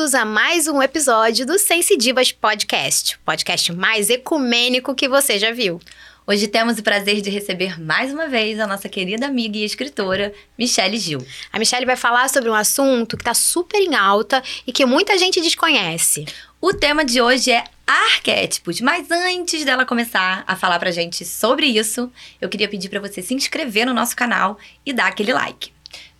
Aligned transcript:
bem-vindos 0.00 0.14
a 0.14 0.24
mais 0.24 0.66
um 0.66 0.80
episódio 0.80 1.44
do 1.44 1.58
Sense 1.58 1.94
Divas 1.94 2.32
Podcast, 2.32 3.16
o 3.16 3.18
podcast 3.18 3.70
mais 3.70 4.08
ecumênico 4.08 4.94
que 4.94 5.06
você 5.06 5.38
já 5.38 5.50
viu. 5.50 5.78
Hoje 6.26 6.48
temos 6.48 6.78
o 6.78 6.82
prazer 6.82 7.20
de 7.20 7.28
receber 7.28 7.78
mais 7.78 8.10
uma 8.10 8.26
vez 8.26 8.58
a 8.58 8.66
nossa 8.66 8.88
querida 8.88 9.26
amiga 9.26 9.58
e 9.58 9.64
escritora, 9.64 10.32
Michelle 10.56 10.96
Gil. 10.96 11.22
A 11.52 11.58
Michelle 11.58 11.84
vai 11.84 11.96
falar 11.96 12.30
sobre 12.30 12.48
um 12.48 12.54
assunto 12.54 13.14
que 13.14 13.20
está 13.20 13.34
super 13.34 13.78
em 13.78 13.94
alta 13.94 14.42
e 14.66 14.72
que 14.72 14.86
muita 14.86 15.18
gente 15.18 15.38
desconhece. 15.38 16.24
O 16.62 16.72
tema 16.72 17.04
de 17.04 17.20
hoje 17.20 17.50
é 17.50 17.62
arquétipos, 17.86 18.80
mas 18.80 19.10
antes 19.10 19.66
dela 19.66 19.84
começar 19.84 20.44
a 20.46 20.56
falar 20.56 20.78
pra 20.78 20.90
gente 20.90 21.26
sobre 21.26 21.66
isso, 21.66 22.10
eu 22.40 22.48
queria 22.48 22.68
pedir 22.68 22.88
para 22.88 23.00
você 23.00 23.20
se 23.20 23.34
inscrever 23.34 23.84
no 23.84 23.92
nosso 23.92 24.16
canal 24.16 24.58
e 24.86 24.94
dar 24.94 25.08
aquele 25.08 25.34
like. 25.34 25.72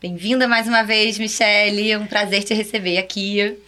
Bem-vinda 0.03 0.49
mais 0.49 0.67
uma 0.67 0.83
vez, 0.83 1.19
Michelle. 1.19 1.91
É 1.91 1.99
um 1.99 2.07
prazer 2.07 2.43
te 2.43 2.55
receber 2.55 2.99
aqui. 2.99 3.59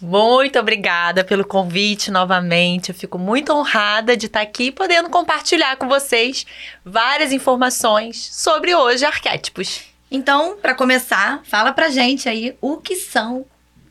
Muito 0.00 0.58
obrigada 0.58 1.22
pelo 1.22 1.44
convite 1.44 2.10
novamente. 2.10 2.88
Eu 2.88 2.94
fico 2.94 3.18
muito 3.18 3.52
honrada 3.52 4.16
de 4.16 4.26
estar 4.26 4.40
aqui 4.40 4.72
podendo 4.72 5.10
compartilhar 5.10 5.76
com 5.76 5.88
vocês 5.88 6.46
várias 6.82 7.32
informações 7.32 8.16
sobre 8.16 8.74
hoje 8.74 9.04
arquétipos. 9.04 9.82
Então, 10.10 10.56
para 10.56 10.74
começar, 10.74 11.42
fala 11.44 11.72
pra 11.72 11.90
gente 11.90 12.30
aí 12.30 12.56
o 12.62 12.78
que 12.78 12.96
são 12.96 13.44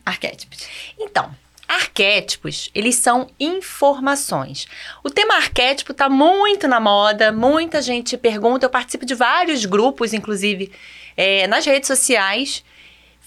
arquétipos. 0.04 0.66
Então, 0.98 1.30
arquétipos, 1.68 2.70
eles 2.74 2.96
são 2.96 3.28
informações. 3.38 4.66
O 5.04 5.10
tema 5.10 5.36
arquétipo 5.36 5.92
está 5.92 6.08
muito 6.08 6.66
na 6.66 6.80
moda, 6.80 7.30
muita 7.30 7.80
gente 7.80 8.18
pergunta, 8.18 8.66
eu 8.66 8.70
participo 8.70 9.06
de 9.06 9.14
vários 9.14 9.64
grupos, 9.64 10.12
inclusive 10.12 10.72
é, 11.16 11.46
nas 11.46 11.64
redes 11.64 11.86
sociais 11.86 12.64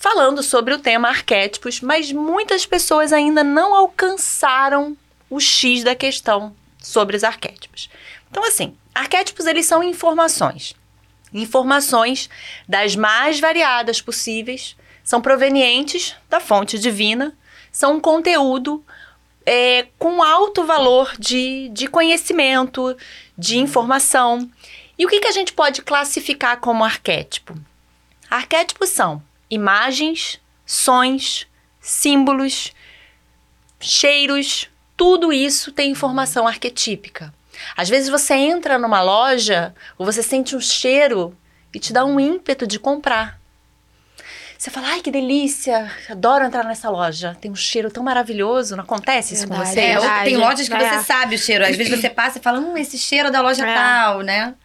falando 0.04 0.44
sobre 0.44 0.74
o 0.74 0.80
tema 0.80 1.08
arquétipos, 1.08 1.80
mas 1.80 2.12
muitas 2.12 2.66
pessoas 2.66 3.14
ainda 3.14 3.42
não 3.42 3.74
alcançaram 3.74 4.98
o 5.30 5.40
X 5.40 5.82
da 5.82 5.96
questão 5.96 6.54
sobre 6.78 7.16
os 7.16 7.24
arquétipos. 7.24 7.90
Então, 8.30 8.46
assim, 8.46 8.76
arquétipos 8.94 9.46
eles 9.46 9.66
são 9.66 9.82
informações. 9.82 10.76
Informações 11.34 12.30
das 12.68 12.98
mais 12.98 13.40
variadas 13.40 14.02
possíveis, 14.02 14.76
são 15.06 15.22
provenientes 15.22 16.18
da 16.30 16.42
fonte 16.42 16.78
divina, 16.78 17.34
são 17.72 17.96
um 17.96 18.00
conteúdo 18.02 18.84
é, 19.46 19.88
com 19.98 20.22
alto 20.22 20.66
valor 20.66 21.14
de, 21.18 21.70
de 21.70 21.88
conhecimento, 21.88 22.94
de 23.38 23.58
informação. 23.58 24.52
E 25.00 25.06
o 25.06 25.10
que, 25.10 25.22
que 25.22 25.28
a 25.28 25.34
gente 25.34 25.54
pode 25.54 25.82
classificar 25.82 26.60
como 26.60 26.84
arquétipo? 26.84 27.56
Arquétipos 28.30 28.90
são 28.90 29.24
imagens, 29.54 30.40
sons, 30.66 31.48
símbolos, 31.80 32.74
cheiros, 33.80 34.70
tudo 34.96 35.34
isso 35.34 35.72
tem 35.72 35.92
informação 35.92 36.48
arquetípica. 36.48 37.34
Às 37.76 37.90
vezes 37.90 38.10
você 38.10 38.34
entra 38.34 38.80
numa 38.80 39.02
loja 39.02 39.74
ou 39.98 40.06
você 40.06 40.24
sente 40.24 40.56
um 40.56 40.62
cheiro 40.62 41.38
e 41.74 41.80
te 41.80 41.94
dá 41.94 42.06
um 42.06 42.20
ímpeto 42.20 42.66
de 42.66 42.80
comprar. 42.80 43.40
Você 44.58 44.70
fala, 44.70 44.88
ai 44.92 45.02
que 45.02 45.12
delícia, 45.12 45.92
adoro 46.10 46.46
entrar 46.46 46.64
nessa 46.64 46.90
loja. 46.90 47.36
Tem 47.42 47.52
um 47.52 47.56
cheiro 47.56 47.92
tão 47.92 48.02
maravilhoso. 48.02 48.78
Não 48.78 48.86
acontece 48.86 49.34
isso 49.34 49.46
verdade, 49.46 49.70
com 49.70 49.74
você? 49.74 49.82
É, 49.82 50.00
ou 50.00 50.24
tem 50.24 50.38
lojas 50.38 50.70
que 50.70 50.74
é. 50.74 51.00
você 51.00 51.04
sabe 51.04 51.36
o 51.36 51.38
cheiro. 51.38 51.66
Às 51.66 51.76
vezes 51.76 52.00
você 52.00 52.10
passa 52.10 52.38
e 52.38 52.42
fala, 52.42 52.60
hum, 52.60 52.78
esse 52.78 52.98
cheiro 52.98 53.28
é 53.28 53.32
da 53.32 53.42
loja 53.42 53.68
é. 53.68 53.76
tal, 53.76 54.22
né? 54.22 54.56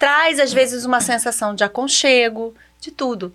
Traz, 0.00 0.40
às 0.40 0.52
vezes, 0.52 0.84
uma 0.84 1.00
sensação 1.00 1.54
de 1.54 1.62
aconchego, 1.62 2.54
de 2.80 2.90
tudo. 2.90 3.32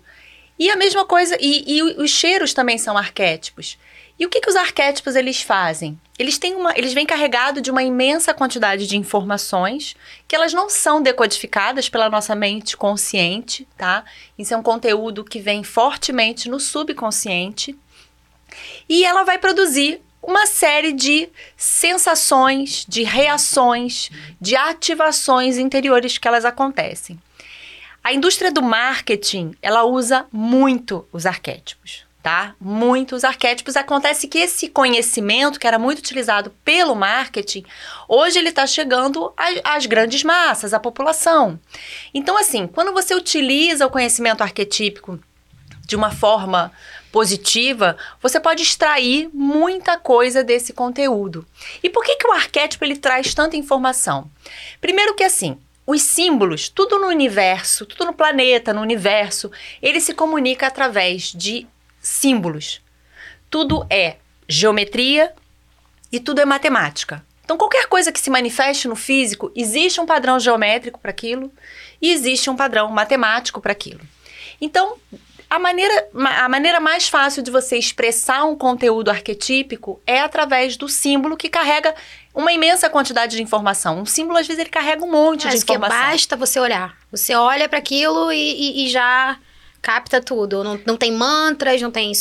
E 0.62 0.70
a 0.70 0.76
mesma 0.76 1.04
coisa, 1.04 1.36
e, 1.40 1.64
e 1.66 1.82
os 1.82 2.08
cheiros 2.08 2.54
também 2.54 2.78
são 2.78 2.96
arquétipos. 2.96 3.76
E 4.16 4.24
o 4.24 4.28
que, 4.28 4.40
que 4.40 4.48
os 4.48 4.54
arquétipos 4.54 5.16
eles 5.16 5.42
fazem? 5.42 6.00
Eles 6.16 6.38
têm 6.38 6.54
uma, 6.54 6.72
eles 6.78 6.92
vêm 6.92 7.04
carregados 7.04 7.60
de 7.60 7.68
uma 7.68 7.82
imensa 7.82 8.32
quantidade 8.32 8.86
de 8.86 8.96
informações 8.96 9.96
que 10.28 10.36
elas 10.36 10.52
não 10.52 10.70
são 10.70 11.02
decodificadas 11.02 11.88
pela 11.88 12.08
nossa 12.08 12.36
mente 12.36 12.76
consciente, 12.76 13.66
tá? 13.76 14.04
Isso 14.38 14.54
é 14.54 14.56
um 14.56 14.62
conteúdo 14.62 15.24
que 15.24 15.40
vem 15.40 15.64
fortemente 15.64 16.48
no 16.48 16.60
subconsciente. 16.60 17.76
E 18.88 19.04
ela 19.04 19.24
vai 19.24 19.38
produzir 19.38 20.00
uma 20.22 20.46
série 20.46 20.92
de 20.92 21.28
sensações, 21.56 22.86
de 22.88 23.02
reações, 23.02 24.10
de 24.40 24.54
ativações 24.54 25.58
interiores 25.58 26.18
que 26.18 26.28
elas 26.28 26.44
acontecem. 26.44 27.18
A 28.04 28.12
indústria 28.12 28.50
do 28.50 28.62
marketing, 28.62 29.54
ela 29.62 29.84
usa 29.84 30.26
muito 30.32 31.06
os 31.12 31.24
arquétipos, 31.24 32.04
tá? 32.20 32.54
Muitos 32.60 33.22
arquétipos. 33.22 33.76
Acontece 33.76 34.26
que 34.26 34.38
esse 34.38 34.68
conhecimento, 34.68 35.60
que 35.60 35.68
era 35.68 35.78
muito 35.78 36.00
utilizado 36.00 36.50
pelo 36.64 36.96
marketing, 36.96 37.64
hoje 38.08 38.40
ele 38.40 38.48
está 38.48 38.66
chegando 38.66 39.32
às 39.62 39.86
grandes 39.86 40.24
massas, 40.24 40.74
à 40.74 40.80
população. 40.80 41.60
Então, 42.12 42.36
assim, 42.36 42.66
quando 42.66 42.92
você 42.92 43.14
utiliza 43.14 43.86
o 43.86 43.90
conhecimento 43.90 44.42
arquetípico 44.42 45.20
de 45.86 45.94
uma 45.94 46.10
forma 46.10 46.72
positiva, 47.12 47.96
você 48.20 48.40
pode 48.40 48.62
extrair 48.62 49.30
muita 49.32 49.96
coisa 49.96 50.42
desse 50.42 50.72
conteúdo. 50.72 51.46
E 51.82 51.90
por 51.90 52.02
que, 52.02 52.16
que 52.16 52.26
o 52.26 52.32
arquétipo 52.32 52.84
ele 52.84 52.96
traz 52.96 53.32
tanta 53.32 53.56
informação? 53.56 54.28
Primeiro 54.80 55.14
que 55.14 55.22
assim, 55.22 55.58
os 55.86 56.02
símbolos, 56.02 56.68
tudo 56.68 56.98
no 56.98 57.08
universo, 57.08 57.84
tudo 57.84 58.06
no 58.06 58.12
planeta, 58.12 58.72
no 58.72 58.80
universo, 58.80 59.50
ele 59.80 60.00
se 60.00 60.14
comunica 60.14 60.66
através 60.66 61.32
de 61.32 61.66
símbolos. 62.00 62.80
Tudo 63.50 63.86
é 63.90 64.16
geometria 64.48 65.32
e 66.10 66.20
tudo 66.20 66.40
é 66.40 66.44
matemática. 66.44 67.24
Então, 67.44 67.58
qualquer 67.58 67.86
coisa 67.86 68.12
que 68.12 68.20
se 68.20 68.30
manifeste 68.30 68.86
no 68.86 68.94
físico, 68.94 69.50
existe 69.54 70.00
um 70.00 70.06
padrão 70.06 70.38
geométrico 70.38 71.00
para 71.00 71.10
aquilo 71.10 71.52
e 72.00 72.10
existe 72.10 72.48
um 72.48 72.56
padrão 72.56 72.88
matemático 72.90 73.60
para 73.60 73.72
aquilo. 73.72 74.00
Então, 74.60 74.96
a 75.50 75.58
maneira, 75.58 76.08
a 76.14 76.48
maneira 76.48 76.80
mais 76.80 77.08
fácil 77.08 77.42
de 77.42 77.50
você 77.50 77.76
expressar 77.76 78.44
um 78.44 78.56
conteúdo 78.56 79.10
arquetípico 79.10 80.00
é 80.06 80.20
através 80.20 80.78
do 80.78 80.88
símbolo 80.88 81.36
que 81.36 81.50
carrega 81.50 81.94
uma 82.34 82.52
imensa 82.52 82.88
quantidade 82.88 83.36
de 83.36 83.42
informação. 83.42 84.00
Um 84.00 84.06
símbolo, 84.06 84.38
às 84.38 84.46
vezes, 84.46 84.60
ele 84.60 84.70
carrega 84.70 85.04
um 85.04 85.10
monte 85.10 85.48
de 85.48 85.56
informação. 85.56 85.98
Que 85.98 86.10
basta 86.12 86.36
você 86.36 86.58
olhar. 86.58 86.96
Você 87.10 87.34
olha 87.34 87.68
para 87.68 87.78
aquilo 87.78 88.32
e, 88.32 88.36
e, 88.36 88.86
e, 88.86 88.90
já 88.90 89.36
capta 89.80 90.20
tudo. 90.20 90.64
Não, 90.64 90.80
não 90.86 90.96
tem 90.96 91.12
mantras, 91.12 91.80
não 91.82 91.90
tem. 91.90 92.12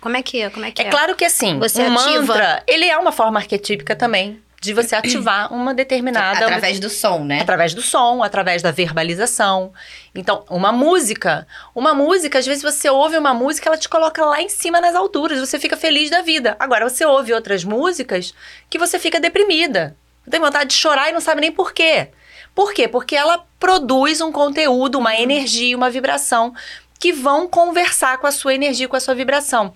Como 0.00 0.16
é 0.16 0.22
que 0.22 0.42
é? 0.42 0.50
Como 0.50 0.64
é, 0.64 0.70
que 0.70 0.82
é? 0.82 0.86
é 0.86 0.90
claro 0.90 1.14
que 1.16 1.24
assim, 1.24 1.58
você 1.58 1.82
um 1.82 1.98
ativa... 1.98 2.20
mantra, 2.20 2.62
ele 2.66 2.84
é 2.84 2.96
uma 2.98 3.12
forma 3.12 3.38
arquetípica 3.38 3.96
também 3.96 4.40
de 4.62 4.72
você 4.72 4.94
ativar 4.94 5.52
uma 5.52 5.74
determinada. 5.74 6.44
Através 6.46 6.78
do 6.78 6.88
som, 6.88 7.24
né? 7.24 7.40
Através 7.40 7.74
do 7.74 7.82
som, 7.82 8.22
através 8.22 8.62
da 8.62 8.70
verbalização. 8.70 9.72
Então, 10.14 10.44
uma 10.48 10.70
música. 10.70 11.48
Uma 11.74 11.92
música, 11.92 12.38
às 12.38 12.46
vezes 12.46 12.62
você 12.62 12.88
ouve 12.88 13.18
uma 13.18 13.34
música, 13.34 13.68
ela 13.68 13.76
te 13.76 13.88
coloca 13.88 14.24
lá 14.24 14.40
em 14.40 14.48
cima 14.48 14.80
nas 14.80 14.94
alturas, 14.94 15.40
você 15.40 15.58
fica 15.58 15.76
feliz 15.76 16.10
da 16.10 16.22
vida. 16.22 16.54
Agora, 16.60 16.88
você 16.88 17.04
ouve 17.04 17.34
outras 17.34 17.64
músicas 17.64 18.32
que 18.70 18.78
você 18.78 19.00
fica 19.00 19.18
deprimida. 19.18 19.96
Tem 20.30 20.38
vontade 20.38 20.70
de 20.70 20.76
chorar 20.76 21.10
e 21.10 21.12
não 21.12 21.20
sabe 21.20 21.40
nem 21.40 21.50
por 21.50 21.72
quê. 21.72 22.10
Por 22.54 22.72
quê? 22.72 22.86
Porque 22.86 23.16
ela 23.16 23.44
produz 23.58 24.20
um 24.20 24.30
conteúdo, 24.30 24.96
uma 24.96 25.16
energia, 25.16 25.76
uma 25.76 25.90
vibração 25.90 26.54
que 27.00 27.12
vão 27.12 27.48
conversar 27.48 28.18
com 28.18 28.28
a 28.28 28.32
sua 28.32 28.54
energia, 28.54 28.86
com 28.86 28.94
a 28.94 29.00
sua 29.00 29.14
vibração. 29.16 29.74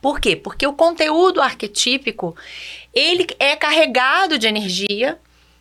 Por 0.00 0.20
quê? 0.20 0.36
Porque 0.36 0.66
o 0.66 0.72
conteúdo 0.72 1.40
arquetípico, 1.40 2.36
ele 2.96 3.26
é 3.38 3.54
carregado 3.54 4.38
de 4.38 4.46
energia. 4.46 5.18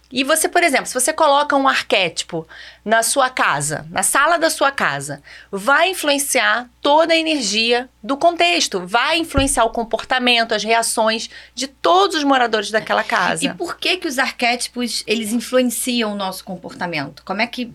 E 0.09 0.23
você, 0.23 0.47
por 0.47 0.63
exemplo, 0.63 0.85
se 0.85 0.93
você 0.93 1.11
coloca 1.11 1.57
um 1.57 1.67
arquétipo 1.67 2.47
na 2.85 3.03
sua 3.03 3.29
casa, 3.29 3.85
na 3.91 4.01
sala 4.01 4.37
da 4.37 4.49
sua 4.49 4.71
casa, 4.71 5.21
vai 5.51 5.89
influenciar 5.89 6.69
toda 6.81 7.13
a 7.13 7.17
energia 7.17 7.89
do 8.01 8.15
contexto, 8.15 8.87
vai 8.87 9.17
influenciar 9.17 9.65
o 9.65 9.71
comportamento, 9.71 10.53
as 10.53 10.63
reações 10.63 11.29
de 11.53 11.67
todos 11.67 12.15
os 12.15 12.23
moradores 12.23 12.71
daquela 12.71 13.03
casa. 13.03 13.45
E 13.45 13.53
por 13.53 13.77
que 13.77 13.97
que 13.97 14.07
os 14.07 14.17
arquétipos 14.17 15.03
eles 15.05 15.33
influenciam 15.33 16.13
o 16.13 16.15
nosso 16.15 16.45
comportamento? 16.45 17.21
Como 17.25 17.41
é 17.41 17.47
que 17.47 17.73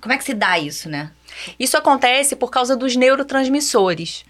como 0.00 0.14
é 0.14 0.18
que 0.18 0.24
se 0.24 0.34
dá 0.34 0.56
isso, 0.58 0.88
né? 0.88 1.10
Isso 1.58 1.76
acontece 1.76 2.36
por 2.36 2.48
causa 2.48 2.76
dos 2.76 2.94
neurotransmissores. 2.94 4.24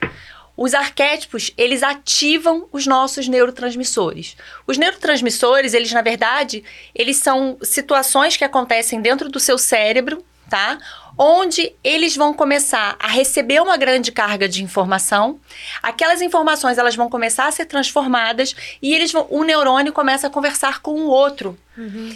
Os 0.56 0.72
arquétipos, 0.72 1.52
eles 1.56 1.82
ativam 1.82 2.66
os 2.72 2.86
nossos 2.86 3.28
neurotransmissores. 3.28 4.36
Os 4.66 4.78
neurotransmissores, 4.78 5.74
eles 5.74 5.92
na 5.92 6.00
verdade, 6.00 6.64
eles 6.94 7.18
são 7.18 7.58
situações 7.62 8.36
que 8.36 8.44
acontecem 8.44 9.00
dentro 9.00 9.28
do 9.28 9.38
seu 9.38 9.58
cérebro, 9.58 10.24
tá? 10.48 10.78
Onde 11.18 11.72
eles 11.82 12.16
vão 12.16 12.34
começar 12.34 12.96
a 12.98 13.08
receber 13.08 13.60
uma 13.60 13.76
grande 13.76 14.12
carga 14.12 14.48
de 14.48 14.62
informação. 14.62 15.40
Aquelas 15.82 16.20
informações 16.20 16.78
elas 16.78 16.94
vão 16.94 17.08
começar 17.08 17.46
a 17.46 17.52
ser 17.52 17.64
transformadas 17.64 18.54
e 18.82 18.94
eles 18.94 19.12
vão, 19.12 19.26
o 19.30 19.42
neurônio 19.42 19.92
começa 19.92 20.26
a 20.26 20.30
conversar 20.30 20.80
com 20.80 20.92
o 20.92 21.08
outro 21.08 21.58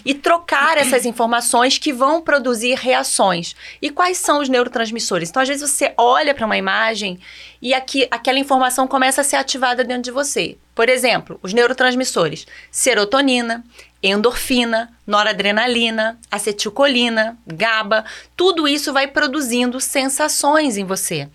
e 0.04 0.14
trocar 0.14 0.78
essas 0.78 1.04
informações 1.04 1.76
que 1.76 1.92
vão 1.92 2.22
produzir 2.22 2.76
reações. 2.76 3.54
E 3.80 3.90
quais 3.90 4.16
são 4.16 4.40
os 4.40 4.48
neurotransmissores? 4.48 5.28
Então, 5.28 5.42
às 5.42 5.48
vezes 5.48 5.68
você 5.68 5.92
olha 5.98 6.34
para 6.34 6.46
uma 6.46 6.56
imagem 6.56 7.20
e 7.60 7.74
aqui, 7.74 8.08
aquela 8.10 8.38
informação 8.38 8.88
começa 8.88 9.20
a 9.20 9.24
ser 9.24 9.36
ativada 9.36 9.84
dentro 9.84 10.04
de 10.04 10.10
você. 10.10 10.56
Por 10.74 10.88
exemplo, 10.88 11.38
os 11.42 11.52
neurotransmissores: 11.52 12.46
serotonina, 12.70 13.62
endorfina, 14.02 14.90
noradrenalina, 15.06 16.18
acetilcolina, 16.30 17.36
GABA, 17.46 18.04
tudo 18.36 18.66
isso 18.66 18.92
vai 18.92 19.06
produzindo 19.06 19.80
sensações 19.80 20.76
em 20.76 20.84
você. 20.84 21.28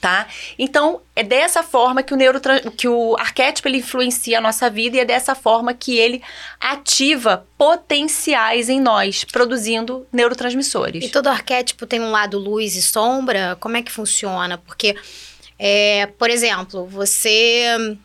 Tá? 0.00 0.28
Então, 0.56 1.00
é 1.16 1.24
dessa 1.24 1.60
forma 1.60 2.04
que 2.04 2.14
o, 2.14 2.16
neurotra... 2.16 2.60
que 2.60 2.86
o 2.86 3.16
arquétipo 3.16 3.66
ele 3.66 3.78
influencia 3.78 4.38
a 4.38 4.40
nossa 4.40 4.70
vida 4.70 4.96
e 4.96 5.00
é 5.00 5.04
dessa 5.04 5.34
forma 5.34 5.74
que 5.74 5.96
ele 5.98 6.22
ativa 6.60 7.44
potenciais 7.58 8.68
em 8.68 8.80
nós, 8.80 9.24
produzindo 9.24 10.06
neurotransmissores. 10.12 11.04
E 11.04 11.08
todo 11.08 11.26
arquétipo 11.26 11.84
tem 11.84 12.00
um 12.00 12.12
lado 12.12 12.38
luz 12.38 12.76
e 12.76 12.82
sombra? 12.82 13.56
Como 13.58 13.76
é 13.76 13.82
que 13.82 13.90
funciona? 13.90 14.56
Porque, 14.56 14.94
é, 15.58 16.06
por 16.16 16.30
exemplo, 16.30 16.86
você 16.86 17.98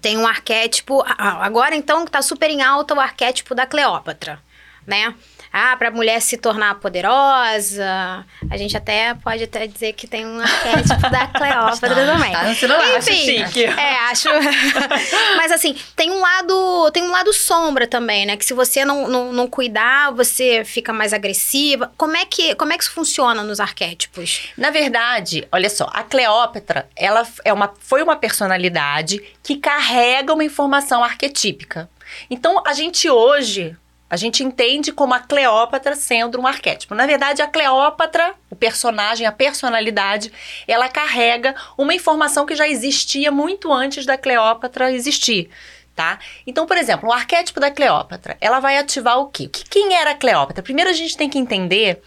tem 0.00 0.16
um 0.18 0.26
arquétipo. 0.26 1.02
Agora, 1.06 1.74
então, 1.74 2.04
que 2.04 2.10
tá 2.10 2.22
super 2.22 2.50
em 2.50 2.62
alta 2.62 2.94
o 2.94 3.00
arquétipo 3.00 3.54
da 3.54 3.66
Cleópatra, 3.66 4.40
né? 4.86 5.14
Ah, 5.52 5.76
para 5.76 5.88
a 5.88 5.90
mulher 5.90 6.20
se 6.20 6.36
tornar 6.36 6.76
poderosa. 6.76 8.24
A 8.48 8.56
gente 8.56 8.76
até 8.76 9.14
pode 9.14 9.44
até 9.44 9.66
dizer 9.66 9.94
que 9.94 10.06
tem 10.06 10.24
um 10.24 10.40
arquétipo 10.40 11.10
da 11.10 11.26
Cleópatra 11.36 11.94
também. 11.94 12.32
Tá 12.32 12.44
no 12.44 12.54
celular, 12.54 12.98
Enfim, 12.98 13.42
acho 13.42 13.52
chique. 13.52 13.64
É, 13.64 13.96
acho. 14.10 14.28
Mas 15.36 15.50
assim, 15.50 15.76
tem 15.96 16.10
um 16.10 16.20
lado, 16.20 16.90
tem 16.92 17.02
um 17.02 17.10
lado 17.10 17.32
sombra 17.32 17.86
também, 17.86 18.26
né? 18.26 18.36
Que 18.36 18.44
se 18.44 18.54
você 18.54 18.84
não, 18.84 19.08
não, 19.08 19.32
não 19.32 19.48
cuidar, 19.48 20.12
você 20.12 20.64
fica 20.64 20.92
mais 20.92 21.12
agressiva. 21.12 21.90
Como 21.96 22.16
é 22.16 22.24
que 22.24 22.54
como 22.54 22.72
é 22.72 22.78
que 22.78 22.84
isso 22.84 22.92
funciona 22.92 23.42
nos 23.42 23.58
arquétipos? 23.58 24.50
Na 24.56 24.70
verdade, 24.70 25.48
olha 25.50 25.68
só, 25.68 25.90
a 25.92 26.04
Cleópatra, 26.04 26.88
ela 26.94 27.26
é 27.44 27.52
uma, 27.52 27.72
foi 27.80 28.02
uma 28.02 28.16
personalidade 28.16 29.20
que 29.42 29.56
carrega 29.56 30.32
uma 30.32 30.44
informação 30.44 31.02
arquetípica. 31.02 31.88
Então, 32.28 32.62
a 32.66 32.72
gente 32.72 33.08
hoje, 33.08 33.76
a 34.10 34.16
gente 34.16 34.42
entende 34.42 34.90
como 34.90 35.14
a 35.14 35.20
Cleópatra 35.20 35.94
sendo 35.94 36.40
um 36.40 36.46
arquétipo. 36.46 36.96
Na 36.96 37.06
verdade, 37.06 37.40
a 37.40 37.46
Cleópatra, 37.46 38.34
o 38.50 38.56
personagem, 38.56 39.24
a 39.24 39.30
personalidade, 39.30 40.32
ela 40.66 40.88
carrega 40.88 41.54
uma 41.78 41.94
informação 41.94 42.44
que 42.44 42.56
já 42.56 42.66
existia 42.66 43.30
muito 43.30 43.72
antes 43.72 44.04
da 44.04 44.18
Cleópatra 44.18 44.92
existir. 44.92 45.48
Tá? 45.94 46.18
Então, 46.46 46.66
por 46.66 46.76
exemplo, 46.76 47.08
o 47.08 47.12
arquétipo 47.12 47.60
da 47.60 47.70
Cleópatra, 47.70 48.36
ela 48.40 48.58
vai 48.58 48.78
ativar 48.78 49.18
o 49.18 49.26
quê? 49.26 49.48
Quem 49.48 49.94
era 49.94 50.10
a 50.10 50.14
Cleópatra? 50.14 50.62
Primeiro 50.62 50.90
a 50.90 50.94
gente 50.94 51.16
tem 51.16 51.28
que 51.28 51.38
entender 51.38 52.02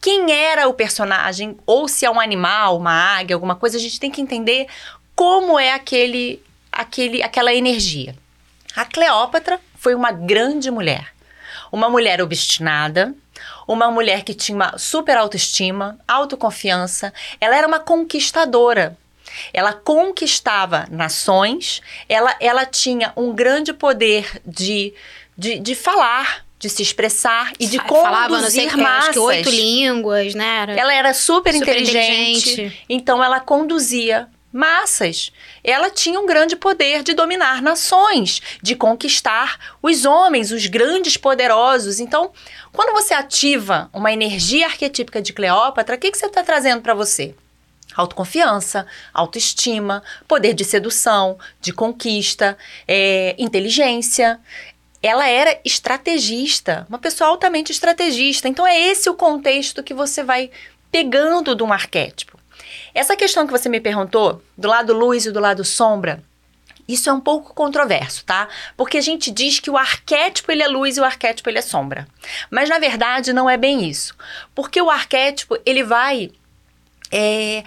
quem 0.00 0.30
era 0.30 0.68
o 0.68 0.74
personagem, 0.74 1.56
ou 1.66 1.88
se 1.88 2.06
é 2.06 2.10
um 2.10 2.20
animal, 2.20 2.76
uma 2.76 2.92
águia, 2.92 3.34
alguma 3.34 3.56
coisa, 3.56 3.76
a 3.76 3.80
gente 3.80 3.98
tem 3.98 4.10
que 4.10 4.20
entender 4.20 4.66
como 5.16 5.58
é 5.58 5.72
aquele, 5.72 6.42
aquele, 6.70 7.22
aquela 7.22 7.52
energia. 7.52 8.14
A 8.76 8.84
Cleópatra 8.84 9.58
foi 9.74 9.94
uma 9.94 10.12
grande 10.12 10.70
mulher 10.70 11.12
uma 11.72 11.88
mulher 11.88 12.20
obstinada, 12.20 13.14
uma 13.66 13.90
mulher 13.90 14.22
que 14.24 14.34
tinha 14.34 14.56
uma 14.56 14.76
super 14.78 15.16
autoestima, 15.16 15.98
autoconfiança, 16.06 17.12
ela 17.40 17.56
era 17.56 17.66
uma 17.66 17.78
conquistadora. 17.80 18.96
Ela 19.52 19.72
conquistava 19.72 20.86
nações, 20.90 21.80
ela, 22.08 22.34
ela 22.40 22.66
tinha 22.66 23.12
um 23.16 23.32
grande 23.32 23.72
poder 23.72 24.40
de, 24.44 24.92
de, 25.38 25.58
de 25.60 25.74
falar, 25.76 26.44
de 26.58 26.68
se 26.68 26.82
expressar 26.82 27.52
e 27.58 27.66
de 27.66 27.78
conduzir 27.78 28.02
Falava, 28.02 28.40
não 28.40 28.50
sei, 28.50 28.66
massas. 28.72 28.98
acho 29.04 29.12
que 29.12 29.18
oito 29.20 29.48
línguas, 29.50 30.34
né? 30.34 30.62
Era 30.62 30.76
Ela 30.76 30.94
era 30.94 31.14
super, 31.14 31.54
super 31.54 31.62
inteligente, 31.80 32.50
inteligente. 32.52 32.84
então 32.88 33.22
ela 33.22 33.38
conduzia 33.40 34.28
massas. 34.52 35.32
Ela 35.62 35.90
tinha 35.90 36.18
um 36.20 36.26
grande 36.26 36.56
poder 36.56 37.02
de 37.02 37.14
dominar 37.14 37.62
nações, 37.62 38.40
de 38.62 38.74
conquistar 38.74 39.76
os 39.82 40.04
homens, 40.04 40.50
os 40.50 40.66
grandes 40.66 41.16
poderosos. 41.16 42.00
Então, 42.00 42.32
quando 42.72 42.92
você 42.92 43.14
ativa 43.14 43.88
uma 43.92 44.12
energia 44.12 44.66
arquetípica 44.66 45.22
de 45.22 45.32
Cleópatra, 45.32 45.96
o 45.96 45.98
que, 45.98 46.10
que 46.10 46.18
você 46.18 46.26
está 46.26 46.42
trazendo 46.42 46.82
para 46.82 46.94
você? 46.94 47.34
Autoconfiança, 47.94 48.86
autoestima, 49.12 50.02
poder 50.26 50.54
de 50.54 50.64
sedução, 50.64 51.38
de 51.60 51.72
conquista, 51.72 52.56
é, 52.86 53.34
inteligência. 53.38 54.38
Ela 55.02 55.26
era 55.28 55.58
estrategista, 55.64 56.86
uma 56.88 56.98
pessoa 56.98 57.30
altamente 57.30 57.72
estrategista. 57.72 58.48
Então, 58.48 58.66
é 58.66 58.78
esse 58.78 59.10
o 59.10 59.14
contexto 59.14 59.82
que 59.82 59.94
você 59.94 60.22
vai 60.22 60.50
pegando 60.90 61.54
de 61.54 61.62
um 61.62 61.72
arquétipo. 61.72 62.39
Essa 62.94 63.16
questão 63.16 63.46
que 63.46 63.52
você 63.52 63.68
me 63.68 63.80
perguntou, 63.80 64.42
do 64.56 64.68
lado 64.68 64.92
luz 64.92 65.26
e 65.26 65.32
do 65.32 65.40
lado 65.40 65.64
sombra, 65.64 66.22
isso 66.88 67.08
é 67.08 67.12
um 67.12 67.20
pouco 67.20 67.54
controverso, 67.54 68.24
tá? 68.24 68.48
Porque 68.76 68.98
a 68.98 69.00
gente 69.00 69.30
diz 69.30 69.60
que 69.60 69.70
o 69.70 69.76
arquétipo 69.76 70.50
ele 70.50 70.62
é 70.62 70.68
luz 70.68 70.96
e 70.96 71.00
o 71.00 71.04
arquétipo 71.04 71.48
ele 71.48 71.58
é 71.58 71.62
sombra. 71.62 72.08
Mas 72.50 72.68
na 72.68 72.78
verdade 72.78 73.32
não 73.32 73.48
é 73.48 73.56
bem 73.56 73.88
isso. 73.88 74.14
Porque 74.54 74.82
o 74.82 74.90
arquétipo 74.90 75.56
ele 75.64 75.84
vai 75.84 76.32
é, 77.12 77.64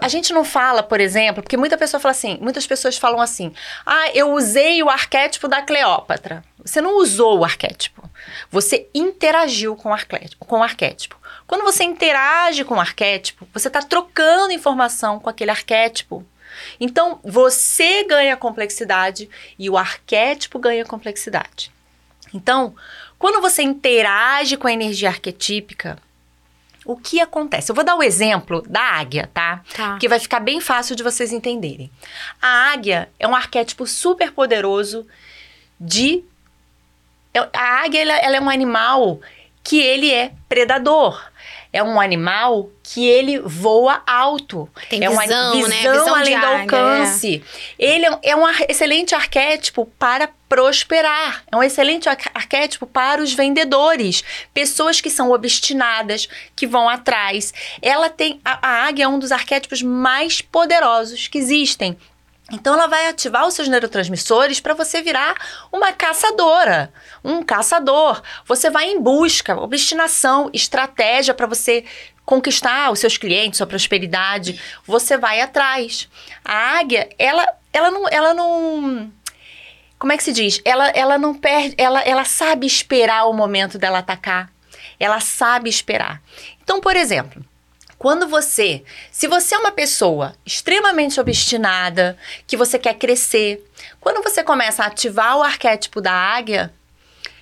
a 0.00 0.08
gente 0.08 0.32
não 0.32 0.44
fala, 0.44 0.82
por 0.82 1.00
exemplo, 1.00 1.40
porque 1.40 1.56
muita 1.56 1.78
pessoa 1.78 2.00
fala 2.00 2.10
assim, 2.10 2.36
muitas 2.40 2.66
pessoas 2.66 2.98
falam 2.98 3.20
assim: 3.20 3.52
"Ah, 3.84 4.10
eu 4.12 4.32
usei 4.32 4.82
o 4.82 4.90
arquétipo 4.90 5.46
da 5.46 5.62
Cleópatra". 5.62 6.42
Você 6.64 6.80
não 6.80 6.98
usou 6.98 7.38
o 7.38 7.44
arquétipo. 7.44 8.08
Você 8.50 8.88
interagiu 8.92 9.76
com 9.76 9.90
o 9.90 9.92
arquétipo, 9.92 10.44
com 10.44 10.58
o 10.58 10.62
arquétipo. 10.62 11.16
Quando 11.46 11.62
você 11.62 11.84
interage 11.84 12.64
com 12.64 12.74
o 12.74 12.80
arquétipo, 12.80 13.46
você 13.52 13.68
está 13.68 13.80
trocando 13.80 14.52
informação 14.52 15.18
com 15.20 15.30
aquele 15.30 15.50
arquétipo. 15.50 16.24
Então, 16.80 17.20
você 17.22 18.04
ganha 18.04 18.36
complexidade 18.36 19.28
e 19.58 19.68
o 19.70 19.76
arquétipo 19.76 20.58
ganha 20.58 20.84
complexidade. 20.84 21.70
Então, 22.34 22.74
quando 23.18 23.40
você 23.40 23.62
interage 23.62 24.56
com 24.56 24.66
a 24.66 24.72
energia 24.72 25.08
arquetípica, 25.08 25.98
o 26.84 26.96
que 26.96 27.20
acontece? 27.20 27.70
Eu 27.70 27.74
vou 27.74 27.84
dar 27.84 27.96
o 27.96 28.02
exemplo 28.02 28.62
da 28.68 28.80
águia, 28.80 29.28
tá? 29.34 29.62
Tá. 29.74 29.98
Que 29.98 30.08
vai 30.08 30.18
ficar 30.18 30.40
bem 30.40 30.60
fácil 30.60 30.94
de 30.96 31.02
vocês 31.02 31.32
entenderem. 31.32 31.90
A 32.40 32.72
águia 32.72 33.08
é 33.18 33.26
um 33.28 33.34
arquétipo 33.34 33.86
super 33.86 34.32
poderoso 34.32 35.06
de. 35.80 36.22
é- 37.34 37.48
A 37.52 37.82
águia 37.84 38.02
ela, 38.02 38.14
ela 38.18 38.36
é 38.36 38.40
um 38.40 38.48
animal 38.50 39.20
que 39.64 39.80
ele 39.80 40.12
é 40.12 40.32
predador. 40.48 41.20
É 41.76 41.82
um 41.82 42.00
animal 42.00 42.70
que 42.82 43.06
ele 43.06 43.38
voa 43.38 44.02
alto. 44.06 44.68
Tem 44.88 45.04
é 45.04 45.10
uma 45.10 45.22
visão, 45.22 45.54
né? 45.68 45.76
visão 45.76 45.92
Visão 45.92 46.04
de 46.04 46.10
além 46.20 46.40
do 46.40 46.46
águia, 46.46 46.60
alcance. 46.62 47.44
Ele 47.78 48.06
é, 48.06 48.18
é 48.22 48.36
um 48.36 48.48
excelente 48.68 49.14
arquétipo 49.14 49.86
para 49.98 50.28
prosperar. 50.48 51.44
É 51.50 51.56
um 51.56 51.62
excelente 51.62 52.08
ar- 52.08 52.16
arquétipo 52.34 52.86
para 52.86 53.22
os 53.22 53.34
vendedores. 53.34 54.24
Pessoas 54.54 55.00
que 55.00 55.10
são 55.10 55.30
obstinadas, 55.32 56.28
que 56.54 56.66
vão 56.66 56.88
atrás. 56.88 57.52
Ela 57.82 58.08
tem. 58.08 58.40
A, 58.44 58.58
a 58.66 58.86
águia 58.86 59.04
é 59.04 59.08
um 59.08 59.18
dos 59.18 59.32
arquétipos 59.32 59.82
mais 59.82 60.40
poderosos 60.40 61.28
que 61.28 61.38
existem. 61.38 61.96
Então 62.52 62.74
ela 62.74 62.86
vai 62.86 63.08
ativar 63.08 63.46
os 63.46 63.54
seus 63.54 63.66
neurotransmissores 63.66 64.60
para 64.60 64.74
você 64.74 65.02
virar 65.02 65.34
uma 65.72 65.92
caçadora, 65.92 66.92
um 67.24 67.42
caçador. 67.42 68.22
Você 68.44 68.70
vai 68.70 68.90
em 68.90 69.00
busca, 69.00 69.60
obstinação, 69.60 70.48
estratégia 70.52 71.34
para 71.34 71.46
você 71.46 71.84
conquistar 72.24 72.90
os 72.92 73.00
seus 73.00 73.16
clientes, 73.16 73.58
sua 73.58 73.66
prosperidade. 73.66 74.60
Você 74.86 75.16
vai 75.16 75.40
atrás. 75.40 76.08
A 76.44 76.78
águia, 76.78 77.08
ela, 77.18 77.46
ela 77.72 77.90
não, 77.90 78.08
ela 78.08 78.32
não 78.32 79.12
como 79.98 80.12
é 80.12 80.16
que 80.16 80.22
se 80.22 80.32
diz? 80.32 80.60
Ela, 80.64 80.88
ela 80.90 81.18
não 81.18 81.34
perde, 81.34 81.74
ela, 81.78 82.00
ela 82.02 82.24
sabe 82.24 82.66
esperar 82.66 83.28
o 83.28 83.32
momento 83.32 83.78
dela 83.78 83.98
atacar. 83.98 84.50
Ela 85.00 85.20
sabe 85.20 85.70
esperar. 85.70 86.22
Então, 86.62 86.80
por 86.80 86.96
exemplo, 86.96 87.44
quando 87.98 88.28
você, 88.28 88.84
se 89.10 89.26
você 89.26 89.54
é 89.54 89.58
uma 89.58 89.72
pessoa 89.72 90.36
extremamente 90.44 91.18
obstinada, 91.18 92.16
que 92.46 92.56
você 92.56 92.78
quer 92.78 92.94
crescer, 92.94 93.64
quando 94.00 94.22
você 94.22 94.42
começa 94.42 94.82
a 94.82 94.86
ativar 94.86 95.36
o 95.38 95.42
arquétipo 95.42 96.00
da 96.00 96.12
águia, 96.12 96.72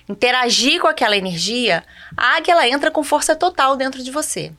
interagir 0.07 0.79
com 0.79 0.87
aquela 0.87 1.17
energia, 1.17 1.83
a 2.15 2.37
águia 2.37 2.53
ela 2.53 2.67
entra 2.67 2.89
com 2.89 3.03
força 3.03 3.35
total 3.35 3.75
dentro 3.75 4.01
de 4.01 4.11
você. 4.11 4.51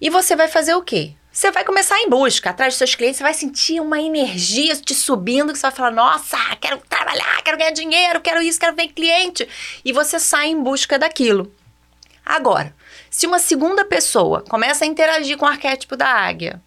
E 0.00 0.10
você 0.10 0.36
vai 0.36 0.48
fazer 0.48 0.74
o 0.74 0.82
quê? 0.82 1.14
Você 1.32 1.50
vai 1.50 1.64
começar 1.64 1.98
em 2.00 2.08
busca, 2.08 2.50
atrás 2.50 2.72
dos 2.72 2.78
seus 2.78 2.94
clientes, 2.94 3.18
você 3.18 3.22
vai 3.22 3.34
sentir 3.34 3.80
uma 3.80 4.00
energia 4.00 4.74
te 4.76 4.94
subindo, 4.94 5.52
que 5.52 5.58
você 5.58 5.66
vai 5.66 5.70
falar, 5.70 5.90
nossa, 5.90 6.38
quero 6.60 6.78
trabalhar, 6.88 7.42
quero 7.42 7.58
ganhar 7.58 7.72
dinheiro, 7.72 8.20
quero 8.22 8.40
isso, 8.40 8.58
quero 8.58 8.74
ver 8.74 8.88
cliente. 8.88 9.46
E 9.84 9.92
você 9.92 10.18
sai 10.18 10.48
em 10.48 10.62
busca 10.62 10.98
daquilo. 10.98 11.52
Agora, 12.24 12.74
se 13.10 13.26
uma 13.26 13.38
segunda 13.38 13.84
pessoa 13.84 14.42
começa 14.48 14.84
a 14.84 14.88
interagir 14.88 15.36
com 15.36 15.46
o 15.46 15.48
arquétipo 15.48 15.96
da 15.96 16.08
águia, 16.08 16.60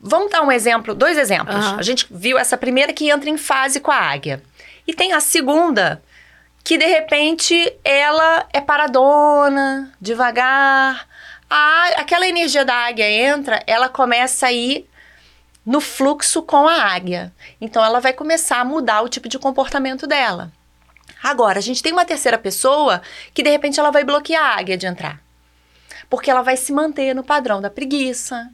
vamos 0.00 0.30
dar 0.30 0.42
um 0.42 0.52
exemplo, 0.52 0.94
dois 0.94 1.16
exemplos. 1.16 1.56
Aham. 1.56 1.78
A 1.78 1.82
gente 1.82 2.06
viu 2.10 2.38
essa 2.38 2.56
primeira 2.56 2.92
que 2.92 3.08
entra 3.10 3.30
em 3.30 3.38
fase 3.38 3.80
com 3.80 3.90
a 3.90 3.96
águia. 3.96 4.42
E 4.86 4.92
tem 4.92 5.12
a 5.12 5.20
segunda 5.20 6.02
que 6.62 6.78
de 6.78 6.86
repente 6.86 7.74
ela 7.84 8.46
é 8.52 8.60
paradona, 8.60 9.92
devagar. 10.00 11.06
A, 11.48 11.88
aquela 11.96 12.26
energia 12.26 12.64
da 12.64 12.74
águia 12.74 13.08
entra, 13.08 13.62
ela 13.66 13.88
começa 13.88 14.46
a 14.46 14.52
ir 14.52 14.88
no 15.64 15.80
fluxo 15.80 16.42
com 16.42 16.66
a 16.68 16.82
águia. 16.82 17.32
Então 17.60 17.84
ela 17.84 18.00
vai 18.00 18.12
começar 18.12 18.60
a 18.60 18.64
mudar 18.64 19.02
o 19.02 19.08
tipo 19.08 19.28
de 19.28 19.38
comportamento 19.38 20.06
dela. 20.06 20.52
Agora, 21.24 21.58
a 21.58 21.62
gente 21.62 21.82
tem 21.82 21.90
uma 21.90 22.04
terceira 22.04 22.36
pessoa 22.36 23.00
que 23.32 23.42
de 23.42 23.48
repente 23.48 23.80
ela 23.80 23.90
vai 23.90 24.04
bloquear 24.04 24.44
a 24.44 24.58
águia 24.58 24.76
de 24.76 24.86
entrar. 24.86 25.22
Porque 26.10 26.30
ela 26.30 26.42
vai 26.42 26.54
se 26.54 26.70
manter 26.70 27.14
no 27.14 27.24
padrão 27.24 27.62
da 27.62 27.70
preguiça. 27.70 28.50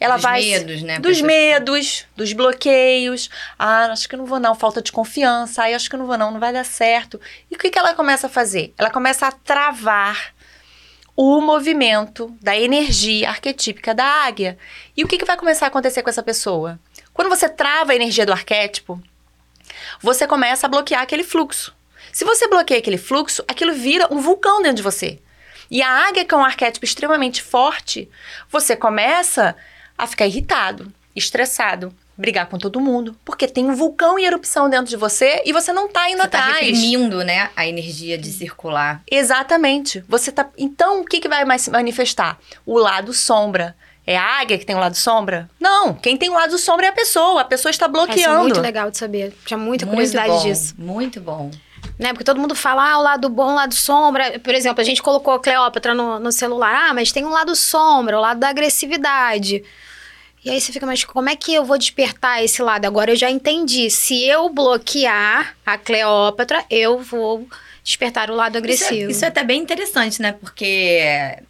Ela 0.00 0.14
Dos 0.14 0.22
vai 0.22 0.40
medos, 0.40 0.82
né? 0.82 0.98
dos 0.98 1.20
medos, 1.20 2.06
dos 2.16 2.32
bloqueios. 2.32 3.28
Ah, 3.58 3.92
acho 3.92 4.08
que 4.08 4.16
não 4.16 4.24
vou 4.24 4.40
não, 4.40 4.54
falta 4.54 4.80
de 4.80 4.90
confiança. 4.90 5.64
Ai, 5.64 5.74
acho 5.74 5.90
que 5.90 5.96
não 5.98 6.06
vou 6.06 6.16
não, 6.16 6.30
não 6.30 6.40
vai 6.40 6.50
dar 6.50 6.64
certo. 6.64 7.20
E 7.50 7.54
o 7.54 7.58
que, 7.58 7.68
que 7.68 7.78
ela 7.78 7.92
começa 7.92 8.26
a 8.26 8.30
fazer? 8.30 8.72
Ela 8.78 8.88
começa 8.88 9.26
a 9.26 9.32
travar 9.32 10.34
o 11.14 11.42
movimento 11.42 12.34
da 12.40 12.56
energia 12.56 13.28
arquetípica 13.28 13.94
da 13.94 14.04
águia. 14.24 14.56
E 14.96 15.04
o 15.04 15.06
que, 15.06 15.18
que 15.18 15.26
vai 15.26 15.36
começar 15.36 15.66
a 15.66 15.68
acontecer 15.68 16.02
com 16.02 16.08
essa 16.08 16.22
pessoa? 16.22 16.80
Quando 17.12 17.28
você 17.28 17.50
trava 17.50 17.92
a 17.92 17.94
energia 17.94 18.24
do 18.24 18.32
arquétipo, 18.32 18.98
você 20.00 20.26
começa 20.26 20.66
a 20.66 20.70
bloquear 20.70 21.02
aquele 21.02 21.22
fluxo. 21.22 21.81
Se 22.12 22.24
você 22.24 22.46
bloqueia 22.46 22.78
aquele 22.78 22.98
fluxo, 22.98 23.42
aquilo 23.48 23.72
vira 23.72 24.06
um 24.10 24.20
vulcão 24.20 24.60
dentro 24.62 24.76
de 24.76 24.82
você. 24.82 25.18
E 25.70 25.80
a 25.82 26.06
águia, 26.08 26.24
que 26.24 26.34
é 26.34 26.36
um 26.36 26.44
arquétipo 26.44 26.84
extremamente 26.84 27.42
forte, 27.42 28.08
você 28.50 28.76
começa 28.76 29.56
a 29.96 30.06
ficar 30.06 30.26
irritado, 30.26 30.92
estressado, 31.16 31.94
brigar 32.16 32.46
com 32.46 32.58
todo 32.58 32.78
mundo, 32.78 33.16
porque 33.24 33.48
tem 33.48 33.64
um 33.70 33.74
vulcão 33.74 34.18
em 34.18 34.24
erupção 34.24 34.68
dentro 34.68 34.86
de 34.90 34.96
você 34.96 35.42
e 35.46 35.52
você 35.52 35.72
não 35.72 35.88
tá 35.88 36.10
indo 36.10 36.20
Você 36.20 36.28
tá 36.28 36.38
atrás. 36.40 36.66
reprimindo, 36.66 37.24
né, 37.24 37.48
a 37.56 37.66
energia 37.66 38.18
de 38.18 38.30
circular. 38.30 39.02
Exatamente. 39.10 40.04
Você 40.06 40.30
tá. 40.30 40.48
Então, 40.58 41.00
o 41.00 41.04
que, 41.06 41.20
que 41.20 41.28
vai 41.28 41.44
mais 41.46 41.62
se 41.62 41.70
manifestar? 41.70 42.38
O 42.66 42.78
lado 42.78 43.12
sombra. 43.14 43.74
É 44.04 44.16
a 44.18 44.40
águia 44.40 44.58
que 44.58 44.66
tem 44.66 44.74
o 44.74 44.80
lado 44.80 44.96
sombra? 44.96 45.48
Não. 45.60 45.94
Quem 45.94 46.16
tem 46.16 46.28
o 46.28 46.34
lado 46.34 46.58
sombra 46.58 46.86
é 46.86 46.88
a 46.88 46.92
pessoa. 46.92 47.40
A 47.40 47.44
pessoa 47.44 47.70
está 47.70 47.86
Isso 47.86 47.96
é 47.96 48.04
bloqueando. 48.06 48.40
muito 48.40 48.60
legal 48.60 48.90
de 48.90 48.98
saber. 48.98 49.32
Tinha 49.46 49.56
muita 49.56 49.86
muito 49.86 49.94
curiosidade 49.94 50.28
bom, 50.28 50.42
disso. 50.42 50.74
Muito 50.76 51.20
bom. 51.20 51.50
Né? 51.98 52.08
Porque 52.12 52.24
todo 52.24 52.40
mundo 52.40 52.54
fala, 52.54 52.92
ah, 52.92 52.98
o 52.98 53.02
lado 53.02 53.28
bom, 53.28 53.52
o 53.52 53.54
lado 53.54 53.74
sombra. 53.74 54.38
Por 54.40 54.54
exemplo, 54.54 54.80
a 54.80 54.84
gente 54.84 55.02
colocou 55.02 55.34
a 55.34 55.40
Cleópatra 55.40 55.94
no, 55.94 56.18
no 56.18 56.32
celular. 56.32 56.88
Ah, 56.90 56.94
mas 56.94 57.12
tem 57.12 57.24
um 57.24 57.30
lado 57.30 57.54
sombra, 57.54 58.18
o 58.18 58.20
lado 58.20 58.40
da 58.40 58.48
agressividade. 58.48 59.62
E 60.44 60.50
aí 60.50 60.60
você 60.60 60.72
fica, 60.72 60.84
mas 60.86 61.04
como 61.04 61.28
é 61.30 61.36
que 61.36 61.54
eu 61.54 61.64
vou 61.64 61.78
despertar 61.78 62.42
esse 62.42 62.60
lado? 62.62 62.84
Agora 62.84 63.12
eu 63.12 63.16
já 63.16 63.30
entendi. 63.30 63.88
Se 63.90 64.24
eu 64.26 64.48
bloquear 64.48 65.54
a 65.64 65.78
Cleópatra, 65.78 66.64
eu 66.68 66.98
vou 66.98 67.46
despertar 67.84 68.30
o 68.30 68.34
lado 68.34 68.58
Isso 68.58 68.84
é, 68.84 68.86
agressivo. 68.86 69.10
isso 69.10 69.24
é 69.24 69.28
até 69.28 69.42
bem 69.44 69.60
interessante, 69.60 70.22
né? 70.22 70.32
Porque 70.32 71.00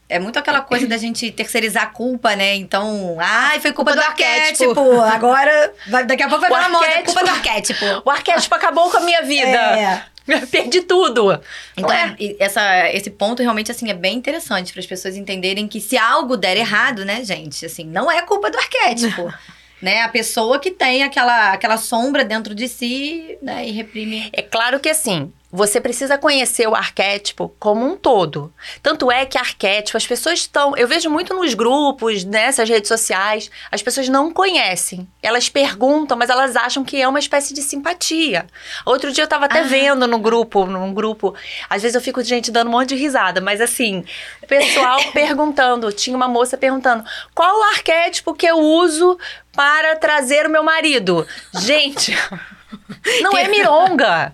é 0.09 0.19
muito 0.19 0.39
aquela 0.39 0.61
coisa 0.62 0.87
da 0.87 0.97
gente 0.97 1.31
terceirizar 1.31 1.83
a 1.85 1.87
culpa, 1.87 2.35
né? 2.37 2.55
Então, 2.57 3.17
ai, 3.21 3.61
foi 3.61 3.73
culpa, 3.73 3.93
Culpa 3.93 4.03
do, 4.03 4.05
do 4.07 4.11
arquétipo. 4.11 4.71
arquétipo. 4.71 5.01
Agora, 5.03 5.73
vai- 5.89 6.05
daqui 6.07 6.23
a 6.23 6.29
pouco 6.29 6.41
vai 6.47 6.51
virar 6.51 6.69
moda, 6.71 7.03
culpa 7.05 7.23
do 7.25 7.31
arquétipo. 7.31 7.85
O 8.05 8.11
arquétipo 8.11 8.55
acabou 8.55 8.91
com 8.91 8.97
a 8.99 9.01
minha 9.01 9.23
vida. 9.23 9.47
É. 9.59 10.05
Perdi 10.50 10.83
tudo. 10.83 11.41
Então, 11.76 11.91
e 12.19 12.37
essa, 12.38 12.91
esse 12.91 13.11
ponto 13.11 13.43
realmente, 13.43 13.71
assim, 13.71 13.91
é 13.91 13.95
bem 13.95 14.17
interessante 14.17 14.73
para 14.73 14.81
as 14.81 14.87
pessoas 14.87 15.17
entenderem 15.17 15.67
que 15.69 15.81
se 15.81 15.97
algo 15.97 16.37
der 16.37 16.57
errado, 16.57 17.05
né, 17.05 17.25
gente, 17.25 17.64
assim, 17.67 17.85
não 17.85 18.11
é 18.11 18.23
culpa 18.23 18.50
do 18.50 18.59
arquétipo. 18.59 19.33
né? 19.83 20.02
A 20.02 20.09
pessoa 20.09 20.61
que 20.61 20.71
tem 20.71 21.02
aquela, 21.02 21.52
aquela 21.52 21.76
sombra 21.76 22.25
dentro 22.25 22.55
de 22.55 22.69
si, 22.69 23.37
né, 23.43 23.67
e 23.67 23.73
reprime. 23.73 24.31
É 24.33 24.41
claro 24.41 24.79
que 24.79 24.88
assim, 24.88 25.33
você 25.52 25.82
precisa 25.82 26.16
conhecer 26.16 26.66
o 26.66 26.75
arquétipo 26.75 27.54
como 27.59 27.85
um 27.87 27.94
todo. 27.94 28.50
Tanto 28.82 29.12
é 29.12 29.26
que 29.26 29.37
arquétipo, 29.37 29.99
as 29.99 30.06
pessoas 30.06 30.38
estão. 30.38 30.75
Eu 30.78 30.88
vejo 30.88 31.11
muito 31.11 31.35
nos 31.35 31.52
grupos, 31.52 32.25
nessas 32.25 32.66
redes 32.71 32.88
sociais, 32.88 33.50
as 33.71 33.82
pessoas 33.82 34.09
não 34.09 34.32
conhecem. 34.32 35.06
Elas 35.23 35.50
perguntam, 35.50 36.16
mas 36.16 36.30
elas 36.30 36.56
acham 36.56 36.82
que 36.82 37.00
é 37.02 37.06
uma 37.06 37.18
espécie 37.18 37.52
de 37.52 37.61
simpatia. 37.61 38.47
Outro 38.87 39.12
dia 39.12 39.25
eu 39.25 39.28
tava 39.28 39.44
até 39.44 39.61
Ah. 39.61 39.64
vendo 39.64 40.06
no 40.09 40.18
grupo, 40.18 40.64
num 40.64 40.94
grupo. 40.94 41.35
Às 41.68 41.82
vezes 41.82 41.94
eu 41.94 42.00
fico, 42.00 42.23
gente, 42.23 42.50
dando 42.50 42.68
um 42.68 42.73
monte 42.73 42.88
de 42.90 42.97
risada, 42.97 43.38
mas 43.40 43.61
assim, 43.61 44.04
o 44.42 44.47
pessoal 44.47 44.99
perguntando, 45.12 45.92
tinha 45.92 46.16
uma 46.16 46.28
moça 46.28 46.56
perguntando: 46.56 47.04
qual 47.35 47.61
o 47.61 47.64
arquétipo 47.75 48.32
que 48.32 48.47
eu 48.47 48.56
uso 48.59 49.18
para 49.54 49.97
trazer 49.97 50.47
o 50.47 50.50
meu 50.50 50.62
marido? 50.64 51.26
Gente, 51.61 52.16
não 53.21 53.37
é 53.37 53.49
mironga. 53.49 54.32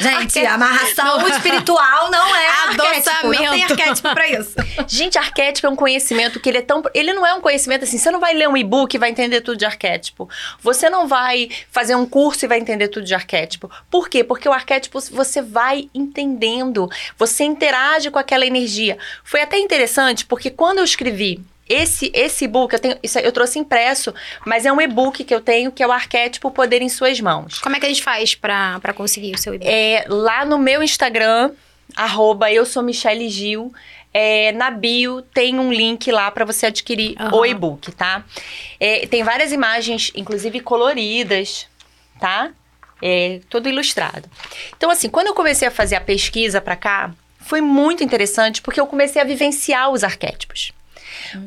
Gente, 0.00 0.14
Arquétipo- 0.38 0.46
amarração 0.54 1.28
espiritual 1.28 2.10
não 2.10 2.36
é 2.36 2.46
arquétipo. 2.46 3.26
Não 3.32 3.50
tem 3.52 3.64
arquétipo 3.64 4.14
pra 4.14 4.28
isso. 4.28 4.54
Gente, 4.86 5.18
arquétipo 5.18 5.66
é 5.66 5.70
um 5.70 5.76
conhecimento 5.76 6.38
que 6.40 6.48
ele 6.48 6.58
é 6.58 6.62
tão. 6.62 6.82
Ele 6.94 7.12
não 7.12 7.26
é 7.26 7.34
um 7.34 7.40
conhecimento 7.40 7.84
assim. 7.84 7.98
Você 7.98 8.10
não 8.10 8.20
vai 8.20 8.34
ler 8.34 8.48
um 8.48 8.56
e-book 8.56 8.94
e 8.94 8.98
vai 8.98 9.10
entender 9.10 9.40
tudo 9.40 9.56
de 9.58 9.64
arquétipo. 9.64 10.28
Você 10.60 10.88
não 10.88 11.06
vai 11.08 11.48
fazer 11.70 11.94
um 11.94 12.06
curso 12.06 12.44
e 12.44 12.48
vai 12.48 12.58
entender 12.58 12.88
tudo 12.88 13.04
de 13.04 13.14
arquétipo. 13.14 13.70
Por 13.90 14.08
quê? 14.08 14.22
Porque 14.22 14.48
o 14.48 14.52
arquétipo 14.52 15.00
você 15.10 15.42
vai 15.42 15.88
entendendo. 15.94 16.88
Você 17.16 17.44
interage 17.44 18.10
com 18.10 18.18
aquela 18.18 18.46
energia. 18.46 18.98
Foi 19.24 19.40
até 19.42 19.58
interessante, 19.58 20.24
porque 20.24 20.50
quando 20.50 20.78
eu 20.78 20.84
escrevi. 20.84 21.40
Esse, 21.68 22.10
esse 22.14 22.44
e-book, 22.44 22.72
eu, 22.72 22.78
tenho, 22.78 22.96
isso, 23.02 23.18
eu 23.18 23.32
trouxe 23.32 23.58
impresso, 23.58 24.14
mas 24.46 24.64
é 24.64 24.72
um 24.72 24.80
e-book 24.80 25.22
que 25.24 25.34
eu 25.34 25.40
tenho, 25.40 25.70
que 25.70 25.82
é 25.82 25.86
o 25.86 25.92
arquétipo 25.92 26.50
Poder 26.50 26.80
em 26.80 26.88
Suas 26.88 27.20
Mãos. 27.20 27.58
Como 27.58 27.76
é 27.76 27.80
que 27.80 27.86
a 27.86 27.88
gente 27.88 28.02
faz 28.02 28.34
pra 28.34 28.92
conseguir 28.94 29.34
o 29.34 29.38
seu 29.38 29.54
e-book? 29.54 29.68
É, 29.68 30.04
lá 30.08 30.44
no 30.44 30.58
meu 30.58 30.82
Instagram, 30.82 31.52
arroba 31.94 32.50
eu 32.50 32.64
sou 32.64 32.82
Michele 32.82 33.28
Gil, 33.28 33.72
é, 34.12 34.52
na 34.52 34.70
bio 34.70 35.22
tem 35.22 35.58
um 35.58 35.72
link 35.72 36.10
lá 36.10 36.30
para 36.30 36.44
você 36.44 36.66
adquirir 36.66 37.14
Aham. 37.20 37.36
o 37.36 37.46
e-book, 37.46 37.92
tá? 37.92 38.24
É, 38.80 39.06
tem 39.06 39.22
várias 39.22 39.52
imagens, 39.52 40.10
inclusive 40.14 40.60
coloridas, 40.60 41.66
tá? 42.18 42.50
É, 43.00 43.40
todo 43.48 43.68
ilustrado. 43.68 44.28
Então, 44.76 44.90
assim, 44.90 45.08
quando 45.08 45.28
eu 45.28 45.34
comecei 45.34 45.68
a 45.68 45.70
fazer 45.70 45.96
a 45.96 46.00
pesquisa 46.00 46.60
para 46.60 46.74
cá, 46.74 47.12
foi 47.38 47.60
muito 47.60 48.02
interessante 48.02 48.60
porque 48.60 48.80
eu 48.80 48.86
comecei 48.86 49.22
a 49.22 49.24
vivenciar 49.24 49.90
os 49.90 50.02
arquétipos. 50.02 50.72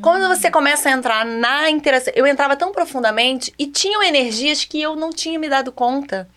Quando 0.00 0.28
você 0.28 0.50
começa 0.50 0.88
a 0.88 0.92
entrar 0.92 1.24
na 1.24 1.70
interação, 1.70 2.12
eu 2.16 2.26
entrava 2.26 2.56
tão 2.56 2.72
profundamente 2.72 3.52
e 3.58 3.66
tinham 3.66 4.02
energias 4.02 4.64
que 4.64 4.80
eu 4.80 4.96
não 4.96 5.10
tinha 5.10 5.38
me 5.38 5.48
dado 5.48 5.72
conta 5.72 6.28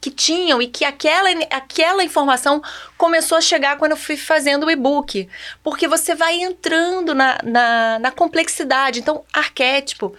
que 0.00 0.10
tinham 0.10 0.62
e 0.62 0.68
que 0.68 0.84
aquela, 0.84 1.28
aquela 1.50 2.04
informação 2.04 2.62
começou 2.96 3.38
a 3.38 3.40
chegar 3.40 3.76
quando 3.78 3.92
eu 3.92 3.96
fui 3.96 4.16
fazendo 4.16 4.66
o 4.66 4.70
e-book. 4.70 5.28
Porque 5.62 5.88
você 5.88 6.14
vai 6.14 6.40
entrando 6.40 7.14
na, 7.14 7.40
na, 7.42 7.98
na 7.98 8.10
complexidade. 8.12 9.00
Então, 9.00 9.24
arquétipo 9.32 10.14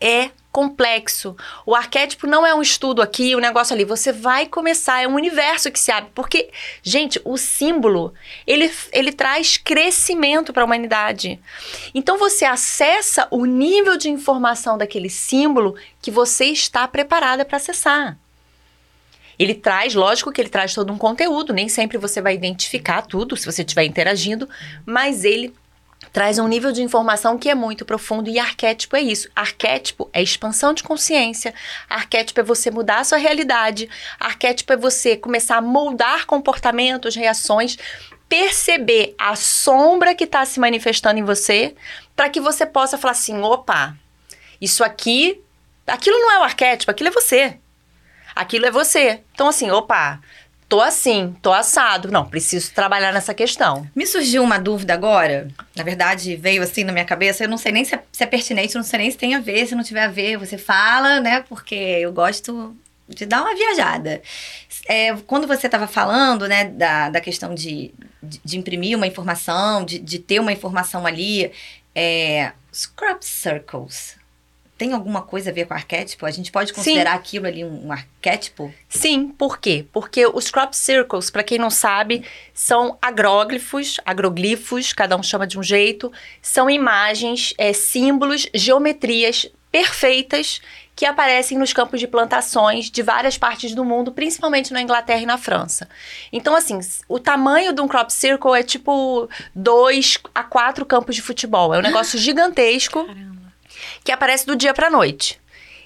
é 0.00 0.30
complexo. 0.52 1.34
O 1.64 1.74
arquétipo 1.74 2.26
não 2.26 2.46
é 2.46 2.54
um 2.54 2.60
estudo 2.60 3.00
aqui, 3.00 3.34
um 3.34 3.40
negócio 3.40 3.74
ali. 3.74 3.84
Você 3.84 4.12
vai 4.12 4.46
começar, 4.46 5.02
é 5.02 5.08
um 5.08 5.14
universo 5.14 5.72
que 5.72 5.80
se 5.80 5.90
abre. 5.90 6.10
Porque, 6.14 6.50
gente, 6.82 7.20
o 7.24 7.38
símbolo, 7.38 8.12
ele, 8.46 8.70
ele 8.92 9.10
traz 9.10 9.56
crescimento 9.56 10.52
para 10.52 10.62
a 10.62 10.66
humanidade. 10.66 11.40
Então, 11.94 12.18
você 12.18 12.44
acessa 12.44 13.26
o 13.30 13.46
nível 13.46 13.96
de 13.96 14.10
informação 14.10 14.76
daquele 14.76 15.08
símbolo 15.08 15.74
que 16.02 16.10
você 16.10 16.44
está 16.44 16.86
preparada 16.86 17.44
para 17.44 17.56
acessar. 17.56 18.18
Ele 19.38 19.54
traz, 19.54 19.94
lógico 19.94 20.30
que 20.30 20.40
ele 20.40 20.50
traz 20.50 20.74
todo 20.74 20.92
um 20.92 20.98
conteúdo, 20.98 21.54
nem 21.54 21.68
sempre 21.68 21.96
você 21.96 22.20
vai 22.20 22.34
identificar 22.34 23.02
tudo 23.02 23.36
se 23.36 23.46
você 23.46 23.62
estiver 23.62 23.84
interagindo, 23.84 24.48
mas 24.84 25.24
ele 25.24 25.54
traz 26.12 26.38
um 26.38 26.46
nível 26.46 26.72
de 26.72 26.82
informação 26.82 27.38
que 27.38 27.48
é 27.48 27.54
muito 27.54 27.84
profundo 27.84 28.28
e 28.28 28.38
arquétipo 28.38 28.96
é 28.96 29.00
isso. 29.00 29.28
Arquétipo 29.34 30.10
é 30.12 30.22
expansão 30.22 30.74
de 30.74 30.82
consciência, 30.82 31.54
arquétipo 31.88 32.40
é 32.40 32.42
você 32.42 32.70
mudar 32.70 32.98
a 32.98 33.04
sua 33.04 33.18
realidade, 33.18 33.88
arquétipo 34.20 34.72
é 34.72 34.76
você 34.76 35.16
começar 35.16 35.56
a 35.56 35.62
moldar 35.62 36.26
comportamentos, 36.26 37.16
reações, 37.16 37.78
perceber 38.28 39.14
a 39.18 39.34
sombra 39.36 40.14
que 40.14 40.24
está 40.24 40.44
se 40.44 40.60
manifestando 40.60 41.18
em 41.18 41.24
você, 41.24 41.74
para 42.14 42.28
que 42.28 42.40
você 42.40 42.66
possa 42.66 42.98
falar 42.98 43.12
assim: 43.12 43.40
opa, 43.40 43.96
isso 44.60 44.84
aqui, 44.84 45.40
aquilo 45.86 46.18
não 46.18 46.30
é 46.32 46.38
o 46.38 46.44
arquétipo, 46.44 46.90
aquilo 46.90 47.08
é 47.08 47.12
você. 47.12 47.58
Aquilo 48.34 48.64
é 48.64 48.70
você. 48.70 49.20
Então, 49.34 49.48
assim, 49.48 49.70
opa, 49.70 50.18
tô 50.72 50.80
assim, 50.80 51.36
tô 51.42 51.52
assado. 51.52 52.10
Não, 52.10 52.24
preciso 52.24 52.72
trabalhar 52.72 53.12
nessa 53.12 53.34
questão. 53.34 53.86
Me 53.94 54.06
surgiu 54.06 54.42
uma 54.42 54.58
dúvida 54.58 54.94
agora. 54.94 55.48
Na 55.76 55.84
verdade, 55.84 56.34
veio 56.34 56.62
assim 56.62 56.82
na 56.82 56.94
minha 56.94 57.04
cabeça. 57.04 57.44
Eu 57.44 57.48
não 57.50 57.58
sei 57.58 57.72
nem 57.72 57.84
se 57.84 57.94
é, 57.94 58.02
se 58.10 58.24
é 58.24 58.26
pertinente, 58.26 58.74
não 58.74 58.82
sei 58.82 59.00
nem 59.00 59.10
se 59.10 59.18
tem 59.18 59.34
a 59.34 59.38
ver. 59.38 59.66
Se 59.66 59.74
não 59.74 59.84
tiver 59.84 60.04
a 60.04 60.08
ver, 60.08 60.38
você 60.38 60.56
fala, 60.56 61.20
né? 61.20 61.44
Porque 61.46 61.74
eu 61.74 62.10
gosto 62.10 62.74
de 63.06 63.26
dar 63.26 63.42
uma 63.42 63.54
viajada. 63.54 64.22
É, 64.88 65.14
quando 65.26 65.46
você 65.46 65.66
estava 65.66 65.86
falando, 65.86 66.48
né, 66.48 66.64
da, 66.64 67.10
da 67.10 67.20
questão 67.20 67.54
de, 67.54 67.92
de, 68.22 68.40
de 68.42 68.56
imprimir 68.56 68.96
uma 68.96 69.06
informação, 69.06 69.84
de, 69.84 69.98
de 69.98 70.18
ter 70.20 70.40
uma 70.40 70.54
informação 70.54 71.04
ali. 71.04 71.52
É, 71.94 72.52
os 72.72 72.86
crop 72.86 73.22
circles. 73.22 74.16
Tem 74.82 74.92
alguma 74.92 75.22
coisa 75.22 75.50
a 75.50 75.52
ver 75.52 75.66
com 75.66 75.74
arquétipo? 75.74 76.26
A 76.26 76.30
gente 76.32 76.50
pode 76.50 76.72
considerar 76.72 77.12
Sim. 77.12 77.16
aquilo 77.16 77.46
ali 77.46 77.64
um, 77.64 77.86
um, 77.86 77.92
arquétipo? 77.92 78.74
Sim, 78.88 79.28
por 79.28 79.60
quê? 79.60 79.86
Porque 79.92 80.26
os 80.26 80.50
crop 80.50 80.74
circles, 80.74 81.30
para 81.30 81.44
quem 81.44 81.56
não 81.56 81.70
sabe, 81.70 82.24
são 82.52 82.98
agróglifos, 83.00 84.00
agroglifos, 84.04 84.92
cada 84.92 85.16
um 85.16 85.22
chama 85.22 85.46
de 85.46 85.56
um 85.56 85.62
jeito, 85.62 86.10
são 86.42 86.68
imagens, 86.68 87.54
é, 87.56 87.72
símbolos, 87.72 88.48
geometrias 88.52 89.46
perfeitas 89.70 90.60
que 90.96 91.06
aparecem 91.06 91.56
nos 91.56 91.72
campos 91.72 92.00
de 92.00 92.08
plantações 92.08 92.90
de 92.90 93.04
várias 93.04 93.38
partes 93.38 93.76
do 93.76 93.84
mundo, 93.84 94.10
principalmente 94.10 94.72
na 94.72 94.82
Inglaterra 94.82 95.20
e 95.20 95.26
na 95.26 95.38
França. 95.38 95.88
Então, 96.32 96.56
assim, 96.56 96.80
o 97.08 97.20
tamanho 97.20 97.72
de 97.72 97.80
um 97.80 97.86
crop 97.86 98.12
circle 98.12 98.58
é 98.58 98.64
tipo 98.64 99.28
dois 99.54 100.18
a 100.34 100.42
quatro 100.42 100.84
campos 100.84 101.14
de 101.14 101.22
futebol. 101.22 101.72
É 101.72 101.78
um 101.78 101.82
negócio 101.82 102.18
gigantesco 102.18 103.04
Caramba. 103.04 103.41
Que 104.04 104.12
aparece 104.12 104.46
do 104.46 104.56
dia 104.56 104.74
para 104.74 104.90
noite. 104.90 105.40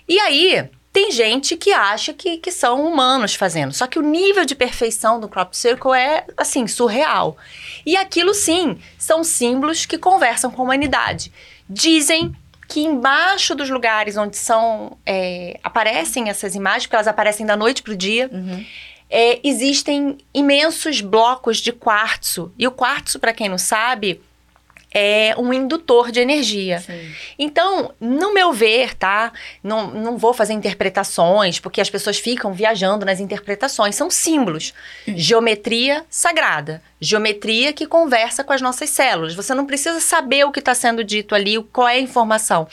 E 0.09 0.19
aí, 0.21 0.69
tem 0.97 1.11
gente 1.11 1.59
que 1.59 1.75
acha 1.75 2.15
que, 2.15 2.39
que 2.39 2.51
são 2.51 2.87
humanos 2.87 3.35
fazendo. 3.35 3.75
Só 3.75 3.87
que 3.87 3.99
o 3.99 4.03
nível 4.03 4.47
de 4.47 4.55
perfeição 4.55 5.21
do 5.21 5.29
crop 5.29 5.55
circle 5.55 5.93
é, 5.93 6.25
assim, 6.39 6.67
surreal. 6.67 7.37
E 7.85 7.97
aquilo, 7.99 8.33
sim, 8.33 8.79
são 8.97 9.23
símbolos 9.23 9.85
que 9.85 9.99
conversam 9.99 10.51
com 10.51 10.63
a 10.63 10.65
humanidade. 10.65 11.31
Dizem 11.69 12.35
que 12.67 12.81
embaixo 12.81 13.55
dos 13.55 13.69
lugares 13.69 14.17
onde 14.17 14.39
são 14.39 14.97
é, 15.05 15.61
aparecem 15.63 16.31
essas 16.31 16.55
imagens, 16.55 16.85
porque 16.85 16.97
elas 16.97 17.09
aparecem 17.09 17.45
da 17.45 17.59
noite 17.59 17.83
para 17.83 17.93
o 17.93 17.97
dia, 17.97 18.31
uhum. 18.33 18.65
é, 19.11 19.39
existem 19.45 20.17
imensos 20.33 21.03
blocos 21.03 21.59
de 21.59 21.73
quartzo. 21.73 22.53
E 22.59 22.67
o 22.67 22.73
quartzo, 22.73 23.19
para 23.19 23.35
quem 23.35 23.51
não 23.51 23.59
sabe, 23.59 24.23
é 24.99 25.35
um 25.37 25.53
indutor 25.53 26.11
de 26.11 26.21
energia. 26.21 26.79
Sim. 26.81 27.13
Então, 27.39 27.93
no 28.01 28.33
meu 28.33 28.51
ver, 28.51 28.95
tá? 28.95 29.31
Não, 29.63 29.89
não 29.89 30.17
vou 30.17 30.33
fazer 30.33 30.55
interpretações, 30.55 31.61
porque 31.61 31.83
as 31.83 31.91
pessoas 31.91 32.19
ficam 32.19 32.55
viajando 32.55 33.05
nas 33.05 33.21
interpretações. 33.21 33.95
São 33.95 34.09
símbolos. 34.09 34.73
Geometria 35.07 36.03
sagrada. 36.09 36.83
Geometria 36.99 37.75
que 37.75 37.87
conversa 37.87 38.43
com 38.43 38.55
as 38.55 38.63
nossas 38.63 38.89
células. 38.89 39.35
Você 39.35 39.53
não 39.53 39.67
precisa 39.67 40.01
saber 40.01 40.45
o 40.45 40.51
que 40.51 40.61
está 40.61 40.75
sendo 40.75 41.05
dito 41.05 41.35
ali, 41.35 41.63
qual 41.65 41.87
é 41.87 41.97
a 41.97 42.01
informação. 42.01 42.67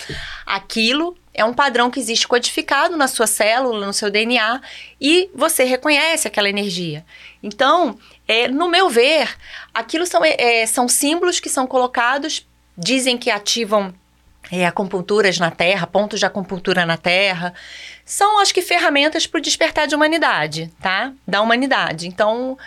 Aquilo 0.46 1.18
é 1.34 1.44
um 1.44 1.53
padrão 1.53 1.92
que 1.92 2.00
existe 2.00 2.25
codificado 2.25 2.96
na 2.96 3.10
sua 3.10 3.27
célula, 3.27 3.86
no 3.86 3.92
seu 3.92 4.10
DNA, 4.10 4.62
e 5.01 5.30
você 5.36 5.65
reconhece 5.65 6.25
aquela 6.25 6.48
energia. 6.48 7.03
Então, 7.42 7.98
é, 8.27 8.48
no 8.48 8.70
meu 8.70 8.89
ver, 8.89 9.36
aquilo 9.74 10.06
são, 10.06 10.22
é, 10.24 10.65
são 10.65 10.88
símbolos 10.88 11.39
que 11.39 11.50
são 11.50 11.68
colocados, 11.68 12.48
dizem 12.77 13.18
que 13.18 13.30
ativam 13.30 13.94
é, 14.51 14.65
acupunturas 14.65 15.39
na 15.39 15.51
Terra, 15.51 15.88
pontos 15.88 16.20
de 16.20 16.25
acupuntura 16.25 16.86
na 16.86 16.98
Terra. 16.98 17.53
São, 18.06 18.39
acho 18.39 18.53
que, 18.53 18.62
ferramentas 18.62 19.25
para 19.27 19.39
o 19.39 19.42
despertar 19.42 19.88
de 19.88 19.96
humanidade, 19.96 20.72
tá? 20.82 21.13
Da 21.27 21.42
humanidade. 21.42 22.08
Então, 22.08 22.58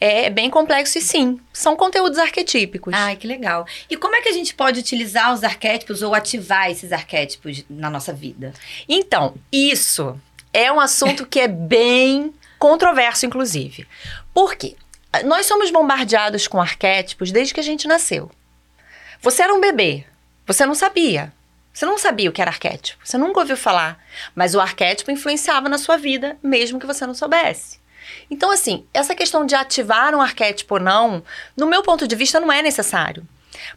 é 0.00 0.28
bem 0.28 0.50
complexo 0.50 0.98
e 0.98 1.00
sim, 1.00 1.38
são 1.52 1.76
conteúdos 1.76 2.18
arquetípicos. 2.18 2.92
Ai, 2.92 3.16
que 3.16 3.26
legal. 3.26 3.64
E 3.88 3.96
como 3.96 4.16
é 4.16 4.20
que 4.20 4.28
a 4.28 4.32
gente 4.32 4.52
pode 4.54 4.80
utilizar 4.80 5.32
os 5.32 5.44
arquétipos 5.44 6.02
ou 6.02 6.14
ativar 6.14 6.70
esses 6.70 6.92
arquétipos 6.92 7.64
na 7.70 7.88
nossa 7.88 8.12
vida? 8.12 8.52
Então, 8.88 9.34
isso 9.50 10.18
é 10.52 10.72
um 10.72 10.80
assunto 10.80 11.24
que 11.24 11.38
é 11.38 11.48
bem 11.48 12.34
controverso, 12.58 13.26
inclusive. 13.26 13.86
Por 14.34 14.56
quê? 14.56 14.76
Nós 15.24 15.46
somos 15.46 15.70
bombardeados 15.70 16.48
com 16.48 16.60
arquétipos 16.60 17.30
desde 17.30 17.54
que 17.54 17.60
a 17.60 17.64
gente 17.64 17.86
nasceu. 17.86 18.30
Você 19.20 19.42
era 19.42 19.54
um 19.54 19.60
bebê, 19.60 20.04
você 20.46 20.66
não 20.66 20.74
sabia. 20.74 21.32
Você 21.72 21.86
não 21.86 21.96
sabia 21.96 22.28
o 22.28 22.32
que 22.32 22.42
era 22.42 22.50
arquétipo, 22.50 23.00
você 23.02 23.16
nunca 23.16 23.40
ouviu 23.40 23.56
falar, 23.56 23.98
mas 24.34 24.54
o 24.54 24.60
arquétipo 24.60 25.10
influenciava 25.10 25.70
na 25.70 25.78
sua 25.78 25.96
vida, 25.96 26.36
mesmo 26.42 26.78
que 26.78 26.86
você 26.86 27.06
não 27.06 27.14
soubesse. 27.14 27.80
Então, 28.30 28.50
assim, 28.50 28.86
essa 28.92 29.14
questão 29.14 29.46
de 29.46 29.54
ativar 29.54 30.14
um 30.14 30.20
arquétipo 30.20 30.74
ou 30.74 30.80
não, 30.80 31.22
no 31.56 31.66
meu 31.66 31.82
ponto 31.82 32.06
de 32.06 32.14
vista, 32.14 32.38
não 32.38 32.52
é 32.52 32.60
necessário. 32.60 33.26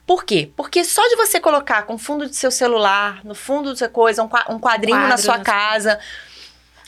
Por 0.05 0.25
quê? 0.25 0.51
Porque 0.57 0.83
só 0.83 1.01
de 1.07 1.15
você 1.15 1.39
colocar 1.39 1.83
com 1.83 1.93
o 1.95 1.97
fundo 1.97 2.27
do 2.27 2.33
seu 2.33 2.51
celular, 2.51 3.23
no 3.23 3.35
fundo 3.35 3.69
da 3.69 3.75
sua 3.75 3.89
coisa, 3.89 4.23
um 4.23 4.59
quadrinho 4.59 4.97
quadro 4.97 5.09
na 5.09 5.17
sua 5.17 5.39
casa, 5.39 5.99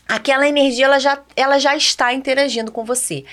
aquela 0.07 0.47
energia 0.47 0.85
ela 0.85 0.99
já, 0.99 1.21
ela 1.35 1.59
já 1.59 1.75
está 1.75 2.13
interagindo 2.13 2.71
com 2.71 2.83
você. 2.83 3.23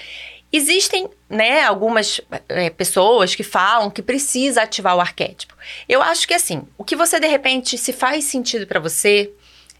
Existem, 0.57 1.11
né, 1.29 1.65
algumas 1.65 2.21
é, 2.49 2.71
pessoas 2.71 3.35
que 3.35 3.43
falam 3.43 3.91
que 3.91 4.01
precisa 4.01 4.63
ativar 4.63 4.97
o 4.97 5.01
arquétipo. 5.01 5.53
Eu 5.89 6.01
acho 6.01 6.29
que 6.29 6.33
assim, 6.33 6.63
o 6.79 6.85
que 6.85 6.95
você 6.95 7.19
de 7.19 7.27
repente 7.27 7.77
se 7.77 7.93
faz 7.93 8.25
sentido 8.27 8.65
para 8.65 8.79
você, 8.79 9.33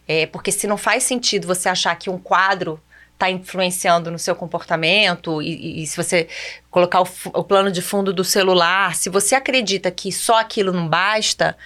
é 0.09 0.27
porque 0.27 0.51
se 0.51 0.67
não 0.67 0.77
faz 0.77 1.05
sentido 1.05 1.47
você 1.47 1.69
achar 1.69 1.95
que 1.95 2.11
um 2.11 2.19
quadro 2.19 2.83
está 3.13 3.31
influenciando 3.31 4.11
no 4.11 4.19
seu 4.19 4.35
comportamento 4.35 5.41
e, 5.41 5.85
e 5.85 5.87
se 5.87 5.97
você 5.97 6.27
colocar 6.73 7.03
o, 7.03 7.09
o 7.35 7.45
plano 7.45 7.71
de 7.71 7.81
fundo 7.81 8.13
do 8.13 8.25
celular, 8.25 8.97
se 8.97 9.09
você 9.09 9.37
acredita 9.37 9.93
que 9.93 10.11
só 10.11 10.41
aquilo 10.41 10.73
não 10.73 10.89
basta, 10.89 11.57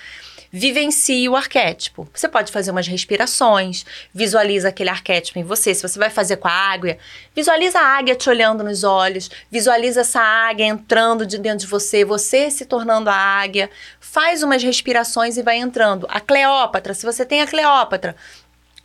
vivencie 0.51 1.29
o 1.29 1.37
arquétipo. 1.37 2.09
Você 2.13 2.29
pode 2.29 2.51
fazer 2.51 2.71
umas 2.71 2.87
respirações, 2.87 3.85
visualiza 4.13 4.69
aquele 4.69 4.91
arquétipo 4.91 5.39
em 5.39 5.45
você. 5.45 5.75
Se 5.75 5.83
você 5.83 5.99
vai 5.99 6.11
fazer 6.11 6.37
com 6.37 6.49
a 6.49 6.53
águia, 6.53 6.99
visualiza 7.35 7.79
a 7.79 7.97
águia 7.99 8.15
te 8.15 8.29
olhando 8.29 8.65
nos 8.65 8.85
olhos, 8.85 9.31
visualiza 9.51 10.01
essa 10.01 10.21
águia 10.21 10.67
entrando 10.67 11.27
de 11.27 11.39
dentro 11.39 11.61
de 11.61 11.67
você, 11.67 12.05
você 12.05 12.51
se 12.51 12.65
tornando 12.65 13.11
a 13.11 13.15
águia. 13.15 13.71
Faz 14.01 14.43
umas 14.43 14.63
respirações 14.63 15.37
e 15.37 15.43
vai 15.43 15.57
entrando. 15.57 16.07
A 16.11 16.21
Cleópatra, 16.21 16.95
se 16.95 17.05
você 17.05 17.25
tem 17.25 17.41
a 17.41 17.47
Cleópatra, 17.47 18.17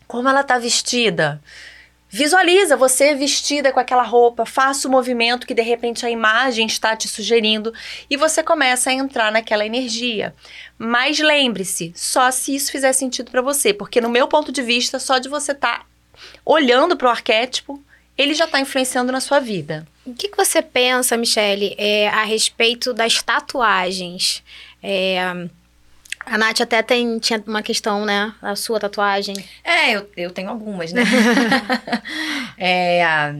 como 0.08 0.30
ela 0.30 0.41
está 0.41 0.58
vestida? 0.58 1.41
Visualiza 2.15 2.78
você 2.78 3.15
vestida 3.15 3.73
com 3.73 3.80
aquela 3.80 4.04
roupa, 4.04 4.45
faça 4.45 4.88
o 4.88 4.91
movimento 4.91 5.47
que 5.47 5.54
de 5.56 5.63
repente 5.63 6.06
a 6.06 6.12
imagem 6.12 6.67
está 6.67 6.95
te 6.95 7.08
sugerindo 7.08 7.73
e 8.08 8.15
você 8.15 8.43
começa 8.43 8.91
a 8.91 8.93
entrar 8.93 9.32
naquela 9.32 9.65
energia. 9.65 10.32
Mas 10.78 11.17
lembre-se, 11.17 11.91
só 11.95 12.30
se 12.30 12.54
isso 12.54 12.71
fizer 12.71 12.93
sentido 12.93 13.32
para 13.32 13.41
você, 13.41 13.73
porque 13.73 13.99
no 13.99 14.12
meu 14.12 14.28
ponto 14.28 14.52
de 14.52 14.62
vista, 14.62 14.99
só 14.99 15.17
de 15.17 15.28
você 15.28 15.54
estar 15.54 15.80
tá 15.80 15.86
olhando 16.45 16.95
para 16.95 17.08
o 17.08 17.10
arquétipo, 17.10 17.84
ele 18.15 18.36
já 18.36 18.45
está 18.45 18.60
influenciando 18.60 19.12
na 19.12 19.19
sua 19.19 19.39
vida. 19.39 19.84
O 20.06 20.13
que, 20.13 20.28
que 20.28 20.38
você 20.38 20.62
pensa, 20.62 21.17
Michele, 21.17 21.73
é, 21.80 22.10
a 22.10 22.23
respeito 22.26 22.93
das 22.93 23.23
tatuagens? 23.23 24.43
É, 24.84 25.47
a 26.25 26.38
Nath 26.38 26.62
até 26.62 26.81
tem, 26.81 27.19
tinha 27.19 27.43
uma 27.45 27.62
questão, 27.62 28.05
né? 28.05 28.33
A 28.41 28.55
sua 28.55 28.79
tatuagem. 28.79 29.36
É, 29.63 29.91
eu, 29.91 30.09
eu 30.15 30.31
tenho 30.31 30.49
algumas, 30.49 30.93
né? 30.93 31.03
é, 32.57 33.33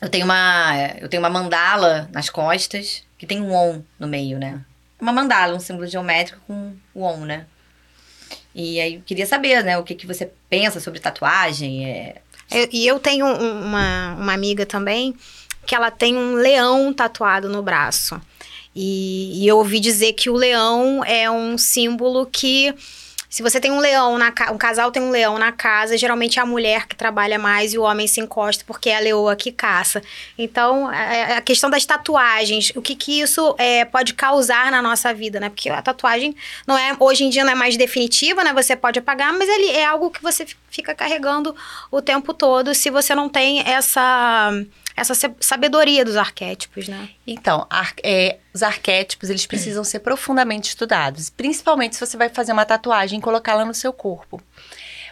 eu 0.00 0.08
tenho 0.08 0.24
uma 0.24 0.74
eu 1.00 1.08
tenho 1.08 1.22
uma 1.22 1.30
mandala 1.30 2.08
nas 2.12 2.28
costas 2.28 3.04
que 3.16 3.26
tem 3.26 3.40
um 3.40 3.54
on 3.54 3.82
no 3.98 4.08
meio, 4.08 4.38
né? 4.38 4.60
Uma 5.00 5.12
mandala, 5.12 5.54
um 5.54 5.60
símbolo 5.60 5.86
geométrico 5.86 6.40
com 6.46 6.74
o 6.94 7.04
on, 7.04 7.18
né? 7.18 7.46
E 8.54 8.80
aí 8.80 8.94
eu 8.96 9.02
queria 9.02 9.26
saber, 9.26 9.64
né, 9.64 9.78
o 9.78 9.82
que, 9.82 9.94
que 9.94 10.06
você 10.06 10.30
pensa 10.48 10.78
sobre 10.78 11.00
tatuagem. 11.00 11.88
É... 11.88 12.16
Eu, 12.50 12.68
e 12.70 12.86
eu 12.86 12.98
tenho 12.98 13.26
uma, 13.26 14.14
uma 14.14 14.32
amiga 14.32 14.66
também 14.66 15.16
que 15.66 15.74
ela 15.74 15.90
tem 15.90 16.16
um 16.16 16.34
leão 16.34 16.92
tatuado 16.92 17.48
no 17.48 17.62
braço. 17.62 18.20
E, 18.74 19.42
e 19.42 19.48
eu 19.48 19.58
ouvi 19.58 19.80
dizer 19.80 20.14
que 20.14 20.30
o 20.30 20.34
leão 20.34 21.04
é 21.04 21.30
um 21.30 21.58
símbolo 21.58 22.26
que 22.26 22.74
se 23.32 23.42
você 23.42 23.58
tem 23.58 23.70
um 23.70 23.78
leão 23.78 24.18
na 24.18 24.30
um 24.52 24.58
casal 24.58 24.92
tem 24.92 25.02
um 25.02 25.10
leão 25.10 25.38
na 25.38 25.50
casa, 25.50 25.96
geralmente 25.96 26.38
é 26.38 26.42
a 26.42 26.44
mulher 26.44 26.86
que 26.86 26.94
trabalha 26.94 27.38
mais 27.38 27.72
e 27.72 27.78
o 27.78 27.82
homem 27.82 28.06
se 28.06 28.20
encosta 28.20 28.62
porque 28.66 28.90
é 28.90 28.96
a 28.98 29.00
leoa 29.00 29.34
que 29.34 29.50
caça. 29.50 30.02
Então, 30.36 30.86
a, 30.86 31.38
a 31.38 31.40
questão 31.40 31.70
das 31.70 31.86
tatuagens, 31.86 32.72
o 32.76 32.82
que 32.82 32.94
que 32.94 33.22
isso 33.22 33.54
é, 33.56 33.86
pode 33.86 34.12
causar 34.12 34.70
na 34.70 34.82
nossa 34.82 35.14
vida, 35.14 35.40
né? 35.40 35.48
Porque 35.48 35.70
a 35.70 35.80
tatuagem 35.80 36.36
não 36.66 36.76
é 36.76 36.94
hoje 37.00 37.24
em 37.24 37.30
dia 37.30 37.42
não 37.42 37.52
é 37.52 37.54
mais 37.54 37.74
definitiva, 37.74 38.44
né? 38.44 38.52
Você 38.52 38.76
pode 38.76 38.98
apagar, 38.98 39.32
mas 39.32 39.48
ele 39.48 39.70
é 39.70 39.86
algo 39.86 40.10
que 40.10 40.22
você 40.22 40.46
fica 40.68 40.94
carregando 40.94 41.56
o 41.90 42.02
tempo 42.02 42.34
todo 42.34 42.74
se 42.74 42.90
você 42.90 43.14
não 43.14 43.30
tem 43.30 43.60
essa 43.60 44.52
essa 44.96 45.14
sabedoria 45.40 46.04
dos 46.04 46.16
arquétipos, 46.16 46.88
né? 46.88 47.08
Então, 47.26 47.66
ar 47.70 47.94
é, 48.02 48.38
os 48.52 48.62
arquétipos, 48.62 49.30
eles 49.30 49.46
precisam 49.46 49.82
ser 49.84 50.00
profundamente 50.00 50.68
estudados, 50.68 51.30
principalmente 51.30 51.96
se 51.96 52.04
você 52.04 52.16
vai 52.16 52.28
fazer 52.28 52.52
uma 52.52 52.64
tatuagem 52.64 53.18
e 53.18 53.22
colocá-la 53.22 53.64
no 53.64 53.74
seu 53.74 53.92
corpo. 53.92 54.40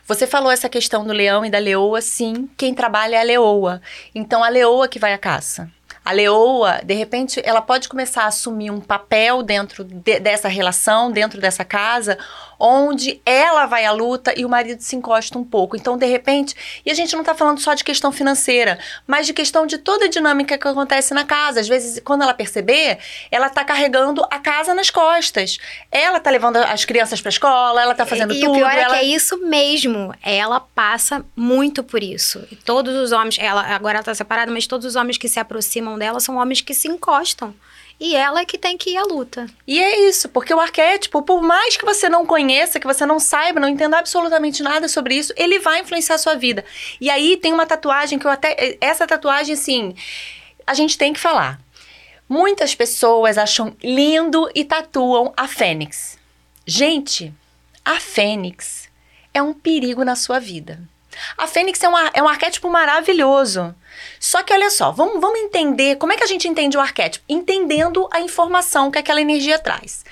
Você 0.07 0.27
falou 0.27 0.51
essa 0.51 0.69
questão 0.69 1.07
do 1.07 1.13
leão 1.13 1.45
e 1.45 1.51
da 1.51 1.59
leoa, 1.59 2.01
sim, 2.01 2.49
quem 2.57 2.75
trabalha 2.75 3.17
é 3.17 3.21
a 3.21 3.25
leoa. 3.25 3.81
Então, 4.15 4.43
a 4.43 4.49
leoa 4.49 4.89
que 4.89 4.99
vai 4.99 5.13
à 5.13 5.19
caça. 5.19 5.71
A 6.05 6.13
leoa, 6.13 6.81
de 6.83 6.95
repente, 6.95 7.41
ela 7.45 7.61
pode 7.61 7.89
começar 7.89 8.25
a 8.25 8.27
assumir 8.27 8.71
um 8.71 8.81
papel 8.81 9.43
dentro 9.43 9.85
de, 9.85 10.19
dessa 10.19 10.49
relação, 10.49 11.13
dentro 11.13 11.41
dessa 11.41 11.65
casa, 11.65 12.19
onde 12.61 13.21
ela 13.25 13.65
vai 13.65 13.87
à 13.87 13.93
luta 13.93 14.35
e 14.39 14.45
o 14.45 14.49
marido 14.49 14.83
se 14.83 14.95
encosta 14.95 15.39
um 15.39 15.45
pouco. 15.45 15.77
Então, 15.77 15.97
de 15.97 16.05
repente, 16.07 16.55
e 16.85 16.91
a 16.91 16.95
gente 16.95 17.15
não 17.15 17.23
está 17.23 17.35
falando 17.35 17.59
só 17.59 17.73
de 17.73 17.83
questão 17.83 18.13
financeira, 18.13 18.79
mas 19.07 19.27
de 19.27 19.33
questão 19.33 19.67
de 19.67 19.79
toda 19.79 20.05
a 20.05 20.09
dinâmica 20.09 20.59
que 20.59 20.69
acontece 20.69 21.15
na 21.15 21.25
casa. 21.25 21.61
Às 21.61 21.69
vezes, 21.69 22.01
quando 22.05 22.23
ela 22.23 22.35
perceber, 22.35 22.99
ela 23.31 23.47
está 23.47 23.65
carregando 23.65 24.23
a 24.31 24.39
casa 24.39 24.75
nas 24.75 24.91
costas. 24.91 25.59
Ela 25.91 26.19
está 26.19 26.31
levando 26.31 26.59
as 26.59 26.85
crianças 26.85 27.21
para 27.21 27.29
a 27.29 27.33
escola, 27.33 27.83
ela 27.83 27.93
está 27.93 28.05
fazendo 28.05 28.35
e 28.35 28.41
tudo. 28.41 28.55
E 28.55 28.59
o 28.59 28.59
pior 28.59 28.73
ela... 28.73 28.97
é 28.97 28.99
que 28.99 29.05
é 29.07 29.09
isso 29.09 29.39
mesmo. 29.39 30.15
Ela 30.23 30.61
passa 30.61 31.25
muito 31.35 31.83
por 31.83 32.03
isso. 32.03 32.47
E 32.51 32.57
todos 32.57 32.95
os 32.95 33.11
homens, 33.13 33.39
ela 33.39 33.63
agora 33.63 33.99
ela 33.99 34.05
tá 34.05 34.15
separada, 34.15 34.53
mas 34.53 34.67
todos 34.67 34.87
os 34.87 34.97
homens 34.97 35.17
que 35.17 35.29
se 35.29 35.41
aproximam 35.41 35.99
dela 35.99 36.21
são 36.21 36.37
homens 36.37 36.61
que 36.61 36.75
se 36.75 36.89
encostam. 36.89 37.55
E 38.01 38.17
ela 38.17 38.41
é 38.41 38.45
que 38.47 38.57
tem 38.57 38.79
que 38.79 38.91
ir 38.91 38.97
à 38.97 39.03
luta. 39.03 39.47
E 39.67 39.79
é 39.79 40.09
isso, 40.09 40.31
porque 40.31 40.55
o 40.55 40.59
arquétipo, 40.59 41.23
por 41.23 41.43
mais 41.43 41.77
que 41.77 41.85
você 41.85 42.09
não 42.09 42.25
conheça, 42.25 42.81
que 42.81 42.87
você 42.87 43.05
não 43.05 43.21
saiba, 43.21 43.61
não 43.61 43.69
entenda 43.69 43.99
absolutamente 43.99 44.63
nada 44.63 44.89
sobre 44.89 45.15
isso, 45.15 45.35
ele 45.37 45.59
vai 45.59 45.81
influenciar 45.81 46.15
a 46.15 46.19
sua 46.19 46.35
vida. 46.35 46.65
E 46.99 47.11
aí 47.11 47.37
tem 47.37 47.53
uma 47.53 47.67
tatuagem 47.67 48.19
que 48.19 48.27
eu 48.27 48.31
até. 48.31 48.79
Essa 48.81 49.07
tatuagem, 49.07 49.53
assim, 49.53 49.95
a 50.67 50.73
gente 50.73 50.97
tem 50.97 51.13
que 51.13 51.21
falar. 51.21 51.61
Muitas 52.27 52.75
pessoas 52.75 53.37
acham 53.37 53.77
lindo 53.83 54.51
e 54.55 54.65
tatuam 54.65 55.35
a 55.37 55.47
Fênix. 55.47 56.19
Gente, 56.65 57.35
a 57.85 58.01
Fênix 58.01 58.89
é 59.35 59.43
um 59.43 59.53
perigo 59.53 60.05
na 60.05 60.17
sua 60.17 60.39
vida. 60.39 60.81
A 61.37 61.47
Fênix 61.47 61.83
é 61.83 61.89
um, 61.89 61.99
é 62.15 62.23
um 62.23 62.29
arquétipo 62.29 62.69
maravilhoso. 62.69 63.75
Só 64.19 64.43
que 64.43 64.53
olha 64.53 64.71
só, 64.71 64.91
vamos, 64.91 65.21
vamos 65.21 65.41
entender 65.41 65.97
como 65.97 66.13
é 66.13 66.17
que 66.17 66.25
a 66.25 66.27
gente 66.27 66.49
entende 66.49 66.77
o 66.77 66.81
arquétipo? 66.81 67.25
Entendendo 67.29 68.09
a 68.13 68.21
informação 68.21 68.91
que 68.91 68.99
aquela 68.99 69.21
energia 69.21 69.59
traz. 69.59 70.05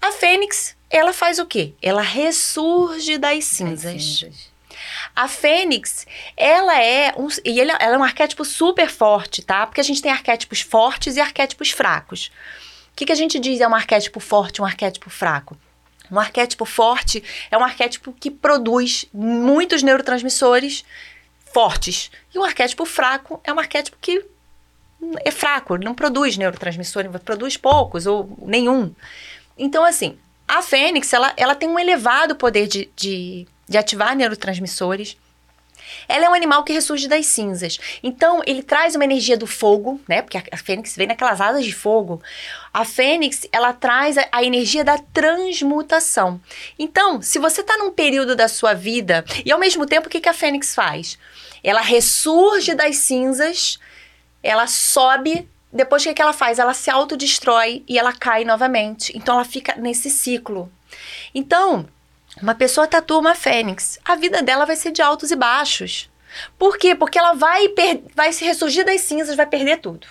A 0.00 0.12
Fênix, 0.12 0.76
ela 0.90 1.12
faz 1.12 1.38
o 1.38 1.46
quê? 1.46 1.74
Ela 1.80 2.02
ressurge 2.02 3.18
das 3.18 3.44
cinzas. 3.44 4.24
A 5.14 5.28
Fênix, 5.28 6.06
ela 6.36 6.80
é 6.82 7.14
um, 7.16 7.28
e 7.44 7.60
ela, 7.60 7.74
ela 7.74 7.94
é 7.94 7.98
um 7.98 8.04
arquétipo 8.04 8.44
super 8.44 8.88
forte, 8.88 9.42
tá? 9.42 9.66
Porque 9.66 9.80
a 9.80 9.84
gente 9.84 10.02
tem 10.02 10.10
arquétipos 10.10 10.60
fortes 10.60 11.16
e 11.16 11.20
arquétipos 11.20 11.70
fracos. 11.70 12.30
O 12.92 12.96
que, 12.96 13.06
que 13.06 13.12
a 13.12 13.16
gente 13.16 13.38
diz 13.38 13.60
é 13.60 13.68
um 13.68 13.74
arquétipo 13.74 14.20
forte, 14.20 14.60
um 14.60 14.64
arquétipo 14.64 15.08
fraco? 15.08 15.56
Um 16.12 16.20
arquétipo 16.20 16.66
forte 16.66 17.24
é 17.50 17.56
um 17.56 17.64
arquétipo 17.64 18.12
que 18.12 18.30
produz 18.30 19.06
muitos 19.14 19.82
neurotransmissores 19.82 20.84
fortes. 21.52 22.10
E 22.34 22.38
um 22.38 22.44
arquétipo 22.44 22.84
fraco 22.84 23.40
é 23.42 23.50
um 23.50 23.58
arquétipo 23.58 23.96
que 23.98 24.22
é 25.24 25.30
fraco, 25.30 25.78
não 25.78 25.94
produz 25.94 26.36
neurotransmissores, 26.36 27.10
produz 27.24 27.56
poucos 27.56 28.06
ou 28.06 28.36
nenhum. 28.42 28.94
Então, 29.56 29.84
assim, 29.84 30.18
a 30.46 30.60
fênix, 30.60 31.10
ela, 31.12 31.32
ela 31.34 31.54
tem 31.54 31.68
um 31.68 31.78
elevado 31.78 32.36
poder 32.36 32.68
de, 32.68 32.90
de, 32.94 33.46
de 33.66 33.78
ativar 33.78 34.14
neurotransmissores. 34.14 35.16
Ela 36.08 36.26
é 36.26 36.28
um 36.28 36.34
animal 36.34 36.64
que 36.64 36.72
ressurge 36.72 37.08
das 37.08 37.26
cinzas. 37.26 37.78
Então, 38.02 38.42
ele 38.46 38.62
traz 38.62 38.94
uma 38.94 39.04
energia 39.04 39.36
do 39.36 39.46
fogo, 39.46 40.00
né? 40.08 40.22
Porque 40.22 40.38
a, 40.38 40.56
fênix 40.56 40.96
vem 40.96 41.06
naquelas 41.06 41.40
asas 41.40 41.64
de 41.64 41.72
fogo. 41.72 42.22
A 42.72 42.84
fênix, 42.84 43.46
ela 43.52 43.72
traz 43.72 44.16
a, 44.18 44.42
energia 44.42 44.84
da 44.84 44.98
transmutação. 44.98 46.40
Então, 46.78 47.20
se 47.22 47.38
você 47.38 47.60
está 47.60 47.76
num 47.78 47.90
período 47.90 48.34
da 48.34 48.48
sua 48.48 48.74
vida, 48.74 49.24
e 49.44 49.52
ao 49.52 49.58
mesmo 49.58 49.86
tempo, 49.86 50.06
o 50.06 50.10
que, 50.10 50.20
que 50.20 50.28
a 50.28 50.34
fênix 50.34 50.74
faz? 50.74 51.18
Ela 51.62 51.80
ressurge 51.80 52.74
das 52.74 52.96
cinzas, 52.96 53.78
ela 54.42 54.66
sobe 54.66 55.48
depois 55.72 56.02
o 56.02 56.04
que, 56.04 56.14
que 56.14 56.22
ela 56.22 56.34
faz? 56.34 56.58
Ela 56.58 56.74
se 56.74 56.90
autodestrói 56.90 57.82
e 57.88 57.98
ela 57.98 58.12
cai 58.12 58.44
novamente. 58.44 59.16
Então 59.16 59.36
ela 59.36 59.44
fica 59.44 59.74
nesse 59.76 60.10
ciclo. 60.10 60.70
Então, 61.34 61.88
uma 62.42 62.54
pessoa 62.54 62.86
tatua 62.86 63.18
uma 63.18 63.34
fênix, 63.34 63.98
a 64.04 64.16
vida 64.16 64.42
dela 64.42 64.66
vai 64.66 64.76
ser 64.76 64.90
de 64.90 65.00
altos 65.00 65.30
e 65.30 65.36
baixos. 65.36 66.10
Por 66.58 66.76
quê? 66.76 66.94
Porque 66.94 67.18
ela 67.18 67.34
vai, 67.34 67.72
vai 68.14 68.32
se 68.32 68.44
ressurgir 68.44 68.84
das 68.84 69.02
cinzas, 69.02 69.36
vai 69.36 69.46
perder 69.46 69.78
tudo. 69.78 70.06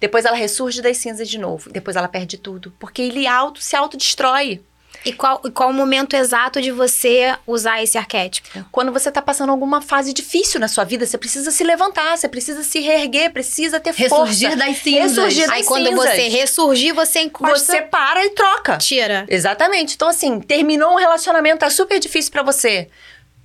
Depois 0.00 0.24
ela 0.24 0.36
ressurge 0.36 0.82
das 0.82 0.98
cinzas 0.98 1.28
de 1.28 1.38
novo. 1.38 1.70
Depois 1.70 1.96
ela 1.96 2.08
perde 2.08 2.36
tudo. 2.36 2.72
Porque 2.78 3.00
ele 3.00 3.26
auto, 3.26 3.62
se 3.62 3.76
autodestrói. 3.76 4.62
E 5.06 5.12
qual, 5.12 5.40
e 5.44 5.52
qual 5.52 5.70
o 5.70 5.72
momento 5.72 6.16
exato 6.16 6.60
de 6.60 6.72
você 6.72 7.32
usar 7.46 7.80
esse 7.80 7.96
arquétipo? 7.96 8.66
Quando 8.72 8.90
você 8.90 9.08
está 9.08 9.22
passando 9.22 9.50
alguma 9.50 9.80
fase 9.80 10.12
difícil 10.12 10.58
na 10.58 10.66
sua 10.66 10.82
vida, 10.82 11.06
você 11.06 11.16
precisa 11.16 11.52
se 11.52 11.62
levantar, 11.62 12.18
você 12.18 12.28
precisa 12.28 12.64
se 12.64 12.80
reerguer, 12.80 13.30
precisa 13.32 13.78
ter 13.78 13.94
ressurgir 13.94 14.50
força. 14.50 14.66
Das 14.66 14.78
cinzas. 14.78 15.16
Ressurgir 15.16 15.46
das 15.46 15.54
Aí 15.54 15.62
cinzas. 15.62 15.68
quando 15.68 15.94
você 15.94 16.28
ressurgir, 16.28 16.92
você 16.92 17.20
encosta... 17.20 17.56
Você 17.56 17.82
para 17.82 18.26
e 18.26 18.30
troca. 18.30 18.78
Tira. 18.78 19.24
Exatamente. 19.28 19.94
Então 19.94 20.08
assim, 20.08 20.40
terminou 20.40 20.94
um 20.94 20.96
relacionamento, 20.96 21.60
tá 21.60 21.70
super 21.70 22.00
difícil 22.00 22.32
para 22.32 22.42
você. 22.42 22.88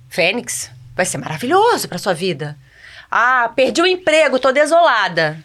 Fênix, 0.08 0.68
vai 0.96 1.06
ser 1.06 1.18
maravilhoso 1.18 1.86
para 1.86 1.96
sua 1.96 2.12
vida. 2.12 2.58
Ah, 3.08 3.52
perdi 3.54 3.80
o 3.80 3.86
emprego, 3.86 4.40
tô 4.40 4.50
desolada. 4.50 5.38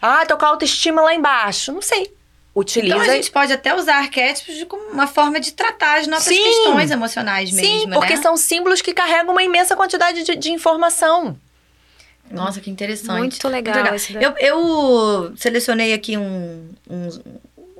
Ah, 0.00 0.24
tô 0.26 0.36
com 0.36 0.44
a 0.44 0.48
autoestima 0.48 1.02
lá 1.02 1.12
embaixo. 1.12 1.72
Não 1.72 1.82
sei 1.82 2.15
utiliza. 2.56 2.96
Então 2.96 3.10
a 3.10 3.14
gente 3.14 3.30
pode 3.30 3.52
até 3.52 3.74
usar 3.74 3.98
arquétipos 3.98 4.64
como 4.64 4.90
uma 4.90 5.06
forma 5.06 5.38
de 5.38 5.52
tratar 5.52 5.98
as 5.98 6.06
nossas 6.06 6.34
Sim. 6.34 6.42
questões 6.42 6.90
emocionais 6.90 7.52
mesmo. 7.52 7.68
Sim, 7.68 7.90
porque 7.90 8.16
né? 8.16 8.22
são 8.22 8.34
símbolos 8.36 8.80
que 8.80 8.94
carregam 8.94 9.32
uma 9.32 9.42
imensa 9.42 9.76
quantidade 9.76 10.22
de, 10.22 10.34
de 10.34 10.50
informação. 10.50 11.38
Nossa, 12.30 12.60
que 12.60 12.70
interessante. 12.70 13.18
Muito 13.18 13.48
legal. 13.48 13.84
Muito 13.84 14.12
legal. 14.12 14.34
Eu, 14.40 14.48
eu, 14.48 15.36
selecionei 15.36 15.92
aqui 15.92 16.16
um, 16.16 16.70
uns, 16.88 17.20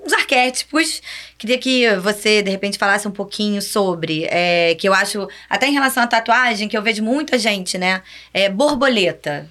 uns 0.04 0.12
arquétipos. 0.12 1.02
Queria 1.38 1.58
que 1.58 1.96
você, 1.96 2.42
de 2.42 2.50
repente, 2.50 2.78
falasse 2.78 3.08
um 3.08 3.10
pouquinho 3.10 3.60
sobre. 3.62 4.26
É, 4.30 4.76
que 4.78 4.88
eu 4.88 4.94
acho, 4.94 5.26
até 5.48 5.66
em 5.66 5.72
relação 5.72 6.02
à 6.02 6.06
tatuagem, 6.06 6.68
que 6.68 6.76
eu 6.76 6.82
vejo 6.82 7.02
muita 7.02 7.38
gente, 7.38 7.76
né? 7.76 8.02
É, 8.32 8.48
borboleta. 8.48 9.48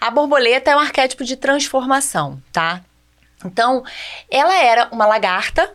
A 0.00 0.10
borboleta 0.10 0.70
é 0.70 0.76
um 0.76 0.80
arquétipo 0.80 1.24
de 1.24 1.36
transformação, 1.36 2.40
tá? 2.52 2.82
Então, 3.44 3.84
ela 4.30 4.54
era 4.54 4.88
uma 4.92 5.06
lagarta, 5.06 5.72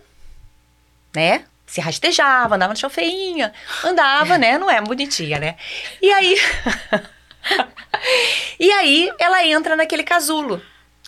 né? 1.15 1.45
Se 1.65 1.82
rastejava, 1.82 2.56
andava 2.56 2.73
no 2.73 2.80
chão 2.80 2.89
feinha, 2.89 3.51
andava, 3.84 4.38
né? 4.38 4.58
Não 4.58 4.69
é 4.69 4.80
bonitinha, 4.82 5.39
né? 5.39 5.56
E 6.01 6.12
aí. 6.12 6.38
e 8.60 8.71
aí 8.71 9.12
ela 9.19 9.43
entra 9.45 9.75
naquele 9.75 10.04
casulo. 10.04 10.62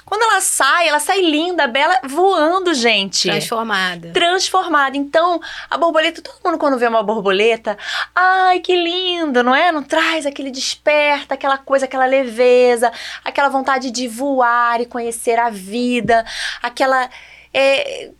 Quando 0.08 0.22
ela 0.22 0.39
sai, 0.39 0.88
ela 0.88 1.02
sai 1.02 1.20
linda, 1.20 1.67
bela, 1.67 2.00
voando, 2.06 2.74
gente. 2.74 3.28
Transformada. 3.28 4.12
Transformada. 4.13 4.96
Então, 4.96 5.38
a 5.70 5.78
borboleta, 5.78 6.22
todo 6.22 6.39
mundo 6.46 6.58
quando 6.58 6.80
vê 6.80 6.88
uma 6.88 7.04
borboleta, 7.04 7.78
ai, 8.15 8.62
que 8.62 8.74
lindo, 8.74 9.43
não 9.43 9.54
é? 9.54 9.70
Não 9.70 9.84
traz 9.84 10.26
aquele 10.26 10.50
desperta, 10.50 11.34
aquela 11.34 11.58
coisa, 11.58 11.84
aquela 11.84 12.06
leveza, 12.06 12.89
aquela 13.22 13.50
vontade 13.50 13.91
de 13.91 14.08
voar 14.08 14.80
e 14.80 14.86
conhecer 14.86 15.38
a 15.38 15.50
vida, 15.50 16.26
aquela. 16.62 17.10
É, 17.54 18.12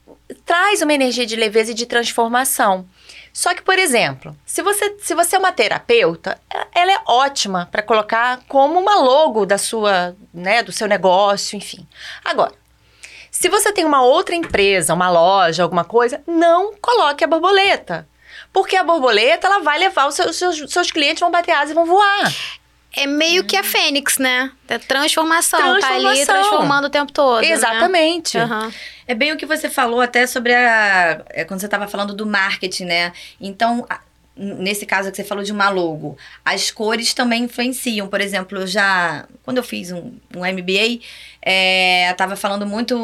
traz 0.46 0.82
uma 0.82 0.94
energia 0.94 1.26
de 1.26 1.38
leveza 1.38 1.72
e 1.72 1.74
de 1.74 1.86
transformação. 1.86 2.86
Só 3.38 3.54
que, 3.54 3.62
por 3.62 3.78
exemplo, 3.78 4.36
se 4.48 4.64
você, 4.64 4.98
se 5.00 5.14
você 5.14 5.36
é 5.36 5.40
uma 5.40 5.52
terapeuta, 5.52 6.42
ela 6.74 6.92
é 6.92 7.00
ótima 7.06 7.70
para 7.72 7.84
colocar 7.84 8.40
como 8.48 8.80
uma 8.80 8.96
logo 8.96 9.46
da 9.46 9.60
sua, 9.60 10.16
né, 10.34 10.64
do 10.64 10.72
seu 10.72 10.88
negócio, 10.88 11.56
enfim. 11.56 11.88
Agora, 12.26 12.52
se 13.30 13.48
você 13.48 13.72
tem 13.72 13.86
uma 13.86 14.02
outra 14.02 14.34
empresa, 14.34 14.92
uma 14.92 15.12
loja, 15.12 15.62
alguma 15.62 15.84
coisa, 15.84 16.20
não 16.26 16.74
coloque 16.82 17.24
a 17.24 17.28
borboleta. 17.28 18.10
Porque 18.52 18.76
a 18.76 18.84
borboleta, 18.84 19.46
ela 19.46 19.60
vai 19.60 19.78
levar 19.78 20.08
os 20.08 20.16
seus, 20.16 20.36
seus, 20.36 20.74
seus 20.74 20.90
clientes, 20.90 21.20
vão 21.20 21.30
bater 21.30 21.52
asas 21.52 21.70
e 21.70 21.76
vão 21.76 21.86
voar. 21.86 22.34
É 22.96 23.06
meio 23.06 23.44
que 23.44 23.56
a 23.56 23.64
Fênix, 23.64 24.18
né? 24.18 24.52
É 24.68 24.78
transformação, 24.78 25.60
transformação. 25.60 26.04
Tá 26.04 26.10
ali 26.10 26.26
transformando 26.26 26.86
o 26.86 26.90
tempo 26.90 27.12
todo. 27.12 27.42
Né? 27.42 27.52
Exatamente. 27.52 28.38
Né? 28.38 28.46
Uhum. 28.46 28.72
É 29.08 29.14
bem 29.14 29.32
o 29.32 29.38
que 29.38 29.46
você 29.46 29.70
falou 29.70 30.02
até 30.02 30.26
sobre 30.26 30.54
a. 30.54 31.22
É, 31.30 31.44
quando 31.44 31.60
você 31.60 31.68
estava 31.68 31.88
falando 31.88 32.14
do 32.14 32.26
marketing, 32.26 32.86
né? 32.86 33.14
Então, 33.40 33.86
nesse 34.36 34.86
caso 34.86 35.12
que 35.12 35.18
você 35.18 35.24
falou 35.24 35.44
de 35.44 35.52
uma 35.52 35.70
logo, 35.70 36.18
as 36.44 36.72
cores 36.72 37.14
também 37.14 37.44
influenciam. 37.44 38.08
Por 38.08 38.22
exemplo, 38.22 38.60
eu 38.60 38.68
já. 38.68 39.26
Quando 39.44 39.58
eu 39.58 39.64
fiz 39.64 39.92
um, 39.92 40.14
um 40.36 40.40
MBA, 40.40 41.02
é, 41.42 42.08
eu 42.08 42.12
estava 42.12 42.36
falando 42.36 42.66
muito 42.66 42.98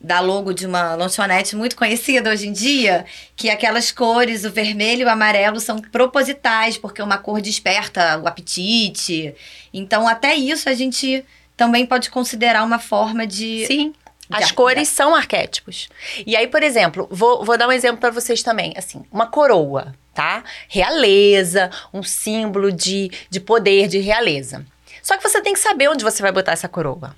da 0.00 0.20
logo 0.20 0.54
de 0.54 0.66
uma 0.66 0.94
lanchonete 0.94 1.54
muito 1.54 1.76
conhecida 1.76 2.30
hoje 2.30 2.48
em 2.48 2.52
dia, 2.52 3.04
que 3.36 3.50
aquelas 3.50 3.92
cores, 3.92 4.44
o 4.44 4.50
vermelho 4.50 5.02
e 5.02 5.04
o 5.04 5.10
amarelo, 5.10 5.60
são 5.60 5.78
propositais, 5.78 6.78
porque 6.78 7.02
uma 7.02 7.18
cor 7.18 7.40
desperta 7.40 8.18
o 8.18 8.26
apetite. 8.26 9.34
Então, 9.74 10.08
até 10.08 10.34
isso 10.34 10.68
a 10.70 10.74
gente 10.74 11.24
também 11.56 11.84
pode 11.84 12.08
considerar 12.08 12.64
uma 12.64 12.78
forma 12.78 13.26
de. 13.26 13.66
Sim. 13.66 13.92
As 14.30 14.52
cores 14.52 14.88
são 14.88 15.12
arquétipos. 15.12 15.88
E 16.24 16.36
aí, 16.36 16.46
por 16.46 16.62
exemplo, 16.62 17.08
vou, 17.10 17.44
vou 17.44 17.58
dar 17.58 17.66
um 17.66 17.72
exemplo 17.72 17.98
para 17.98 18.10
vocês 18.10 18.44
também. 18.44 18.72
Assim, 18.76 19.04
uma 19.10 19.26
coroa, 19.26 19.92
tá? 20.14 20.44
Realeza, 20.68 21.68
um 21.92 22.00
símbolo 22.00 22.70
de, 22.70 23.10
de 23.28 23.40
poder, 23.40 23.88
de 23.88 23.98
realeza. 23.98 24.64
Só 25.02 25.16
que 25.16 25.22
você 25.28 25.40
tem 25.40 25.52
que 25.52 25.58
saber 25.58 25.88
onde 25.88 26.04
você 26.04 26.22
vai 26.22 26.30
botar 26.30 26.52
essa 26.52 26.68
coroa. 26.68 27.16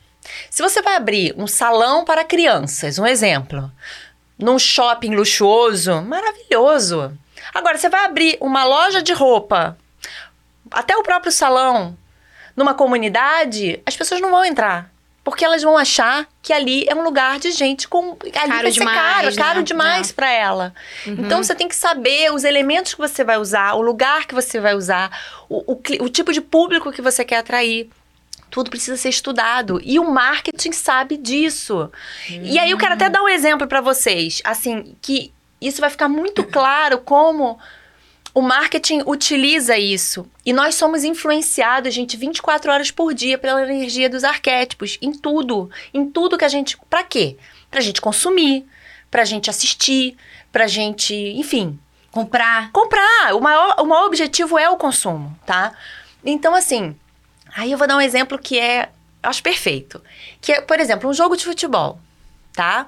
Se 0.50 0.62
você 0.62 0.80
vai 0.82 0.96
abrir 0.96 1.34
um 1.36 1.46
salão 1.46 2.04
para 2.04 2.24
crianças, 2.24 2.98
um 2.98 3.06
exemplo, 3.06 3.70
num 4.38 4.58
shopping 4.58 5.14
luxuoso, 5.14 6.00
maravilhoso. 6.02 7.16
Agora, 7.52 7.76
você 7.76 7.88
vai 7.88 8.04
abrir 8.04 8.38
uma 8.40 8.64
loja 8.64 9.02
de 9.02 9.12
roupa, 9.12 9.76
até 10.70 10.96
o 10.96 11.02
próprio 11.02 11.32
salão, 11.32 11.96
numa 12.56 12.74
comunidade, 12.74 13.80
as 13.84 13.96
pessoas 13.96 14.20
não 14.20 14.30
vão 14.30 14.44
entrar. 14.44 14.90
Porque 15.24 15.44
elas 15.44 15.62
vão 15.62 15.78
achar 15.78 16.26
que 16.42 16.52
ali 16.52 16.84
é 16.88 16.94
um 16.96 17.04
lugar 17.04 17.38
de 17.38 17.52
gente 17.52 17.86
com. 17.86 18.16
Ali 18.20 18.32
Caro 18.32 18.48
vai 18.48 18.62
ser 18.64 18.70
demais, 18.72 18.98
caro, 18.98 19.26
né? 19.30 19.36
caro 19.36 19.62
demais 19.62 20.10
É. 20.10 20.12
pra 20.12 20.28
ela. 20.32 20.74
Então 21.06 21.44
você 21.44 21.54
tem 21.54 21.68
que 21.68 21.76
saber 21.76 22.32
os 22.32 22.42
elementos 22.42 22.92
que 22.94 23.00
você 23.00 23.22
vai 23.22 23.38
usar, 23.38 23.74
o 23.74 23.82
lugar 23.82 24.26
que 24.26 24.34
você 24.34 24.58
vai 24.58 24.74
usar, 24.74 25.16
o, 25.48 25.74
o, 25.74 25.80
o 26.00 26.08
tipo 26.08 26.32
de 26.32 26.40
público 26.40 26.90
que 26.90 27.00
você 27.00 27.24
quer 27.24 27.36
atrair. 27.36 27.88
Tudo 28.52 28.68
precisa 28.68 28.98
ser 28.98 29.08
estudado. 29.08 29.80
E 29.82 29.98
o 29.98 30.04
marketing 30.04 30.72
sabe 30.72 31.16
disso. 31.16 31.90
E 32.28 32.58
aí 32.58 32.70
eu 32.70 32.76
quero 32.76 32.92
até 32.92 33.08
dar 33.08 33.22
um 33.22 33.28
exemplo 33.28 33.66
pra 33.66 33.80
vocês. 33.80 34.42
Assim, 34.44 34.94
que 35.00 35.32
isso 35.58 35.80
vai 35.80 35.88
ficar 35.88 36.06
muito 36.06 36.44
claro 36.52 36.98
como 36.98 37.58
o 38.34 38.42
marketing 38.42 39.04
utiliza 39.06 39.78
isso. 39.78 40.26
E 40.44 40.52
nós 40.52 40.74
somos 40.74 41.02
influenciados, 41.02 41.94
gente, 41.94 42.14
24 42.14 42.70
horas 42.70 42.90
por 42.90 43.14
dia 43.14 43.38
pela 43.38 43.62
energia 43.62 44.10
dos 44.10 44.22
arquétipos. 44.22 44.98
Em 45.00 45.12
tudo. 45.12 45.70
Em 45.94 46.04
tudo 46.10 46.36
que 46.36 46.44
a 46.44 46.48
gente. 46.48 46.76
Pra 46.90 47.02
quê? 47.02 47.38
Pra 47.70 47.80
gente 47.80 48.02
consumir, 48.02 48.66
pra 49.10 49.24
gente 49.24 49.48
assistir, 49.48 50.14
pra 50.52 50.66
gente. 50.66 51.14
Enfim, 51.14 51.78
Comprar. 52.10 52.70
comprar. 52.70 53.34
O 53.34 53.40
maior, 53.40 53.76
o 53.78 53.86
maior 53.86 54.04
objetivo 54.04 54.58
é 54.58 54.68
o 54.68 54.76
consumo, 54.76 55.34
tá? 55.46 55.72
Então, 56.22 56.54
assim, 56.54 56.94
aí 57.54 57.72
eu 57.72 57.78
vou 57.78 57.86
dar 57.86 57.96
um 57.96 58.00
exemplo 58.00 58.38
que 58.38 58.58
é, 58.58 58.88
acho 59.22 59.42
perfeito. 59.42 60.02
Que 60.40 60.52
é, 60.52 60.60
por 60.60 60.78
exemplo, 60.80 61.08
um 61.08 61.14
jogo 61.14 61.36
de 61.36 61.44
futebol, 61.44 61.98
tá? 62.52 62.86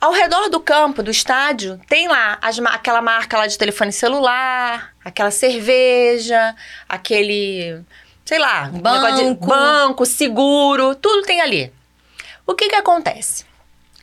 Ao 0.00 0.12
redor 0.12 0.48
do 0.50 0.60
campo, 0.60 1.02
do 1.02 1.10
estádio, 1.10 1.80
tem 1.88 2.06
lá 2.06 2.38
as 2.42 2.58
aquela 2.58 3.00
marca 3.00 3.38
lá 3.38 3.46
de 3.46 3.56
telefone 3.56 3.92
celular, 3.92 4.94
aquela 5.04 5.30
cerveja, 5.30 6.54
aquele, 6.88 7.80
sei 8.24 8.38
lá, 8.38 8.70
um 8.72 8.76
negócio 8.76 9.16
de 9.16 9.24
Banco. 9.24 9.46
banco, 9.46 10.06
seguro, 10.06 10.94
tudo 10.94 11.22
tem 11.22 11.40
ali. 11.40 11.72
O 12.46 12.54
que 12.54 12.68
que 12.68 12.74
acontece? 12.74 13.44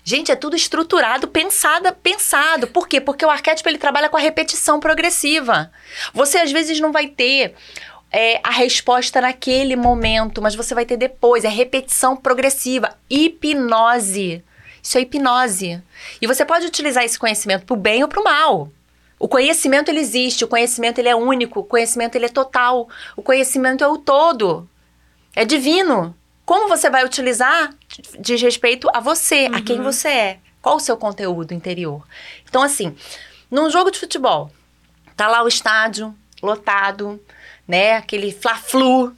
Gente, 0.04 0.32
é 0.32 0.36
tudo 0.36 0.56
estruturado, 0.56 1.30
pensado, 1.30 1.94
pensado. 1.94 2.68
Por 2.68 2.90
quê? 2.90 3.00
Porque 3.00 3.26
o 3.26 3.30
arquétipo 3.30 3.70
ele 3.70 3.78
trabalha 3.78 4.10
com 4.10 4.18
a 4.18 4.20
repetição 4.20 4.80
progressiva. 4.80 5.72
Você 6.14 6.40
às 6.40 6.52
vezes 6.52 6.80
não 6.82 6.92
vai 6.92 7.08
ter 7.08 7.56
é, 8.14 8.40
a 8.44 8.52
resposta 8.52 9.20
naquele 9.20 9.76
momento, 9.76 10.40
mas 10.40 10.54
você 10.54 10.76
vai 10.76 10.86
ter 10.86 10.98
depois. 10.98 11.44
É 11.44 11.50
repetição 11.50 12.16
progressiva. 12.16 12.96
Hipnose. 13.10 14.44
Isso 14.82 14.98
é 15.00 15.02
hipnose. 15.02 15.82
E 16.22 16.28
você 16.28 16.46
pode 16.46 16.68
utilizar 16.68 17.04
esse 17.04 17.18
conhecimento 17.18 17.66
para 17.66 17.74
o 17.74 17.78
bem 17.78 18.04
ou 18.04 18.08
para 18.08 18.22
o 18.22 18.24
mal. 18.24 18.70
O 19.18 19.28
conhecimento 19.28 19.90
ele 19.90 20.00
existe, 20.00 20.44
o 20.44 20.48
conhecimento 20.48 21.00
ele 21.00 21.10
é 21.10 21.16
único, 21.16 21.62
o 21.62 21.64
conhecimento 21.64 22.16
ele 22.16 22.26
é 22.26 22.30
total, 22.30 22.88
o 23.16 23.24
conhecimento 23.24 23.84
é 23.84 23.88
o 23.88 23.98
todo. 23.98 24.70
É 25.36 25.44
divino. 25.44 26.16
Como 26.46 26.68
você 26.68 26.90
vai 26.90 27.04
utilizar 27.04 27.74
diz 28.20 28.42
respeito 28.42 28.88
a 28.94 29.00
você, 29.00 29.50
a 29.52 29.62
quem 29.62 29.82
você 29.82 30.08
é. 30.10 30.40
Qual 30.62 30.76
o 30.76 30.80
seu 30.80 30.98
conteúdo 30.98 31.54
interior? 31.54 32.06
Então, 32.48 32.62
assim, 32.62 32.96
num 33.50 33.70
jogo 33.70 33.90
de 33.90 34.00
futebol, 34.00 34.52
tá 35.16 35.28
lá 35.28 35.42
o 35.42 35.48
estádio 35.48 36.14
lotado, 36.42 37.20
né? 37.68 37.98
Aquele 37.98 38.32
fla-flu, 38.32 39.16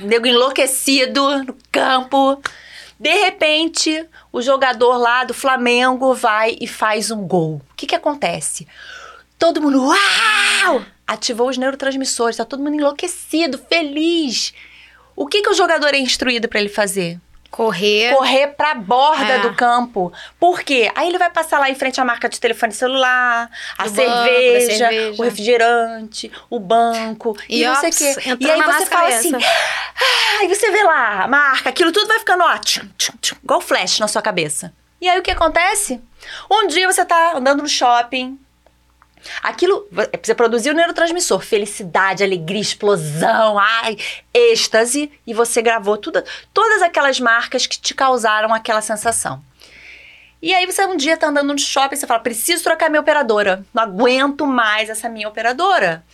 nego 0.00 0.26
enlouquecido 0.26 1.44
no 1.44 1.56
campo. 1.70 2.40
De 2.98 3.14
repente, 3.24 4.06
o 4.32 4.42
jogador 4.42 4.96
lá 4.96 5.24
do 5.24 5.32
Flamengo 5.32 6.14
vai 6.14 6.56
e 6.60 6.66
faz 6.66 7.10
um 7.10 7.26
gol. 7.26 7.62
O 7.70 7.74
que 7.76 7.86
que 7.86 7.94
acontece? 7.94 8.66
Todo 9.38 9.62
mundo, 9.62 9.86
uau! 9.86 10.84
Ativou 11.06 11.48
os 11.48 11.56
neurotransmissores, 11.56 12.36
tá 12.36 12.44
todo 12.44 12.62
mundo 12.62 12.74
enlouquecido, 12.74 13.58
feliz. 13.68 14.52
O 15.14 15.26
que 15.26 15.42
que 15.42 15.50
o 15.50 15.54
jogador 15.54 15.94
é 15.94 15.98
instruído 15.98 16.48
para 16.48 16.60
ele 16.60 16.68
fazer? 16.68 17.20
Correr. 17.50 18.14
correr 18.14 18.48
pra 18.48 18.74
borda 18.74 19.24
É. 19.34 19.38
do 19.40 19.54
campo. 19.54 20.12
Por 20.38 20.62
quê? 20.62 20.90
Aí 20.94 21.08
ele 21.08 21.18
vai 21.18 21.30
passar 21.30 21.58
lá 21.58 21.68
em 21.70 21.74
frente 21.74 22.00
à 22.00 22.04
marca 22.04 22.28
de 22.28 22.38
telefone 22.38 22.72
celular, 22.72 23.50
a 23.76 23.82
banco, 23.84 23.94
cerveja, 23.96 24.76
cerveja. 24.88 25.20
o 25.22 25.24
refrigerante, 25.24 26.32
o 26.50 26.60
banco 26.60 27.36
e, 27.48 27.62
E, 27.62 27.66
não 27.66 27.74
sei 27.76 27.88
o 27.88 27.92
ops, 27.92 27.98
quê. 27.98 28.36
E 28.40 28.50
aí 28.50 28.62
você 28.62 28.86
fala 28.86 29.08
cabeça. 29.10 29.18
assim, 29.18 29.34
ah, 29.36 30.38
aí 30.40 30.48
você 30.48 30.70
vê 30.70 30.82
lá 30.82 31.22
a 31.24 31.28
marca, 31.28 31.70
aquilo 31.70 31.90
tudo 31.90 32.06
vai 32.06 32.18
ficando, 32.18 32.44
ó, 32.44 32.58
tchum, 32.58 32.86
tchum, 32.98 33.14
tchum, 33.20 33.36
igual 33.42 33.60
flash 33.60 33.98
na 33.98 34.08
sua 34.08 34.22
cabeça. 34.22 34.72
E 35.00 35.08
aí 35.08 35.18
o 35.18 35.22
que 35.22 35.30
acontece? 35.30 36.00
Um 36.50 36.66
dia 36.66 36.90
você 36.90 37.04
tá 37.04 37.32
andando 37.36 37.62
no 37.62 37.68
shopping, 37.68 38.38
Aquilo, 39.42 39.88
você 40.22 40.34
produziu 40.34 40.72
o 40.72 40.76
neurotransmissor, 40.76 41.40
felicidade, 41.40 42.22
alegria, 42.22 42.60
explosão, 42.60 43.58
ai, 43.58 43.96
êxtase, 44.32 45.10
e 45.26 45.34
você 45.34 45.62
gravou 45.62 45.96
tudo, 45.96 46.22
todas 46.52 46.82
aquelas 46.82 47.18
marcas 47.20 47.66
que 47.66 47.78
te 47.78 47.94
causaram 47.94 48.52
aquela 48.52 48.80
sensação. 48.80 49.42
E 50.40 50.54
aí 50.54 50.66
você 50.66 50.86
um 50.86 50.96
dia 50.96 51.16
tá 51.16 51.28
andando 51.28 51.52
no 51.52 51.58
shopping 51.58 51.96
você 51.96 52.06
fala, 52.06 52.20
preciso 52.20 52.62
trocar 52.62 52.88
minha 52.88 53.00
operadora, 53.00 53.64
não 53.74 53.82
aguento 53.82 54.46
mais 54.46 54.88
essa 54.88 55.08
minha 55.08 55.28
operadora. 55.28 56.04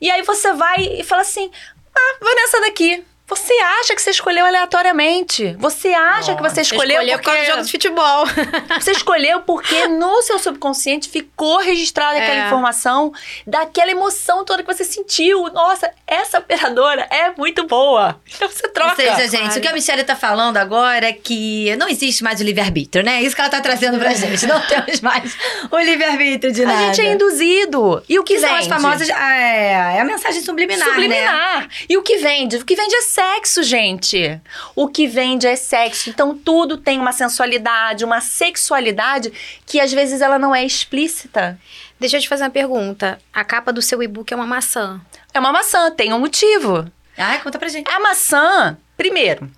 E 0.00 0.10
aí 0.10 0.22
você 0.22 0.52
vai 0.54 0.82
e 0.98 1.04
fala 1.04 1.22
assim, 1.22 1.50
ah, 1.94 2.16
vou 2.20 2.34
nessa 2.34 2.60
daqui. 2.60 3.04
Você 3.26 3.52
acha 3.80 3.94
que 3.94 4.02
você 4.02 4.10
escolheu 4.10 4.44
aleatoriamente. 4.44 5.56
Você 5.58 5.88
acha 5.94 6.34
que 6.36 6.42
você 6.42 6.60
escolheu, 6.60 7.00
Escolheu 7.00 7.18
por 7.18 7.24
porque... 7.24 7.36
causa 7.36 7.42
do 7.42 7.50
jogo 7.54 7.64
de 7.64 7.70
futebol. 7.70 8.26
Você 8.80 8.90
escolheu 8.92 9.40
porque 9.40 9.88
no 9.88 10.20
seu 10.22 10.38
subconsciente 10.38 11.08
ficou 11.08 11.58
registrada 11.58 12.18
aquela 12.18 12.42
É. 12.42 12.46
informação 12.46 13.12
daquela 13.46 13.90
emoção 13.90 14.44
toda 14.44 14.62
que 14.62 14.72
você 14.72 14.84
sentiu. 14.84 15.44
Nossa, 15.52 15.90
essa 16.06 16.38
operadora 16.38 17.06
é 17.10 17.30
muito 17.36 17.66
boa. 17.66 18.20
Então 18.34 18.48
você 18.48 18.68
troca. 18.68 18.90
Ou 18.90 18.96
seja, 19.16 19.28
gente, 19.28 19.58
o 19.58 19.60
que 19.60 19.68
a 19.68 19.72
Michelle 19.72 20.04
tá 20.04 20.14
falando 20.16 20.56
agora 20.58 21.06
é 21.08 21.12
que 21.12 21.74
não 21.76 21.88
existe 21.88 22.22
mais 22.22 22.40
o 22.40 22.44
livre-arbítrio, 22.44 23.02
né? 23.04 23.22
Isso 23.22 23.34
que 23.34 23.40
ela 23.40 23.50
tá 23.50 23.60
trazendo 23.60 23.98
pra 23.98 24.12
gente. 24.12 24.46
Não 24.46 24.60
temos 24.66 25.00
mais 25.00 25.34
o 25.70 25.78
livre-arbítrio 25.78 26.52
de 26.52 26.62
a 26.62 26.66
nada. 26.66 26.94
gente 26.94 27.00
é 27.06 27.12
induzido. 27.12 28.02
E 28.08 28.18
o 28.18 28.22
que 28.24 28.34
Que 28.34 28.40
são 28.40 28.50
vende? 28.50 28.60
as 28.62 28.66
famosas. 28.66 29.08
É, 29.08 29.94
é 29.96 30.00
a 30.00 30.04
mensagem 30.04 30.42
subliminar, 30.42 30.86
né? 30.86 30.92
Subliminar. 30.94 31.68
E 31.88 31.96
o 31.96 32.02
que 32.02 32.18
vende? 32.18 32.56
O 32.56 32.64
que 32.64 32.74
vende 32.76 32.94
é 32.94 33.02
sexo, 33.14 33.62
gente. 33.62 34.40
O 34.74 34.88
que 34.88 35.06
vende 35.06 35.46
é 35.46 35.54
sexo. 35.54 36.10
Então 36.10 36.36
tudo 36.36 36.76
tem 36.76 36.98
uma 36.98 37.12
sensualidade, 37.12 38.04
uma 38.04 38.20
sexualidade 38.20 39.32
que 39.64 39.80
às 39.80 39.92
vezes 39.92 40.20
ela 40.20 40.36
não 40.36 40.52
é 40.52 40.64
explícita. 40.64 41.56
Deixa 42.00 42.16
eu 42.16 42.20
te 42.20 42.28
fazer 42.28 42.42
uma 42.42 42.50
pergunta. 42.50 43.20
A 43.32 43.44
capa 43.44 43.72
do 43.72 43.80
seu 43.80 44.02
e-book 44.02 44.32
é 44.32 44.36
uma 44.36 44.46
maçã. 44.46 45.00
É 45.32 45.38
uma 45.38 45.52
maçã, 45.52 45.92
tem 45.92 46.12
um 46.12 46.18
motivo. 46.18 46.90
Ai, 47.16 47.40
conta 47.40 47.56
pra 47.56 47.68
gente. 47.68 47.88
A 47.88 48.00
maçã, 48.00 48.76
primeiro, 48.96 49.48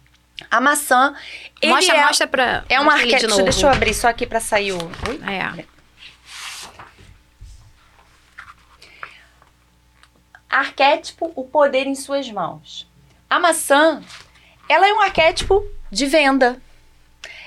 a 0.50 0.60
maçã. 0.60 1.14
ele 1.62 1.72
mostra, 1.72 1.96
é, 1.96 2.04
mostra 2.04 2.26
pra. 2.26 2.64
É 2.68 2.78
um 2.78 2.84
de 2.84 2.90
arquétipo. 2.90 3.30
novo. 3.30 3.44
Deixa 3.44 3.66
eu 3.66 3.70
abrir 3.70 3.94
só 3.94 4.08
aqui 4.08 4.26
pra 4.26 4.38
sair 4.38 4.72
o. 4.72 4.78
Ui. 5.08 5.20
É. 5.26 5.64
Arquétipo, 10.50 11.32
o 11.34 11.44
poder 11.44 11.86
em 11.86 11.94
suas 11.94 12.30
mãos. 12.30 12.86
A 13.28 13.40
maçã, 13.40 14.02
ela 14.68 14.88
é 14.88 14.92
um 14.92 15.00
arquétipo 15.00 15.66
de 15.90 16.06
venda. 16.06 16.60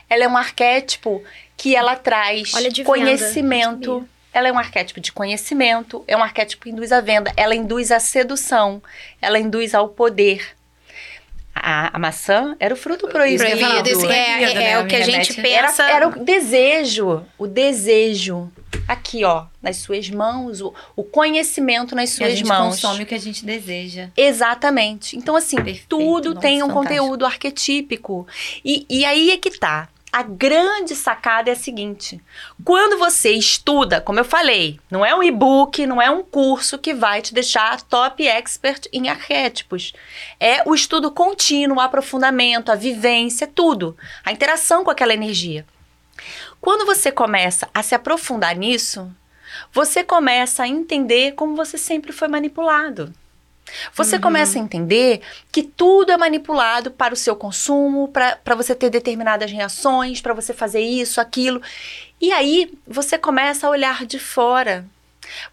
Ela 0.10 0.26
é 0.26 0.28
um 0.28 0.36
arquétipo 0.36 1.24
que 1.56 1.76
ela 1.76 1.96
traz 1.96 2.52
conhecimento. 2.84 4.08
Ela 4.34 4.50
é 4.50 4.52
um 4.52 4.60
arquétipo 4.60 5.00
de 5.00 5.12
conhecimento, 5.12 6.04
é 6.08 6.16
um 6.16 6.22
arquétipo 6.22 6.64
que 6.64 6.70
induz 6.70 6.92
a 6.92 7.02
venda, 7.02 7.34
ela 7.36 7.56
induz 7.56 7.92
a 7.92 8.00
sedução, 8.00 8.82
ela 9.20 9.40
induz 9.40 9.74
ao 9.74 9.90
poder. 9.90 10.56
A, 11.62 11.96
a 11.96 12.00
maçã 12.00 12.56
era 12.60 12.74
o 12.74 12.78
fruto 12.78 13.08
proibido. 13.08 13.44
falar, 13.60 13.82
Proibido, 13.84 13.90
é, 14.12 14.38
proibido, 14.38 14.60
é, 14.60 14.64
né? 14.64 14.80
o 14.80 14.88
que 14.88 14.96
a 14.96 15.02
gente 15.02 15.34
remete- 15.34 15.54
Era, 15.56 15.68
pensa. 15.68 15.84
era 15.90 16.08
o 16.08 16.24
desejo, 16.24 17.26
o 17.38 17.48
desejo. 17.48 18.52
Aqui, 18.88 19.24
ó, 19.24 19.46
nas 19.62 19.78
suas 19.78 20.10
mãos, 20.10 20.62
o, 20.62 20.74
o 20.96 21.04
conhecimento 21.04 21.96
nas 21.96 22.12
E 22.12 22.14
a 22.24 22.28
suas 22.28 22.38
gente 22.40 22.48
mãos. 22.48 22.82
consome 22.82 23.04
o 23.04 23.06
que 23.06 23.14
a 23.16 23.20
gente 23.20 23.46
deseja. 23.46 24.10
Exatamente. 24.18 25.16
Então, 25.18 25.36
assim, 25.36 25.58
Perfeito, 25.58 25.86
tudo 25.88 26.30
nossa, 26.30 26.42
tem 26.42 26.64
um 26.64 26.68
fantástico. 26.68 26.90
conteúdo 27.04 27.26
arquetípico. 27.26 28.28
E, 28.64 28.86
e 28.90 29.06
aí 29.06 29.32
é 29.32 29.38
que 29.38 29.52
tá. 29.58 29.90
A 30.12 30.24
grande 30.24 30.96
sacada 30.96 31.52
é 31.52 31.54
a 31.54 31.56
seguinte: 31.56 32.20
quando 32.66 32.98
você 32.98 33.32
estuda, 33.32 34.02
como 34.02 34.20
eu 34.20 34.26
falei, 34.26 34.80
não 34.90 35.06
é 35.06 35.14
um 35.14 35.22
e-book, 35.22 35.86
não 35.86 36.02
é 36.02 36.10
um 36.10 36.24
curso 36.24 36.80
que 36.80 36.96
vai 36.96 37.22
te 37.22 37.32
deixar 37.32 37.82
top 37.84 38.28
expert 38.28 38.88
em 38.92 39.08
arquétipos. 39.08 39.94
É 40.40 40.68
o 40.68 40.74
estudo 40.74 41.12
contínuo, 41.12 41.78
o 41.78 41.82
aprofundamento, 41.82 42.72
a 42.72 42.76
vivência, 42.76 43.46
tudo. 43.46 43.96
A 44.26 44.32
interação 44.32 44.84
com 44.84 44.90
aquela 44.90 45.14
energia. 45.14 45.64
Quando 46.60 46.88
você 46.88 47.12
começa 47.12 47.70
a 47.72 47.84
se 47.84 47.94
aprofundar 47.94 48.56
nisso, 48.56 49.10
você 49.72 50.04
começa 50.04 50.64
a 50.64 50.68
entender 50.68 51.34
como 51.34 51.56
você 51.56 51.78
sempre 51.78 52.12
foi 52.12 52.28
manipulado. 52.28 53.14
Você 53.94 54.16
Uhum. 54.16 54.22
começa 54.22 54.58
a 54.58 54.62
entender 54.62 55.22
que 55.52 55.64
tudo 55.64 56.12
é 56.12 56.18
manipulado 56.18 56.92
para 56.92 57.14
o 57.14 57.18
seu 57.18 57.36
consumo, 57.36 58.08
para 58.08 58.56
você 58.56 58.74
ter 58.76 58.90
determinadas 58.90 59.52
reações, 59.52 60.22
para 60.22 60.34
você 60.34 60.54
fazer 60.54 60.82
isso, 60.82 61.20
aquilo. 61.22 61.62
E 62.22 62.32
aí 62.32 62.72
você 62.88 63.18
começa 63.18 63.68
a 63.68 63.70
olhar 63.70 64.06
de 64.06 64.20
fora. 64.20 64.86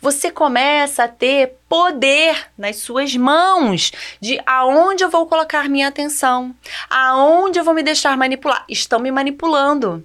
Você 0.00 0.30
começa 0.30 1.04
a 1.04 1.08
ter 1.08 1.54
poder 1.68 2.46
nas 2.56 2.76
suas 2.76 3.14
mãos 3.14 3.92
de 4.20 4.40
aonde 4.46 5.04
eu 5.04 5.10
vou 5.10 5.26
colocar 5.26 5.68
minha 5.68 5.88
atenção, 5.88 6.54
aonde 6.88 7.58
eu 7.58 7.64
vou 7.64 7.74
me 7.74 7.82
deixar 7.82 8.16
manipular. 8.16 8.64
Estão 8.68 8.98
me 8.98 9.10
manipulando. 9.10 10.02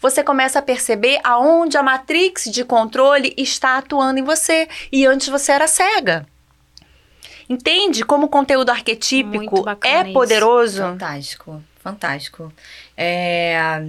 Você 0.00 0.22
começa 0.24 0.58
a 0.58 0.62
perceber 0.62 1.20
aonde 1.22 1.76
a 1.76 1.82
matrix 1.82 2.44
de 2.44 2.64
controle 2.64 3.34
está 3.36 3.76
atuando 3.78 4.18
em 4.18 4.24
você 4.24 4.68
e 4.90 5.06
antes 5.06 5.28
você 5.28 5.52
era 5.52 5.66
cega. 5.68 6.26
Entende 7.48 8.04
como 8.04 8.26
o 8.26 8.28
conteúdo 8.28 8.70
arquetípico 8.70 9.64
é 9.84 10.02
isso. 10.02 10.12
poderoso? 10.12 10.78
Fantástico, 10.82 11.62
fantástico. 11.82 12.52
É, 12.96 13.82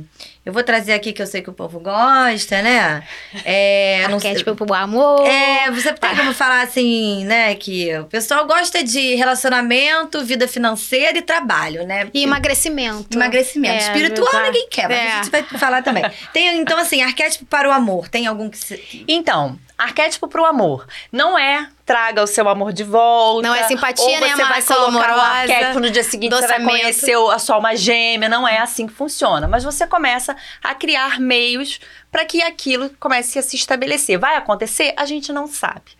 eu 0.45 0.51
vou 0.51 0.63
trazer 0.63 0.93
aqui 0.93 1.13
que 1.13 1.21
eu 1.21 1.27
sei 1.27 1.41
que 1.41 1.49
o 1.49 1.53
povo 1.53 1.79
gosta, 1.79 2.61
né? 2.61 3.03
É, 3.45 4.05
não 4.09 4.19
sei- 4.19 4.31
Arquétipo 4.31 4.55
pro 4.55 4.73
amor. 4.73 5.25
É, 5.27 5.69
você 5.71 5.93
tem 5.93 6.15
como 6.15 6.33
falar 6.33 6.61
assim, 6.63 7.23
né? 7.25 7.53
Que 7.55 7.95
o 7.99 8.05
pessoal 8.05 8.45
gosta 8.47 8.83
de 8.83 9.15
relacionamento, 9.15 10.25
vida 10.25 10.47
financeira 10.47 11.17
e 11.17 11.21
trabalho, 11.21 11.85
né? 11.85 12.09
E 12.13 12.23
emagrecimento. 12.23 13.15
Emagrecimento. 13.15 13.73
É, 13.75 13.77
Espiritual 13.77 14.41
ninguém 14.43 14.67
quer, 14.69 14.89
mas 14.89 14.97
É. 14.97 15.07
a 15.11 15.15
gente 15.23 15.29
vai 15.31 15.43
falar 15.43 15.81
também. 15.83 16.03
Tem, 16.33 16.57
então, 16.59 16.77
assim, 16.79 17.01
arquétipo 17.03 17.45
para 17.45 17.69
o 17.69 17.71
amor. 17.71 18.09
Tem 18.09 18.25
algum 18.27 18.49
que. 18.49 18.57
Se... 18.57 19.05
Então, 19.07 19.57
arquétipo 19.77 20.27
pro 20.27 20.45
amor. 20.45 20.87
Não 21.11 21.37
é 21.37 21.67
traga 21.85 22.23
o 22.23 22.27
seu 22.27 22.47
amor 22.49 22.73
de 22.73 22.83
volta. 22.83 23.47
Não 23.47 23.53
é 23.53 23.63
simpatia, 23.67 24.19
nem 24.19 24.31
você 24.35 24.43
vai 24.43 24.61
colocar 24.61 25.15
o 25.17 25.19
arquétipo 25.21 25.79
no 25.79 25.89
dia 25.91 26.03
seguinte, 26.03 26.31
você 26.33 26.47
vai 26.47 26.57
conhecer 26.81 27.15
o- 27.17 27.29
a 27.29 27.37
sua 27.37 27.55
alma 27.55 27.75
gêmea. 27.75 28.27
Não 28.27 28.47
é 28.47 28.57
assim 28.57 28.87
que 28.87 28.93
funciona. 28.93 29.47
Mas 29.47 29.63
você 29.63 29.85
começa 29.85 30.35
a 30.63 30.73
criar 30.73 31.19
meios 31.19 31.79
para 32.11 32.25
que 32.25 32.41
aquilo 32.41 32.89
comece 32.99 33.37
a 33.37 33.41
se 33.43 33.55
estabelecer. 33.55 34.17
Vai 34.17 34.35
acontecer? 34.35 34.93
A 34.97 35.05
gente 35.05 35.31
não 35.33 35.45
sabe. 35.47 35.91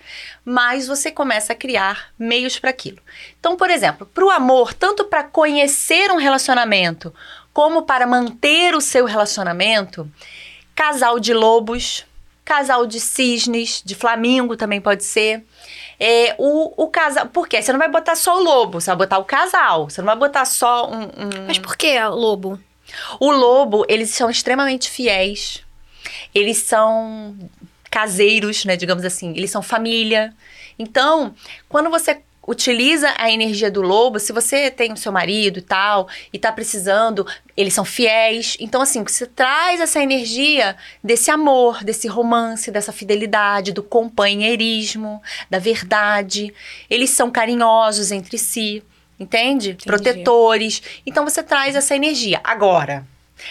Mas 0.43 0.87
você 0.87 1.11
começa 1.11 1.53
a 1.53 1.55
criar 1.55 2.07
meios 2.17 2.57
para 2.57 2.69
aquilo. 2.71 2.97
Então, 3.39 3.55
por 3.55 3.69
exemplo, 3.69 4.05
para 4.07 4.25
o 4.25 4.29
amor, 4.31 4.73
tanto 4.73 5.03
para 5.05 5.23
conhecer 5.23 6.09
um 6.11 6.17
relacionamento, 6.17 7.13
como 7.53 7.83
para 7.83 8.07
manter 8.07 8.73
o 8.75 8.81
seu 8.81 9.05
relacionamento, 9.05 10.09
casal 10.73 11.19
de 11.19 11.33
lobos, 11.33 12.05
casal 12.45 12.85
de 12.85 12.99
cisnes, 12.99 13.81
de 13.83 13.95
flamingo 13.95 14.55
também 14.55 14.79
pode 14.79 15.03
ser. 15.03 15.43
É, 15.99 16.35
o, 16.37 16.83
o 16.83 16.87
casal. 16.87 17.25
Por 17.27 17.47
quê? 17.47 17.61
Você 17.61 17.71
não 17.71 17.79
vai 17.79 17.89
botar 17.89 18.15
só 18.15 18.37
o 18.39 18.43
lobo, 18.43 18.79
você 18.79 18.91
vai 18.91 18.97
botar 18.97 19.17
o 19.17 19.25
casal. 19.25 19.89
Você 19.89 19.99
não 20.01 20.05
vai 20.05 20.15
botar 20.15 20.45
só 20.45 20.89
um. 20.89 21.03
um- 21.03 21.47
Mas 21.47 21.57
por 21.57 21.75
que 21.75 21.99
lobo? 22.05 22.59
O 23.19 23.31
lobo, 23.31 23.83
eles 23.89 24.11
são 24.11 24.29
extremamente 24.29 24.89
fiéis. 24.89 25.63
Eles 26.33 26.57
são 26.59 27.35
caseiros, 27.89 28.63
né? 28.65 28.75
Digamos 28.77 29.03
assim. 29.03 29.31
Eles 29.35 29.49
são 29.49 29.61
família. 29.63 30.33
Então, 30.77 31.33
quando 31.67 31.89
você 31.89 32.21
utiliza 32.47 33.13
a 33.17 33.29
energia 33.29 33.71
do 33.71 33.81
lobo, 33.81 34.19
se 34.19 34.31
você 34.31 34.69
tem 34.69 34.93
o 34.93 34.97
seu 34.97 35.11
marido 35.11 35.59
e 35.59 35.61
tal, 35.61 36.07
e 36.31 36.37
tá 36.37 36.51
precisando, 36.51 37.25
eles 37.57 37.73
são 37.73 37.83
fiéis. 37.83 38.55
Então, 38.59 38.81
assim, 38.81 39.03
você 39.03 39.25
traz 39.25 39.81
essa 39.81 40.01
energia 40.01 40.75
desse 41.03 41.31
amor, 41.31 41.83
desse 41.83 42.07
romance, 42.07 42.71
dessa 42.71 42.91
fidelidade, 42.91 43.71
do 43.71 43.81
companheirismo, 43.81 45.21
da 45.49 45.59
verdade. 45.59 46.53
Eles 46.89 47.09
são 47.09 47.31
carinhosos 47.31 48.11
entre 48.11 48.37
si, 48.37 48.83
entende? 49.19 49.77
Protetores. 49.83 50.81
Então, 51.05 51.23
você 51.23 51.41
traz 51.41 51.75
essa 51.75 51.95
energia. 51.95 52.39
Agora, 52.43 53.05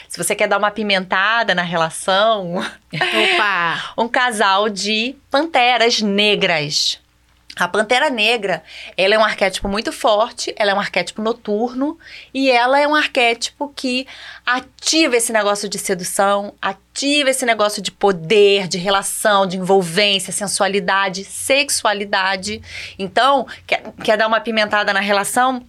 se 0.08 0.16
você 0.16 0.34
quer 0.34 0.48
dar 0.48 0.58
uma 0.58 0.70
pimentada 0.70 1.54
na 1.54 1.62
relação, 1.62 2.56
Opa! 2.58 3.92
um 3.98 4.08
casal 4.08 4.68
de 4.68 5.16
panteras 5.30 6.00
negras. 6.00 7.03
A 7.56 7.68
pantera 7.68 8.10
negra, 8.10 8.62
ela 8.96 9.14
é 9.14 9.18
um 9.18 9.24
arquétipo 9.24 9.68
muito 9.68 9.92
forte, 9.92 10.52
ela 10.58 10.72
é 10.72 10.74
um 10.74 10.80
arquétipo 10.80 11.22
noturno 11.22 11.96
e 12.32 12.50
ela 12.50 12.80
é 12.80 12.86
um 12.86 12.94
arquétipo 12.94 13.72
que 13.74 14.06
ativa 14.44 15.16
esse 15.16 15.32
negócio 15.32 15.68
de 15.68 15.78
sedução, 15.78 16.52
ativa 16.60 17.30
esse 17.30 17.46
negócio 17.46 17.80
de 17.80 17.92
poder, 17.92 18.66
de 18.66 18.76
relação, 18.76 19.46
de 19.46 19.56
envolvência, 19.56 20.32
sensualidade, 20.32 21.22
sexualidade. 21.24 22.60
Então, 22.98 23.46
quer, 23.66 23.84
quer 24.02 24.16
dar 24.16 24.26
uma 24.26 24.40
pimentada 24.40 24.92
na 24.92 25.00
relação? 25.00 25.64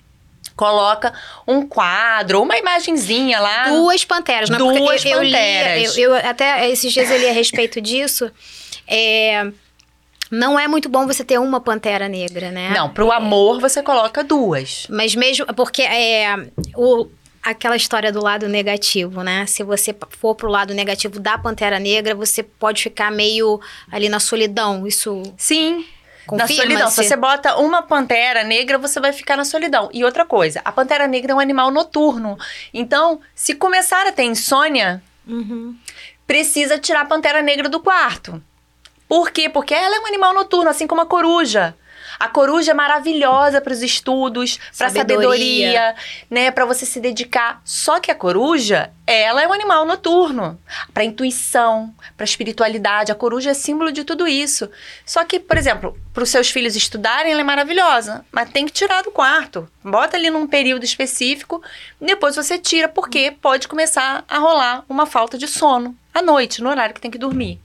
Coloca 0.56 1.14
um 1.46 1.68
quadro, 1.68 2.42
uma 2.42 2.58
imagenzinha 2.58 3.40
lá. 3.40 3.70
Duas 3.70 4.04
panteras, 4.06 4.50
né? 4.50 4.58
Duas 4.58 4.78
Porque 4.78 5.10
eu, 5.10 5.20
panteras. 5.20 5.98
eu, 5.98 6.16
eu 6.16 6.30
até 6.30 6.68
esses 6.70 6.92
dias 6.92 7.12
eu 7.12 7.18
li 7.18 7.28
a 7.28 7.34
respeito 7.34 7.80
disso. 7.80 8.32
É, 8.88 9.52
não 10.32 10.60
é 10.60 10.68
muito 10.68 10.90
bom 10.90 11.06
você 11.06 11.24
ter 11.24 11.40
uma 11.40 11.60
pantera 11.62 12.08
negra, 12.08 12.52
né? 12.52 12.70
Não, 12.72 12.90
pro 12.90 13.12
amor 13.12 13.60
você 13.60 13.82
coloca 13.84 14.24
duas. 14.24 14.88
Mas 14.90 15.16
mesmo 15.16 15.46
porque 15.54 15.82
é 15.82 16.36
o 16.76 17.08
aquela 17.44 17.76
história 17.76 18.12
do 18.12 18.24
lado 18.24 18.50
negativo, 18.50 19.22
né? 19.22 19.46
Se 19.46 19.62
você 19.62 19.96
for 20.10 20.34
pro 20.34 20.50
lado 20.50 20.74
negativo 20.74 21.20
da 21.20 21.38
pantera 21.38 21.78
negra, 21.78 22.16
você 22.16 22.42
pode 22.42 22.82
ficar 22.82 23.12
meio 23.12 23.62
ali 23.92 24.10
na 24.10 24.20
solidão. 24.20 24.88
Isso 24.88 25.22
Sim. 25.38 25.86
Na 26.32 26.48
solidão. 26.48 26.90
Se 26.90 27.04
você 27.04 27.16
bota 27.16 27.56
uma 27.58 27.84
pantera 27.84 28.44
negra, 28.44 28.80
você 28.80 29.00
vai 29.00 29.14
ficar 29.14 29.38
na 29.38 29.46
solidão. 29.46 29.92
E 29.94 30.04
outra 30.04 30.26
coisa, 30.26 30.60
a 30.66 30.72
pantera 30.72 31.06
negra 31.08 31.34
é 31.34 31.36
um 31.36 31.40
animal 31.40 31.70
noturno. 31.70 32.36
Então, 32.74 33.22
se 33.36 33.54
começar 33.54 34.08
a 34.08 34.12
ter 34.12 34.24
insônia, 34.24 35.04
Uhum. 35.28 35.76
precisa 36.26 36.80
tirar 36.80 37.02
a 37.02 37.06
pantera 37.06 37.44
negra 37.44 37.70
do 37.70 37.80
quarto. 37.80 38.42
Por 39.08 39.32
quê? 39.32 39.50
Porque 39.50 39.74
ela 39.74 39.96
é 39.96 40.00
um 40.00 40.08
animal 40.08 40.34
noturno, 40.34 40.70
assim 40.70 40.88
como 40.88 41.02
a 41.02 41.06
coruja. 41.06 41.76
A 42.20 42.30
coruja 42.30 42.72
é 42.72 42.74
maravilhosa 42.74 43.60
para 43.60 43.74
os 43.74 43.82
estudos, 43.82 44.58
para 44.78 44.90
Sabedoria. 44.90 45.74
sabedoria, 45.74 45.96
né, 46.30 46.52
para 46.52 46.66
você 46.66 46.86
se 46.86 47.00
dedicar. 47.00 47.62
Só 47.66 48.00
que 48.00 48.10
a 48.10 48.16
coruja, 48.16 48.92
ela 49.06 49.42
é 49.42 49.48
um 49.48 49.54
animal 49.54 49.86
noturno, 49.86 50.60
para 50.94 51.04
intuição, 51.04 51.94
para 52.16 52.24
espiritualidade. 52.24 53.12
A 53.12 53.16
coruja 53.16 53.52
é 53.52 53.54
símbolo 53.54 53.92
de 53.92 54.04
tudo 54.04 54.28
isso. 54.28 54.70
Só 55.06 55.26
que, 55.26 55.40
por 55.40 55.58
exemplo, 55.58 55.98
para 56.14 56.24
os 56.24 56.30
seus 56.30 56.50
filhos 56.50 56.76
estudarem, 56.76 57.32
ela 57.32 57.42
é 57.42 57.44
maravilhosa, 57.44 58.26
mas 58.32 58.50
tem 58.50 58.66
que 58.66 58.72
tirar 58.72 59.04
do 59.04 59.12
quarto. 59.12 59.70
Bota 59.84 60.16
ali 60.16 60.30
num 60.30 60.48
período 60.48 60.86
específico, 60.86 61.62
depois 62.00 62.36
você 62.36 62.58
tira, 62.58 62.88
porque 62.88 63.32
pode 63.42 63.68
começar 63.68 64.24
a 64.28 64.38
rolar 64.38 64.86
uma 64.88 65.06
falta 65.06 65.38
de 65.38 65.48
sono 65.48 65.96
à 66.14 66.22
noite, 66.22 66.64
no 66.64 66.70
horário 66.70 66.96
que 66.96 67.02
tem 67.02 67.12
que 67.12 67.18
dormir. 67.18 67.60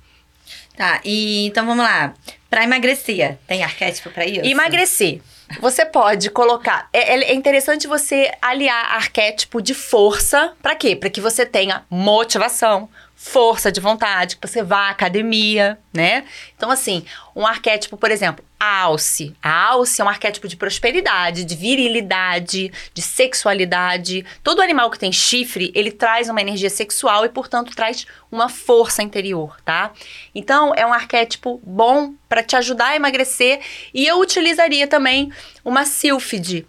Tá, 0.80 0.98
e 1.04 1.44
então 1.44 1.66
vamos 1.66 1.84
lá. 1.84 2.14
Pra 2.48 2.64
emagrecer, 2.64 3.36
tem 3.46 3.62
arquétipo 3.62 4.08
pra 4.08 4.24
isso? 4.24 4.46
Emagrecer. 4.46 5.20
Você 5.60 5.84
pode 5.84 6.30
colocar. 6.30 6.88
É, 6.90 7.16
é 7.16 7.34
interessante 7.34 7.86
você 7.86 8.32
aliar 8.40 8.94
arquétipo 8.94 9.60
de 9.60 9.74
força. 9.74 10.54
Pra 10.62 10.74
quê? 10.74 10.96
Pra 10.96 11.10
que 11.10 11.20
você 11.20 11.44
tenha 11.44 11.84
motivação, 11.90 12.88
força 13.14 13.70
de 13.70 13.78
vontade, 13.78 14.36
que 14.36 14.48
você 14.48 14.62
vá 14.62 14.86
à 14.86 14.90
academia, 14.90 15.78
né? 15.92 16.24
Então, 16.56 16.70
assim, 16.70 17.04
um 17.36 17.46
arquétipo, 17.46 17.98
por 17.98 18.10
exemplo, 18.10 18.42
a 18.60 18.82
alce. 18.82 19.34
A 19.42 19.68
alce 19.68 20.02
é 20.02 20.04
um 20.04 20.08
arquétipo 20.08 20.46
de 20.46 20.54
prosperidade, 20.54 21.44
de 21.44 21.54
virilidade, 21.56 22.70
de 22.92 23.00
sexualidade. 23.00 24.26
Todo 24.44 24.60
animal 24.60 24.90
que 24.90 24.98
tem 24.98 25.10
chifre, 25.10 25.72
ele 25.74 25.90
traz 25.90 26.28
uma 26.28 26.42
energia 26.42 26.68
sexual 26.68 27.24
e, 27.24 27.30
portanto, 27.30 27.74
traz 27.74 28.06
uma 28.30 28.50
força 28.50 29.02
interior, 29.02 29.56
tá? 29.64 29.92
Então, 30.34 30.74
é 30.76 30.84
um 30.84 30.92
arquétipo 30.92 31.58
bom 31.64 32.12
para 32.28 32.42
te 32.42 32.54
ajudar 32.54 32.88
a 32.88 32.96
emagrecer 32.96 33.60
e 33.94 34.06
eu 34.06 34.20
utilizaria 34.20 34.86
também 34.86 35.32
uma 35.64 35.86
sílfide. 35.86 36.66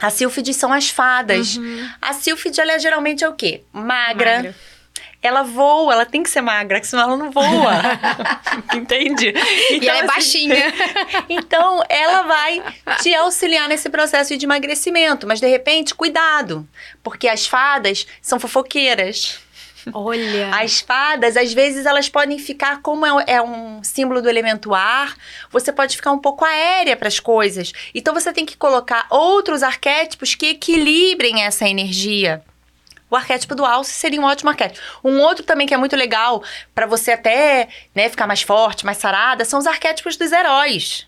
As 0.00 0.14
sílfides 0.14 0.56
são 0.56 0.72
as 0.72 0.88
fadas. 0.90 1.58
A 2.00 2.12
sílfide, 2.12 2.60
ela 2.60 2.72
é, 2.72 2.78
geralmente 2.78 3.24
é 3.24 3.28
o 3.28 3.34
quê? 3.34 3.62
Magra. 3.72 4.36
Magra. 4.36 4.56
Ela 5.22 5.42
voa, 5.42 5.92
ela 5.92 6.04
tem 6.04 6.22
que 6.22 6.28
ser 6.28 6.40
magra, 6.40 6.80
que 6.80 6.86
senão 6.86 7.04
ela 7.04 7.16
não 7.16 7.30
voa. 7.30 7.72
Entende? 8.74 9.32
E 9.70 9.88
ela 9.88 9.98
é 9.98 10.00
assim, 10.00 10.06
baixinha. 10.06 10.74
então, 11.30 11.80
ela 11.88 12.22
vai 12.22 12.62
te 13.00 13.14
auxiliar 13.14 13.68
nesse 13.68 13.88
processo 13.88 14.36
de 14.36 14.44
emagrecimento. 14.44 15.24
Mas, 15.26 15.40
de 15.40 15.46
repente, 15.46 15.94
cuidado. 15.94 16.68
Porque 17.04 17.28
as 17.28 17.46
fadas 17.46 18.04
são 18.20 18.40
fofoqueiras. 18.40 19.40
Olha. 19.92 20.50
As 20.54 20.80
fadas, 20.80 21.36
às 21.36 21.52
vezes, 21.52 21.86
elas 21.86 22.08
podem 22.08 22.38
ficar, 22.38 22.82
como 22.82 23.06
é 23.06 23.24
é 23.26 23.42
um 23.42 23.82
símbolo 23.82 24.20
do 24.20 24.28
elemento 24.28 24.74
ar, 24.74 25.16
você 25.50 25.72
pode 25.72 25.96
ficar 25.96 26.12
um 26.12 26.18
pouco 26.18 26.44
aérea 26.44 26.96
para 26.96 27.08
as 27.08 27.18
coisas. 27.18 27.72
Então, 27.94 28.12
você 28.12 28.32
tem 28.32 28.44
que 28.44 28.56
colocar 28.56 29.06
outros 29.10 29.62
arquétipos 29.62 30.34
que 30.34 30.46
equilibrem 30.46 31.44
essa 31.44 31.68
energia. 31.68 32.42
O 33.12 33.16
arquétipo 33.16 33.54
do 33.54 33.66
alce 33.66 33.92
seria 33.92 34.18
um 34.18 34.24
ótimo 34.24 34.48
arquétipo. 34.48 34.80
Um 35.04 35.20
outro 35.20 35.44
também 35.44 35.66
que 35.66 35.74
é 35.74 35.76
muito 35.76 35.94
legal 35.94 36.42
para 36.74 36.86
você 36.86 37.12
até 37.12 37.68
né, 37.94 38.08
ficar 38.08 38.26
mais 38.26 38.40
forte, 38.40 38.86
mais 38.86 38.96
sarada, 38.96 39.44
são 39.44 39.58
os 39.58 39.66
arquétipos 39.66 40.16
dos 40.16 40.32
heróis. 40.32 41.06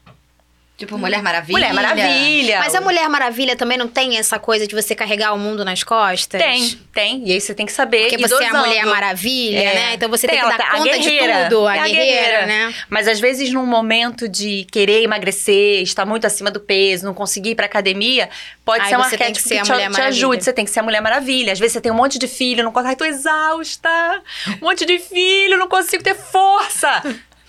Tipo 0.76 0.98
Mulher 0.98 1.22
Maravilha. 1.22 1.56
Mulher 1.56 1.72
Maravilha. 1.72 2.58
Mas 2.58 2.74
a 2.74 2.80
Mulher 2.80 3.08
Maravilha 3.08 3.54
também 3.54 3.78
não 3.78 3.86
tem 3.86 4.18
essa 4.18 4.40
coisa 4.40 4.66
de 4.66 4.74
você 4.74 4.92
carregar 4.92 5.32
o 5.32 5.38
mundo 5.38 5.64
nas 5.64 5.84
costas? 5.84 6.40
Tem, 6.42 6.68
tem. 6.92 7.22
E 7.24 7.32
aí 7.32 7.40
você 7.40 7.54
tem 7.54 7.64
que 7.64 7.70
saber. 7.70 8.08
Porque 8.10 8.18
você 8.26 8.42
é 8.42 8.48
a. 8.48 8.54
Mulher 8.54 8.84
Maravilha, 8.84 9.56
É. 9.58 9.74
né? 9.74 9.94
Então 9.94 10.08
você 10.10 10.26
tem, 10.26 10.36
Tem, 10.40 10.44
que 10.44 10.50
dar 10.50 10.58
tá- 10.58 10.72
a 10.72 10.78
conta 10.78 10.98
guerreira. 10.98 11.44
de 11.44 11.48
tudo. 11.50 11.68
A, 11.68 11.76
É 11.76 11.78
a 11.78 11.84
guerreira, 11.86 12.04
guerreira. 12.22 12.46
né? 12.46 12.74
Mas 12.90 13.06
às 13.06 13.20
vezes, 13.20 13.52
num 13.52 13.64
momento 13.64 14.28
de 14.28 14.66
querer 14.72 15.02
emagrecer, 15.04 15.80
estar 15.80 16.04
muito 16.04 16.26
acima 16.26 16.50
do 16.50 16.58
peso, 16.58 17.04
não 17.06 17.14
conseguir 17.14 17.50
ir 17.50 17.54
pra 17.54 17.66
academia, 17.66 18.28
pode 18.64 18.82
Aí 18.82 18.88
ser 18.88 18.96
um 18.96 19.02
você 19.04 19.10
tem 19.10 19.18
que 19.18 19.24
arquétipo 19.24 19.48
ser 19.48 19.54
que, 19.54 19.60
a 19.60 19.62
te, 19.62 19.70
Mulher 19.70 19.84
te 19.84 19.92
Maravilha. 19.92 20.08
ajude. 20.08 20.42
Você 20.44 20.52
tem 20.52 20.64
que 20.64 20.70
ser 20.72 20.80
a 20.80 20.82
Mulher 20.82 21.00
Maravilha. 21.00 21.52
Às 21.52 21.58
vezes 21.60 21.74
você 21.74 21.80
tem 21.80 21.92
um 21.92 21.94
monte 21.96 22.18
de 22.18 22.26
filho, 22.26 22.64
não 22.64 22.72
consegue. 22.72 22.90
Ai, 22.90 22.96
tô 22.96 23.04
exausta. 23.04 24.22
Um 24.60 24.66
monte 24.66 24.84
de 24.84 24.98
filho, 24.98 25.56
não 25.56 25.68
consigo 25.68 26.02
ter 26.02 26.16
força. 26.16 27.00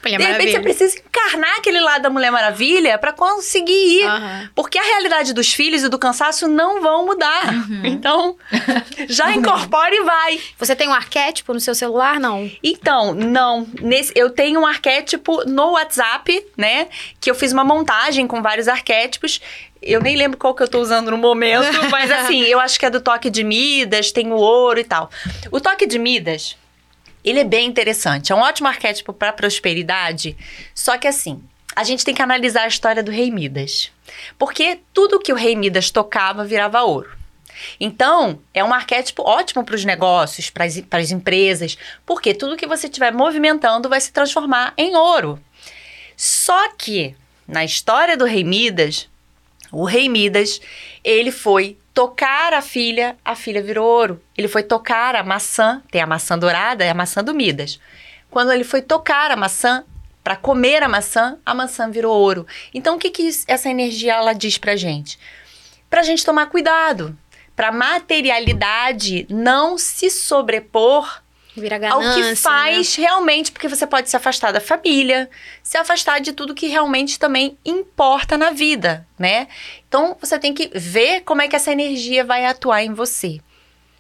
Mulher 0.06 0.18
de 0.18 0.24
repente 0.24 0.52
você 0.52 0.58
Maravilha. 0.58 0.76
precisa 0.76 1.04
encarnar 1.06 1.58
aquele 1.58 1.80
lado 1.80 2.04
da 2.04 2.10
Mulher 2.10 2.32
Maravilha 2.32 2.98
pra 2.98 3.12
conseguir 3.12 3.74
ir. 4.02 4.06
Aham. 4.06 4.50
Porque 4.56 4.78
a 4.78 4.84
realidade 4.84 5.34
dos 5.34 5.54
filhos 5.54 5.84
e 5.84 5.90
do 5.90 5.98
cansaço 5.98 6.48
não 6.48 6.82
vão 6.82 7.06
mudar. 7.06 7.54
Uhum. 7.54 7.82
Então, 7.86 8.38
já 9.08 9.32
incorpora 9.36 9.94
e 9.96 10.02
vai. 10.04 10.40
Você 10.58 10.76
tem 10.76 10.88
um 10.88 10.94
arquétipo 10.94 11.54
no 11.54 11.60
seu 11.60 11.74
celular? 11.74 12.20
Não. 12.20 12.50
Então, 12.64 13.14
não. 13.14 13.68
Nesse, 13.82 14.12
eu 14.16 14.30
tenho 14.30 14.62
um 14.62 14.66
arquétipo 14.66 15.44
no 15.48 15.72
WhatsApp, 15.72 16.46
né? 16.56 16.88
Que 17.20 17.30
eu 17.30 17.36
fiz 17.36 17.52
uma 17.52 17.64
montagem 17.64 18.28
com 18.28 18.42
vários 18.42 18.68
arquétipos. 18.68 19.42
Eu 19.82 20.02
nem 20.02 20.16
lembro 20.16 20.38
qual 20.38 20.56
que 20.56 20.64
eu 20.64 20.68
tô 20.68 20.80
usando 20.80 21.12
no 21.12 21.18
momento, 21.18 21.68
mas 21.92 22.10
assim, 22.10 22.42
eu 22.42 22.60
acho 22.60 22.80
que 22.80 22.86
é 22.86 22.90
do 22.90 23.00
toque 23.00 23.30
de 23.30 23.44
Midas, 23.44 24.12
tem 24.12 24.32
o 24.32 24.36
ouro 24.36 24.80
e 24.80 24.84
tal. 24.84 25.10
O 25.52 25.60
toque 25.62 25.86
de 25.86 26.00
Midas, 26.00 26.58
ele 27.26 27.40
é 27.40 27.44
bem 27.44 27.68
interessante. 27.68 28.32
É 28.32 28.36
um 28.36 28.40
ótimo 28.40 28.68
arquétipo 28.68 29.12
para 29.12 29.34
prosperidade, 29.34 30.38
só 30.74 30.98
que 30.98 31.08
assim, 31.08 31.44
a 31.76 31.84
gente 31.84 32.06
tem 32.06 32.16
que 32.16 32.22
analisar 32.22 32.64
a 32.64 32.68
história 32.68 33.04
do 33.04 33.12
rei 33.12 33.32
Midas. 33.32 33.92
Porque 34.38 34.80
tudo 34.94 35.20
que 35.20 35.34
o 35.34 35.36
rei 35.36 35.56
Midas 35.56 35.90
tocava 35.90 36.46
virava 36.46 36.82
ouro. 36.84 37.12
Então, 37.80 38.40
é 38.54 38.64
um 38.64 38.74
arquétipo 38.74 39.24
ótimo 39.24 39.64
para 39.64 39.76
os 39.76 39.86
negócios, 39.86 40.50
para 40.50 40.66
as 40.66 41.12
empresas, 41.12 41.78
porque 42.06 42.34
tudo 42.34 42.58
que 42.58 42.68
você 42.68 42.88
estiver 42.88 43.14
movimentando 43.14 43.90
vai 43.90 44.00
se 44.00 44.12
transformar 44.12 44.74
em 44.78 44.96
ouro. 44.96 45.40
Só 46.16 46.70
que, 46.78 47.16
na 47.48 47.64
história 47.64 48.16
do 48.16 48.26
rei 48.26 48.44
Midas, 48.44 49.10
o 49.72 49.86
rei 49.86 50.08
Midas, 50.08 50.62
ele 51.04 51.32
foi 51.32 51.78
tocar 51.96 52.54
a 52.54 52.62
filha, 52.62 53.18
a 53.24 53.36
filha 53.36 53.64
virou 53.64 53.88
ouro. 53.88 54.22
Ele 54.38 54.50
foi 54.50 54.62
tocar 54.62 55.16
a 55.16 55.24
maçã, 55.24 55.82
tem 55.90 56.02
a 56.02 56.06
maçã 56.06 56.38
dourada, 56.38 56.84
é 56.84 56.90
a 56.90 56.94
maçã 56.94 57.24
do 57.24 57.34
Midas. 57.34 57.80
Quando 58.30 58.52
ele 58.52 58.66
foi 58.66 58.82
tocar 58.82 59.32
a 59.32 59.36
maçã, 59.38 59.86
para 60.22 60.36
comer 60.36 60.84
a 60.84 60.90
maçã, 60.90 61.40
a 61.46 61.54
maçã 61.54 61.90
virou 61.90 62.14
ouro. 62.14 62.46
Então, 62.74 62.98
o 62.98 63.00
que, 63.00 63.10
que 63.10 63.30
essa 63.48 63.70
energia 63.70 64.16
ela 64.16 64.34
diz 64.34 64.58
pra 64.58 64.76
gente? 64.76 65.18
Pra 65.90 66.04
gente 66.04 66.26
tomar 66.26 66.48
cuidado, 66.48 67.18
pra 67.56 67.72
materialidade 67.72 69.26
não 69.30 69.78
se 69.78 70.10
sobrepor 70.10 71.22
Vira 71.56 71.76
ao 71.76 72.00
ganância. 72.00 72.24
que 72.24 72.36
faz 72.36 72.96
realmente, 72.96 73.52
porque 73.52 73.68
você 73.68 73.88
pode 73.88 74.10
se 74.10 74.18
afastar 74.18 74.52
da 74.52 74.60
família, 74.60 75.30
se 75.64 75.78
afastar 75.78 76.20
de 76.20 76.34
tudo 76.34 76.54
que 76.54 76.68
realmente 76.68 77.18
também 77.18 77.58
importa 77.66 78.38
na 78.38 78.52
vida, 78.52 79.08
né? 79.18 79.48
Então 79.88 80.18
você 80.20 80.38
tem 80.38 80.54
que 80.54 80.70
ver 80.74 81.22
como 81.22 81.42
é 81.42 81.48
que 81.48 81.56
essa 81.56 81.72
energia 81.72 82.24
vai 82.24 82.46
atuar 82.46 82.84
em 82.84 82.94
você. 82.94 83.40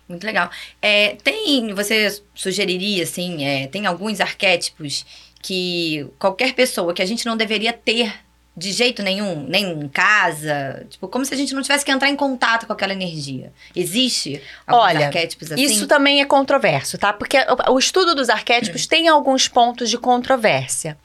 Muito 0.08 0.26
legal. 0.26 0.49
É, 0.82 1.16
tem, 1.24 1.74
você 1.74 2.22
sugeriria, 2.34 3.03
assim, 3.03 3.43
é, 3.43 3.68
tem 3.68 3.86
alguns 3.86 4.20
arquétipos 4.20 5.06
que 5.41 6.08
qualquer 6.20 6.53
pessoa 6.53 6.93
que 6.93 7.01
a 7.01 7.06
gente 7.06 7.26
não 7.26 7.38
deveria 7.38 7.72
ter 7.72 8.14
de 8.58 8.72
jeito 8.72 9.03
nenhum, 9.03 9.43
nem 9.47 9.66
em 9.72 9.88
casa, 9.89 10.86
tipo, 10.89 11.08
como 11.10 11.26
se 11.26 11.34
a 11.34 11.38
gente 11.38 11.53
não 11.53 11.62
tivesse 11.62 11.84
que 11.84 11.91
entrar 11.91 12.10
em 12.10 12.16
contato 12.16 12.66
com 12.66 12.72
aquela 12.74 12.93
energia. 12.93 13.51
Existe 13.76 14.41
Olha, 14.68 15.08
arquétipos 15.08 15.51
assim? 15.51 15.62
Isso 15.64 15.88
também 15.88 16.22
é 16.22 16.26
controverso, 16.26 16.97
tá? 16.97 17.12
Porque 17.12 17.38
o- 17.68 17.74
o 17.74 17.80
estudo 17.80 18.16
dos 18.16 18.30
arquétipos 18.30 18.88
tem 18.88 19.08
alguns 19.10 19.47
pontos 19.47 19.89
de 19.89 19.97
controvérsia. 19.97 20.97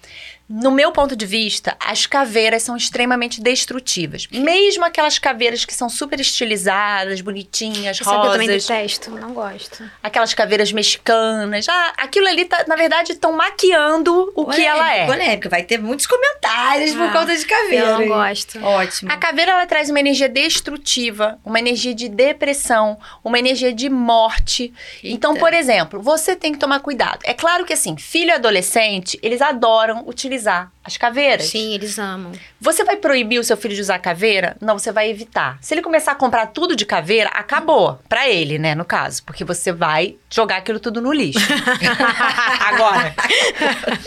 No 0.53 0.72
meu 0.72 0.90
ponto 0.90 1.14
de 1.14 1.24
vista, 1.24 1.76
as 1.78 2.07
caveiras 2.07 2.64
são 2.64 2.76
extremamente 2.76 3.40
destrutivas. 3.40 4.26
Mesmo 4.32 4.84
aquelas 4.84 5.16
caveiras 5.16 5.64
que 5.64 5.72
são 5.72 5.88
super 5.88 6.18
estilizadas, 6.18 7.20
bonitinhas, 7.20 7.98
Sabe 7.98 8.20
que 8.20 8.26
eu 8.26 8.32
também 8.32 8.48
rosas. 8.48 8.66
detesto, 8.66 9.11
não 9.12 9.32
gosto. 9.32 9.88
aquelas 10.03 10.34
caveiras 10.34 10.72
mexicanas. 10.72 11.68
Ah, 11.68 11.92
aquilo 11.98 12.26
ali, 12.26 12.46
tá, 12.46 12.64
na 12.66 12.74
verdade, 12.74 13.12
estão 13.12 13.32
maquiando 13.32 14.32
o 14.34 14.44
que 14.46 14.61
ela 14.64 14.92
é. 14.92 15.07
Polêmica, 15.07 15.48
vai 15.48 15.62
ter 15.62 15.78
muitos 15.78 16.07
comentários 16.09 16.94
por 16.94 17.03
Ah, 17.07 17.12
conta 17.12 17.36
de 17.36 17.46
caveira. 17.46 17.86
Eu 17.86 17.98
não 18.01 18.09
gosto. 18.09 18.59
Ótimo. 18.61 19.12
A 19.12 19.16
caveira 19.16 19.53
ela 19.53 19.66
traz 19.66 19.88
uma 19.88 20.01
energia 20.01 20.28
destrutiva, 20.28 21.38
uma 21.44 21.61
energia 21.61 21.94
de 21.94 22.09
depressão, 22.09 22.98
uma 23.22 23.38
energia 23.38 23.72
de 23.72 23.88
morte. 23.88 24.72
Eita. 25.05 25.14
Então, 25.16 25.36
por 25.36 25.55
exemplo, 25.55 26.03
você 26.03 26.34
tem 26.34 26.51
que 26.53 26.59
tomar 26.59 26.80
cuidado. 26.80 27.20
É 27.22 27.34
claro 27.34 27.64
que 27.64 27.72
assim, 27.72 27.96
filho 27.96 28.30
e 28.30 28.32
adolescente, 28.32 29.16
eles 29.22 29.40
adoram 29.40 30.03
utilizar 30.09 30.39
as 30.47 30.97
caveiras. 30.97 31.47
Sim, 31.47 31.74
eles 31.74 31.99
amam. 31.99 32.32
Você 32.61 32.82
vai 32.84 32.97
proibir 32.97 33.38
o 33.38 33.45
seu 33.45 33.57
filho 33.57 33.74
de 33.74 33.80
usar 33.80 33.99
caveira? 33.99 34.57
Não, 34.61 34.78
você 34.78 34.91
vai 34.93 35.09
evitar. 35.11 35.59
Se 35.61 35.74
ele 35.74 35.82
começar 35.82 36.12
a 36.12 36.14
comprar 36.14 36.47
tudo 36.47 36.74
de 36.74 36.84
caveira, 36.86 37.30
acabou. 37.30 38.01
Pra 38.09 38.28
ele, 38.28 38.59
né, 38.59 38.74
no 38.74 38.84
caso. 38.84 39.22
Porque 39.24 39.45
você 39.45 39.72
vai 39.72 40.16
jogar 40.30 40.57
aquilo 40.59 40.80
tudo 40.80 41.01
no 41.01 41.12
lixo. 41.12 41.38
Agora. 42.66 43.14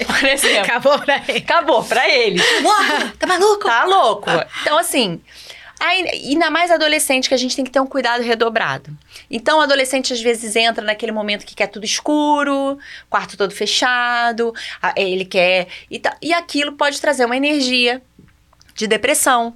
Por 0.06 0.24
exemplo. 0.30 0.62
Acabou 0.64 1.00
pra 1.00 1.22
ele. 1.28 1.38
Acabou 1.40 1.84
pra 1.84 2.10
ele. 2.10 2.44
Morra! 2.62 3.14
Tá 3.20 3.28
maluco? 3.28 3.66
Tá 3.66 3.84
louco. 3.86 4.30
Então, 4.62 4.78
assim. 4.78 5.22
Ainda 5.80 6.50
mais 6.50 6.72
adolescente, 6.72 7.28
que 7.28 7.34
a 7.36 7.38
gente 7.38 7.56
tem 7.56 7.66
que 7.66 7.72
ter 7.72 7.80
um 7.80 7.86
cuidado 7.86 8.24
redobrado. 8.24 8.96
Então, 9.30 9.58
o 9.60 9.62
adolescente 9.62 10.14
às 10.14 10.22
vezes 10.22 10.56
entra 10.56 10.84
naquele 10.84 11.12
momento 11.12 11.46
que 11.46 11.54
quer 11.56 11.68
tudo 11.68 11.84
escuro, 11.86 12.78
quarto 13.10 13.36
todo 13.36 13.52
fechado, 13.52 14.54
a- 14.82 14.94
ele 14.96 15.26
quer. 15.26 15.68
E, 15.92 16.00
tá- 16.00 16.16
e 16.22 16.32
aquilo 16.34 16.74
pode 16.74 17.02
trazer 17.02 17.26
uma 17.26 17.36
energia 17.36 18.02
de 18.76 18.88
depressão, 18.88 19.56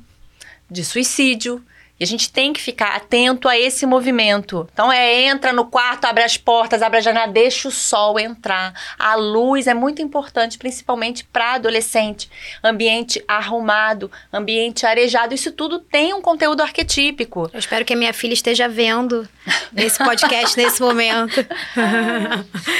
de 0.69 0.83
suicídio. 0.83 1.63
E 1.99 2.03
a 2.03 2.07
gente 2.07 2.31
tem 2.31 2.53
que 2.53 2.61
ficar 2.61 2.95
atento 2.95 3.49
a 3.49 3.57
esse 3.57 3.85
movimento. 3.85 4.67
Então 4.71 4.91
é 4.91 5.23
entra 5.23 5.51
no 5.51 5.65
quarto, 5.65 6.05
abre 6.05 6.23
as 6.23 6.37
portas, 6.37 6.81
abre 6.81 6.99
a 6.99 7.01
janela, 7.01 7.27
deixa 7.27 7.67
o 7.67 7.71
sol 7.71 8.19
entrar. 8.19 8.73
A 8.99 9.15
luz 9.15 9.65
é 9.65 9.73
muito 9.73 10.01
importante, 10.01 10.57
principalmente 10.57 11.23
para 11.25 11.53
adolescente. 11.53 12.29
Ambiente 12.63 13.23
arrumado, 13.27 14.11
ambiente 14.31 14.85
arejado, 14.85 15.33
isso 15.33 15.51
tudo 15.51 15.79
tem 15.79 16.13
um 16.13 16.21
conteúdo 16.21 16.61
arquetípico. 16.61 17.49
Eu 17.51 17.59
espero 17.59 17.83
que 17.83 17.93
a 17.93 17.97
minha 17.97 18.13
filha 18.13 18.33
esteja 18.33 18.67
vendo 18.67 19.27
esse 19.75 19.97
podcast 19.97 20.55
nesse 20.61 20.79
momento. 20.79 21.45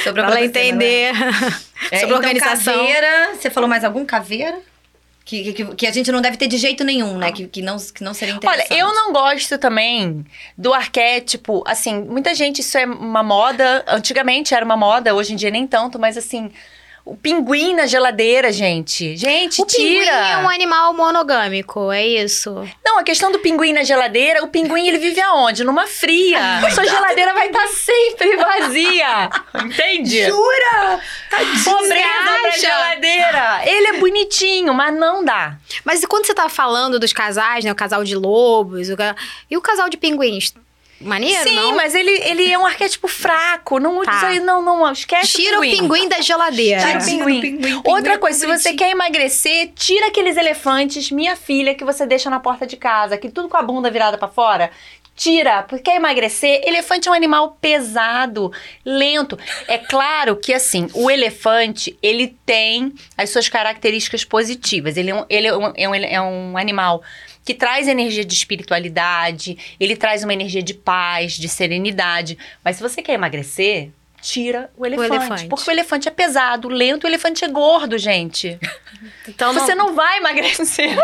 Sobrou 0.04 0.24
pra 0.24 0.36
ela 0.36 0.38
você, 0.38 0.44
entender 0.44 1.12
né? 1.12 1.30
É, 1.90 2.00
sobre 2.00 2.14
então, 2.14 2.16
organização. 2.16 2.74
caveira, 2.74 3.34
você 3.34 3.50
falou 3.50 3.68
mais 3.68 3.84
algum 3.84 4.04
caveira? 4.04 4.58
Que, 5.28 5.52
que, 5.52 5.64
que 5.74 5.86
a 5.86 5.92
gente 5.92 6.10
não 6.10 6.22
deve 6.22 6.38
ter 6.38 6.46
de 6.46 6.56
jeito 6.56 6.82
nenhum, 6.82 7.18
né? 7.18 7.30
Que, 7.30 7.46
que, 7.46 7.60
não, 7.60 7.76
que 7.76 8.02
não 8.02 8.14
seria 8.14 8.32
Olha, 8.32 8.38
interessante. 8.38 8.80
eu 8.80 8.86
não 8.94 9.12
gosto 9.12 9.58
também 9.58 10.24
do 10.56 10.72
arquétipo, 10.72 11.62
assim, 11.66 12.00
muita 12.00 12.34
gente, 12.34 12.62
isso 12.62 12.78
é 12.78 12.86
uma 12.86 13.22
moda, 13.22 13.84
antigamente 13.86 14.54
era 14.54 14.64
uma 14.64 14.76
moda, 14.76 15.14
hoje 15.14 15.34
em 15.34 15.36
dia 15.36 15.50
nem 15.50 15.66
tanto, 15.66 15.98
mas 15.98 16.16
assim, 16.16 16.50
o 17.10 17.16
pinguim 17.16 17.74
na 17.74 17.86
geladeira, 17.86 18.52
gente. 18.52 19.16
Gente, 19.16 19.62
O 19.62 19.66
pinguim 19.66 20.00
tira. 20.00 20.10
é 20.10 20.36
um 20.38 20.48
animal 20.48 20.92
monogâmico, 20.92 21.90
é 21.90 22.06
isso. 22.06 22.68
Não, 22.84 22.98
a 22.98 23.02
questão 23.02 23.32
do 23.32 23.38
pinguim 23.38 23.72
na 23.72 23.82
geladeira, 23.82 24.44
o 24.44 24.48
pinguim 24.48 24.86
ele 24.86 24.98
vive 24.98 25.20
aonde? 25.20 25.64
Numa 25.64 25.86
fria. 25.86 26.38
Sua 26.74 26.84
geladeira 26.84 27.32
vai 27.32 27.46
estar 27.46 27.66
sempre 27.68 28.36
vazia. 28.36 29.30
Entende? 29.64 30.24
Jura? 30.26 31.00
Pobreza 31.64 31.94
da 31.94 32.48
acha? 32.48 32.58
geladeira. 32.60 33.60
Ele 33.64 33.86
é 33.86 33.92
bonitinho, 33.94 34.74
mas 34.74 34.94
não 34.94 35.24
dá. 35.24 35.56
Mas 35.84 36.02
e 36.02 36.06
quando 36.06 36.26
você 36.26 36.34
tava 36.34 36.50
falando 36.50 36.98
dos 36.98 37.12
casais, 37.12 37.64
né? 37.64 37.72
O 37.72 37.74
casal 37.74 38.04
de 38.04 38.14
lobos, 38.14 38.90
o 38.90 38.96
e 39.50 39.56
o 39.56 39.60
casal 39.62 39.88
de 39.88 39.96
pinguins? 39.96 40.52
Maneiro, 41.00 41.48
Sim, 41.48 41.54
não? 41.54 41.76
mas 41.76 41.94
ele, 41.94 42.10
ele 42.10 42.50
é 42.50 42.58
um 42.58 42.66
arquétipo 42.66 43.06
fraco. 43.06 43.78
Não, 43.78 44.02
Tá. 44.02 44.26
aí, 44.26 44.40
não, 44.40 44.60
não, 44.60 44.90
esquece 44.90 45.32
Tira 45.36 45.56
o 45.56 45.60
o 45.60 45.62
pinguim 45.62 46.08
da 46.08 46.20
geladeira. 46.20 46.80
Tira 46.84 46.98
o 46.98 47.04
pinguim. 47.04 47.40
pinguim, 47.40 47.62
pinguim 47.62 47.82
Outra 47.84 48.18
coisa, 48.18 48.38
se 48.38 48.46
você 48.46 48.74
quer 48.74 48.90
emagrecer, 48.90 49.70
tira 49.76 50.08
aqueles 50.08 50.36
elefantes, 50.36 51.10
minha 51.10 51.36
filha, 51.36 51.74
que 51.74 51.84
você 51.84 52.04
deixa 52.04 52.28
na 52.28 52.40
porta 52.40 52.66
de 52.66 52.76
casa, 52.76 53.16
que 53.16 53.28
tudo 53.28 53.48
com 53.48 53.56
a 53.56 53.62
bunda 53.62 53.90
virada 53.90 54.18
pra 54.18 54.28
fora. 54.28 54.70
Tira, 55.14 55.64
porque 55.64 55.82
quer 55.90 55.96
emagrecer? 55.96 56.62
Elefante 56.64 57.08
é 57.08 57.10
um 57.10 57.14
animal 57.14 57.58
pesado, 57.60 58.52
lento. 58.84 59.36
É 59.66 59.76
claro 59.76 60.36
que, 60.36 60.54
assim, 60.54 60.88
o 60.94 61.10
elefante, 61.10 61.98
ele 62.00 62.36
tem 62.46 62.94
as 63.16 63.30
suas 63.30 63.48
características 63.48 64.24
positivas. 64.24 64.96
Ele 64.96 65.10
é 65.10 65.14
um, 65.16 65.24
ele 65.28 65.46
é 65.48 65.56
um, 65.56 65.72
é 65.74 65.88
um, 65.88 65.94
é 65.94 66.20
um 66.20 66.56
animal 66.56 67.02
que 67.48 67.54
traz 67.54 67.88
energia 67.88 68.26
de 68.26 68.34
espiritualidade, 68.34 69.56
ele 69.80 69.96
traz 69.96 70.22
uma 70.22 70.34
energia 70.34 70.62
de 70.62 70.74
paz, 70.74 71.32
de 71.32 71.48
serenidade. 71.48 72.36
Mas 72.62 72.76
se 72.76 72.82
você 72.82 73.00
quer 73.00 73.14
emagrecer, 73.14 73.88
tira 74.20 74.70
o 74.76 74.84
elefante. 74.84 75.14
elefante. 75.14 75.46
Porque 75.46 75.70
o 75.70 75.72
elefante 75.72 76.08
é 76.08 76.10
pesado, 76.10 76.68
lento, 76.68 77.04
o 77.04 77.06
elefante 77.06 77.46
é 77.46 77.48
gordo, 77.48 77.96
gente. 77.96 78.58
Então 79.26 79.54
você 79.54 79.74
não 79.74 79.94
vai 79.94 80.18
emagrecer. 80.18 80.94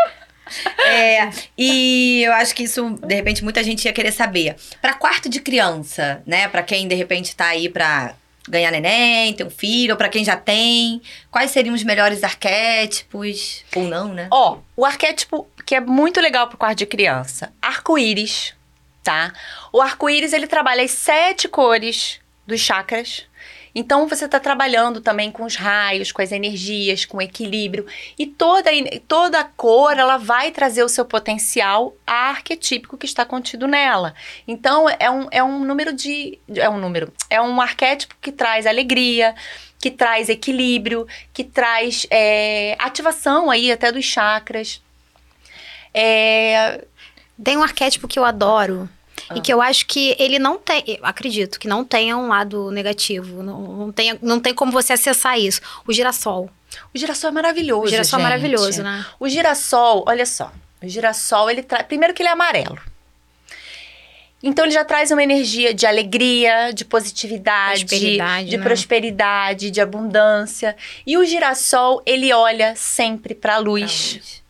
É, 0.87 1.31
e 1.57 2.21
eu 2.23 2.31
acho 2.33 2.53
que 2.53 2.61
isso, 2.61 2.91
de 3.03 3.15
repente, 3.15 3.43
muita 3.43 3.63
gente 3.63 3.85
ia 3.85 3.91
querer 3.91 4.11
saber. 4.11 4.55
Pra 4.79 4.93
quarto 4.93 5.27
de 5.27 5.39
criança, 5.39 6.21
né? 6.23 6.47
Pra 6.47 6.61
quem, 6.61 6.87
de 6.87 6.93
repente, 6.93 7.35
tá 7.35 7.47
aí 7.47 7.67
pra 7.67 8.13
ganhar 8.47 8.71
neném, 8.71 9.33
ter 9.33 9.43
um 9.43 9.49
filho, 9.49 9.93
ou 9.93 9.97
pra 9.97 10.09
quem 10.09 10.23
já 10.23 10.35
tem, 10.35 11.01
quais 11.31 11.51
seriam 11.51 11.73
os 11.73 11.83
melhores 11.83 12.23
arquétipos? 12.23 13.63
Ou 13.75 13.83
não, 13.85 14.13
né? 14.13 14.27
Ó, 14.31 14.59
o 14.75 14.85
arquétipo 14.85 15.47
que 15.65 15.75
é 15.75 15.79
muito 15.79 16.21
legal 16.21 16.47
pro 16.47 16.57
quarto 16.57 16.77
de 16.77 16.85
criança, 16.85 17.51
arco-íris, 17.61 18.53
tá? 19.03 19.33
O 19.71 19.81
arco-íris 19.81 20.33
ele 20.33 20.47
trabalha 20.47 20.83
as 20.83 20.91
sete 20.91 21.47
cores 21.47 22.19
dos 22.45 22.59
chakras. 22.59 23.25
Então 23.77 24.07
você 24.07 24.23
está 24.23 24.39
trabalhando 24.39 25.01
também 25.01 25.29
com 25.29 25.43
os 25.43 25.57
raios, 25.57 26.09
com 26.09 26.21
as 26.21 26.31
energias, 26.31 27.03
com 27.03 27.17
o 27.17 27.21
equilíbrio 27.21 27.85
e 28.17 28.25
toda 28.25 28.71
toda 29.05 29.43
cor 29.43 29.97
ela 29.97 30.15
vai 30.15 30.49
trazer 30.49 30.81
o 30.81 30.87
seu 30.87 31.03
potencial 31.03 31.93
arquetípico 32.07 32.97
que 32.97 33.05
está 33.05 33.25
contido 33.25 33.67
nela. 33.67 34.15
Então 34.47 34.87
é 34.97 35.11
um, 35.11 35.27
é 35.29 35.43
um 35.43 35.65
número 35.65 35.91
de 35.91 36.39
é 36.55 36.69
um 36.69 36.79
número 36.79 37.11
é 37.29 37.41
um 37.41 37.59
arquétipo 37.59 38.15
que 38.21 38.31
traz 38.31 38.65
alegria, 38.65 39.35
que 39.77 39.91
traz 39.91 40.29
equilíbrio, 40.29 41.05
que 41.33 41.43
traz 41.43 42.07
é, 42.09 42.77
ativação 42.79 43.51
aí 43.51 43.73
até 43.73 43.91
dos 43.91 44.05
chakras. 44.05 44.81
É... 45.95 46.83
Tem 47.43 47.57
um 47.57 47.63
arquétipo 47.63 48.07
que 48.07 48.17
eu 48.17 48.25
adoro, 48.25 48.89
ah. 49.29 49.37
E 49.37 49.41
que 49.41 49.51
eu 49.51 49.61
acho 49.61 49.85
que 49.85 50.15
ele 50.19 50.37
não 50.37 50.57
tem, 50.57 50.99
acredito 51.01 51.59
que 51.59 51.67
não 51.67 51.83
tenha 51.83 52.15
um 52.15 52.27
lado 52.27 52.69
negativo, 52.69 53.41
não, 53.41 53.61
não, 53.61 53.91
tem, 53.91 54.17
não 54.21 54.39
tem 54.39 54.53
como 54.53 54.71
você 54.71 54.93
acessar 54.93 55.39
isso. 55.39 55.61
O 55.87 55.93
girassol. 55.93 56.49
O 56.93 56.97
girassol 56.97 57.29
é 57.29 57.33
maravilhoso. 57.33 57.85
O 57.85 57.89
girassol 57.89 58.19
gente. 58.19 58.25
é 58.25 58.29
maravilhoso, 58.29 58.83
né? 58.83 59.05
O 59.19 59.27
girassol, 59.27 60.03
olha 60.07 60.25
só. 60.25 60.51
O 60.81 60.87
girassol, 60.87 61.49
ele 61.49 61.63
traz. 61.63 61.85
Primeiro 61.87 62.13
que 62.13 62.21
ele 62.21 62.29
é 62.29 62.33
amarelo. 62.33 62.77
Então 64.43 64.63
ele 64.63 64.73
já 64.73 64.85
traz 64.85 65.09
uma 65.09 65.23
energia 65.23 65.73
de 65.73 65.87
alegria, 65.87 66.71
de 66.71 66.85
positividade, 66.85 67.85
prosperidade, 67.85 68.49
de 68.49 68.57
né? 68.57 68.63
prosperidade, 68.63 69.71
de 69.71 69.81
abundância. 69.81 70.75
E 71.07 71.17
o 71.17 71.25
girassol, 71.25 72.03
ele 72.05 72.31
olha 72.31 72.75
sempre 72.75 73.33
para 73.33 73.55
a 73.55 73.57
luz 73.57 74.43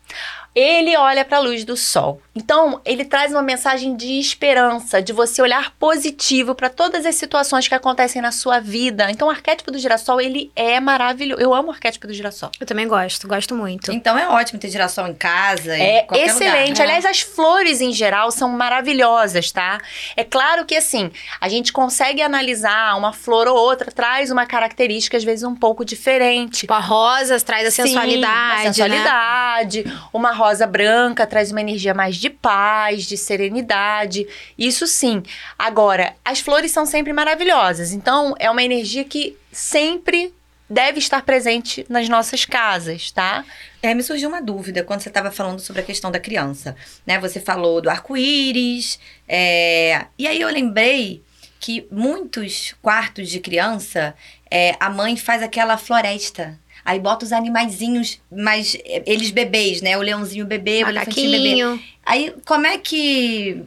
ele 0.56 0.96
olha 0.96 1.26
para 1.26 1.38
a 1.38 1.42
luz 1.42 1.66
do 1.66 1.76
sol. 1.76 2.22
Então, 2.34 2.82
ele 2.86 3.04
traz 3.04 3.32
uma 3.32 3.42
mensagem 3.42 3.96
de 3.96 4.20
esperança, 4.20 5.02
de 5.02 5.12
você 5.12 5.42
olhar 5.42 5.72
positivo 5.78 6.56
para 6.56 6.70
todas 6.70 7.06
as 7.06 7.16
situações 7.16 7.68
que 7.68 7.76
acontecem 7.76 8.22
na 8.22 8.32
sua 8.32 8.60
vida. 8.60 9.12
Então, 9.12 9.28
o 9.28 9.32
arquétipo 9.32 9.70
do 9.70 9.78
girassol, 9.78 10.22
ele 10.22 10.52
é 10.56 10.80
maravilhoso. 10.80 11.42
Eu 11.42 11.54
amo 11.54 11.70
o 11.70 11.72
arquétipo 11.72 12.08
do 12.08 12.14
girassol. 12.14 12.52
Eu 12.60 12.66
também 12.66 12.88
gosto, 12.88 13.28
gosto 13.28 13.54
muito. 13.54 13.92
Então, 13.92 14.18
é 14.18 14.28
ótimo 14.30 14.60
ter 14.60 14.70
girassol 14.70 15.08
em 15.08 15.14
casa, 15.14 15.78
É 15.78 16.08
em 16.14 16.24
excelente. 16.24 16.70
Lugar, 16.72 16.78
né? 16.78 16.84
Aliás, 16.84 17.06
as 17.06 17.22
flores 17.22 17.82
em 17.82 17.92
geral 17.92 18.32
são 18.32 18.50
maravilhosas, 18.50 19.52
tá? 19.52 19.80
É 20.16 20.24
claro 20.24 20.66
que, 20.66 20.76
assim, 20.76 21.12
a 21.42 21.50
gente 21.50 21.74
consegue 21.74 22.22
analisar 22.22 22.98
uma 22.98 23.12
flor 23.12 23.48
ou 23.48 23.58
outra, 23.58 23.92
traz 23.92 24.32
uma 24.32 24.46
característica, 24.46 25.18
às 25.18 25.24
vezes, 25.24 25.44
um 25.44 25.56
pouco 25.56 25.84
diferente. 25.84 26.60
Tipo, 26.60 26.74
a 26.74 26.80
rosa 26.80 27.40
traz 27.42 27.68
a 27.68 27.72
sensualidade. 27.72 28.62
Sim, 28.62 28.68
a 28.68 28.74
sensualidade. 28.74 29.84
Né? 29.86 30.00
Uma 30.14 30.32
rosa 30.34 30.45
rosa 30.46 30.68
branca 30.68 31.26
traz 31.26 31.52
uma 31.52 31.62
energia 31.62 31.94
mais 31.94 32.16
de 32.16 32.30
paz, 32.30 33.06
de 33.06 33.18
serenidade. 33.18 34.28
Isso 34.58 34.86
sim. 34.86 35.24
Agora, 35.58 36.16
as 36.24 36.40
flores 36.40 36.72
são 36.72 36.86
sempre 36.86 37.12
maravilhosas. 37.12 37.92
Então, 37.92 38.36
é 38.40 38.50
uma 38.50 38.64
energia 38.64 39.04
que 39.04 39.36
sempre 39.52 40.34
deve 40.70 41.00
estar 41.00 41.24
presente 41.24 41.86
nas 41.90 42.10
nossas 42.10 42.46
casas, 42.46 43.12
tá? 43.12 43.46
É, 43.82 43.94
me 43.94 44.02
surgiu 44.02 44.30
uma 44.30 44.42
dúvida 44.42 44.84
quando 44.84 45.02
você 45.02 45.10
estava 45.10 45.30
falando 45.30 45.60
sobre 45.60 45.82
a 45.82 45.86
questão 45.86 46.12
da 46.12 46.20
criança, 46.20 46.76
né? 47.06 47.20
Você 47.20 47.40
falou 47.40 47.82
do 47.82 47.90
arco-íris, 47.90 49.00
é... 49.28 50.06
e 50.18 50.28
aí 50.28 50.42
eu 50.42 50.50
lembrei 50.50 51.22
que 51.60 51.88
muitos 51.92 52.76
quartos 52.82 53.30
de 53.30 53.40
criança, 53.40 54.16
é, 54.50 54.76
a 54.80 54.90
mãe 54.90 55.16
faz 55.18 55.42
aquela 55.42 55.78
floresta, 55.78 56.60
Aí 56.86 57.00
bota 57.00 57.26
os 57.26 57.34
animaizinhos, 57.34 58.22
mas 58.32 58.78
eh, 58.86 59.02
eles 59.08 59.32
bebês, 59.32 59.82
né? 59.82 59.98
O 59.98 60.02
leãozinho 60.02 60.46
bebê, 60.46 60.84
o 60.84 60.90
elefantinho 60.90 61.32
bebê. 61.32 61.84
Aí 62.06 62.34
como 62.46 62.68
é 62.68 62.78
que. 62.78 63.64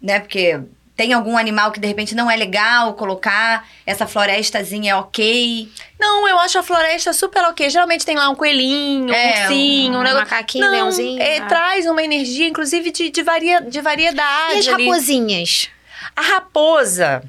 Né? 0.00 0.18
Porque 0.20 0.58
tem 1.00 1.14
algum 1.14 1.38
animal 1.38 1.72
que 1.72 1.80
de 1.80 1.86
repente 1.86 2.14
não 2.14 2.30
é 2.30 2.36
legal 2.36 2.92
colocar, 2.92 3.66
essa 3.86 4.06
florestazinha 4.06 4.92
é 4.92 4.96
ok. 4.96 5.66
Não, 5.98 6.28
eu 6.28 6.38
acho 6.38 6.58
a 6.58 6.62
floresta 6.62 7.12
super 7.14 7.42
ok. 7.44 7.70
Geralmente 7.70 8.04
tem 8.04 8.16
lá 8.16 8.28
um 8.28 8.34
coelhinho, 8.34 9.10
é, 9.10 9.24
um 9.24 9.42
ursinho, 9.42 9.98
um, 9.98 10.00
um 10.00 10.14
macaquinho, 10.14 10.64
não, 10.64 10.72
leãozinho. 10.72 11.22
É, 11.22 11.38
ah. 11.38 11.46
Traz 11.46 11.86
uma 11.86 12.02
energia, 12.02 12.46
inclusive, 12.46 12.90
de, 12.90 13.08
de, 13.08 13.22
varia, 13.22 13.62
de 13.62 13.80
variedade. 13.80 14.56
E 14.56 14.58
as 14.58 14.68
ali. 14.68 14.86
raposinhas? 14.86 15.70
A 16.14 16.20
raposa. 16.20 17.22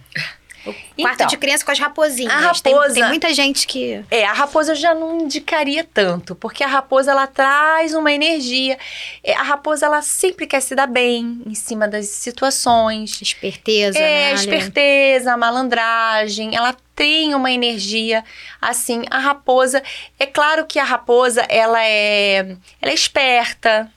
O 0.65 0.73
quarto 1.01 1.15
então, 1.15 1.27
de 1.27 1.37
criança 1.37 1.65
com 1.65 1.71
as 1.71 1.79
raposinhas. 1.79 2.31
A 2.31 2.39
raposa, 2.39 2.63
tem, 2.63 2.93
tem, 2.93 3.07
muita 3.07 3.33
gente 3.33 3.65
que. 3.65 4.03
É, 4.11 4.25
a 4.25 4.33
raposa 4.33 4.73
eu 4.73 4.75
já 4.75 4.93
não 4.93 5.21
indicaria 5.21 5.83
tanto, 5.83 6.35
porque 6.35 6.63
a 6.63 6.67
raposa 6.67 7.11
ela 7.11 7.25
traz 7.25 7.93
uma 7.93 8.11
energia. 8.11 8.77
É, 9.23 9.33
a 9.33 9.41
raposa 9.41 9.87
ela 9.87 10.01
sempre 10.01 10.45
quer 10.45 10.61
se 10.61 10.75
dar 10.75 10.87
bem 10.87 11.41
em 11.45 11.55
cima 11.55 11.87
das 11.87 12.07
situações. 12.07 13.19
Esperteza, 13.21 13.97
é, 13.97 14.29
né? 14.29 14.33
Esperteza, 14.33 15.35
malandragem. 15.35 16.55
Ela 16.55 16.75
tem 16.95 17.33
uma 17.33 17.51
energia 17.51 18.23
assim. 18.61 19.03
A 19.09 19.17
raposa, 19.17 19.81
é 20.19 20.27
claro 20.27 20.65
que 20.65 20.77
a 20.77 20.83
raposa 20.83 21.41
ela 21.49 21.83
é, 21.83 22.55
ela 22.79 22.91
é 22.91 22.93
esperta 22.93 23.91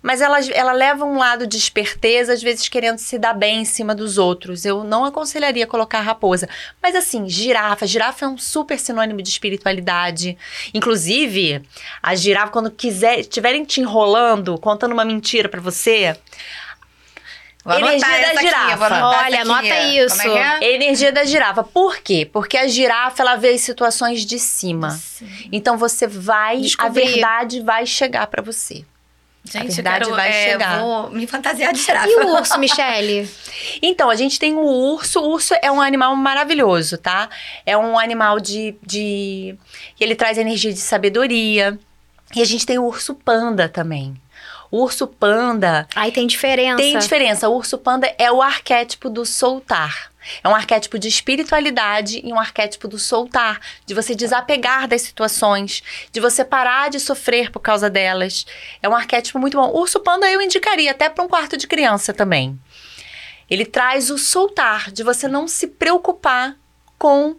mas 0.00 0.20
ela, 0.20 0.38
ela 0.52 0.72
leva 0.72 1.04
um 1.04 1.18
lado 1.18 1.46
de 1.46 1.56
esperteza, 1.56 2.32
às 2.32 2.42
vezes 2.42 2.68
querendo 2.68 2.98
se 2.98 3.18
dar 3.18 3.34
bem 3.34 3.62
em 3.62 3.64
cima 3.64 3.94
dos 3.94 4.16
outros. 4.16 4.64
Eu 4.64 4.84
não 4.84 5.04
aconselharia 5.04 5.66
colocar 5.66 6.00
raposa. 6.00 6.48
Mas 6.80 6.94
assim, 6.94 7.28
girafa. 7.28 7.86
Girafa 7.86 8.24
é 8.24 8.28
um 8.28 8.38
super 8.38 8.78
sinônimo 8.78 9.20
de 9.20 9.28
espiritualidade. 9.28 10.38
Inclusive, 10.72 11.62
a 12.02 12.14
girafa, 12.14 12.52
quando 12.52 12.70
quiser, 12.70 13.20
estiverem 13.20 13.64
te 13.64 13.80
enrolando, 13.80 14.56
contando 14.58 14.92
uma 14.92 15.04
mentira 15.04 15.48
para 15.48 15.60
você, 15.60 16.16
Vou 17.64 17.76
energia 17.76 18.34
da 18.34 18.40
girafa. 18.40 18.86
Aqui, 18.86 19.02
Olha, 19.02 19.42
anota 19.42 19.66
é 19.66 20.04
isso. 20.04 20.22
É 20.22 20.58
é? 20.62 20.74
Energia 20.74 21.12
da 21.12 21.24
girafa. 21.24 21.62
Por 21.62 21.98
quê? 21.98 22.26
Porque 22.32 22.56
a 22.56 22.66
girafa 22.66 23.22
ela 23.22 23.36
vê 23.36 23.50
as 23.50 23.60
situações 23.60 24.24
de 24.24 24.38
cima. 24.38 24.90
Sim. 24.92 25.28
Então 25.52 25.76
você 25.76 26.06
vai, 26.06 26.60
Descobrir. 26.60 27.02
a 27.02 27.06
verdade 27.06 27.60
vai 27.60 27.84
chegar 27.84 28.26
para 28.28 28.40
você. 28.42 28.84
Gente, 29.50 29.72
a 29.72 29.74
verdade 29.74 30.04
quero, 30.04 30.16
vai 30.16 30.28
é, 30.28 30.50
chegar. 30.50 30.80
Vou 30.80 31.10
me 31.10 31.26
fantasiar 31.26 31.72
de 31.72 31.80
girafa. 31.80 32.08
E 32.08 32.14
o 32.16 32.34
urso, 32.34 32.58
Michele? 32.58 33.28
então, 33.82 34.10
a 34.10 34.14
gente 34.14 34.38
tem 34.38 34.54
o 34.54 34.60
urso. 34.60 35.20
O 35.20 35.30
urso 35.30 35.54
é 35.62 35.70
um 35.70 35.80
animal 35.80 36.14
maravilhoso, 36.14 36.98
tá? 36.98 37.28
É 37.64 37.76
um 37.76 37.98
animal 37.98 38.38
de. 38.40 38.76
de... 38.82 39.56
Ele 39.98 40.14
traz 40.14 40.38
energia 40.38 40.72
de 40.72 40.80
sabedoria. 40.80 41.78
E 42.34 42.42
a 42.42 42.44
gente 42.44 42.66
tem 42.66 42.78
o 42.78 42.84
urso 42.84 43.14
panda 43.14 43.68
também. 43.68 44.14
O 44.70 44.82
urso 44.82 45.06
panda. 45.06 45.86
Aí 45.94 46.12
tem 46.12 46.26
diferença. 46.26 46.76
Tem 46.76 46.98
diferença. 46.98 47.48
O 47.48 47.56
urso 47.56 47.78
panda 47.78 48.12
é 48.18 48.30
o 48.30 48.42
arquétipo 48.42 49.08
do 49.08 49.24
soltar. 49.24 50.10
É 50.42 50.48
um 50.48 50.54
arquétipo 50.54 50.98
de 50.98 51.08
espiritualidade 51.08 52.20
e 52.24 52.32
um 52.32 52.38
arquétipo 52.38 52.88
do 52.88 52.98
soltar, 52.98 53.60
de 53.86 53.94
você 53.94 54.14
desapegar 54.14 54.88
das 54.88 55.02
situações, 55.02 55.82
de 56.12 56.20
você 56.20 56.44
parar 56.44 56.90
de 56.90 57.00
sofrer 57.00 57.50
por 57.50 57.60
causa 57.60 57.88
delas. 57.90 58.46
É 58.82 58.88
um 58.88 58.94
arquétipo 58.94 59.38
muito 59.38 59.56
bom. 59.56 59.68
O 59.70 59.80
urso 59.80 60.00
panda 60.00 60.30
eu 60.30 60.40
indicaria 60.40 60.90
até 60.90 61.08
para 61.08 61.24
um 61.24 61.28
quarto 61.28 61.56
de 61.56 61.66
criança 61.66 62.12
também. 62.12 62.58
Ele 63.48 63.64
traz 63.64 64.10
o 64.10 64.18
soltar, 64.18 64.90
de 64.90 65.02
você 65.02 65.26
não 65.26 65.48
se 65.48 65.66
preocupar 65.66 66.54
com 66.98 67.36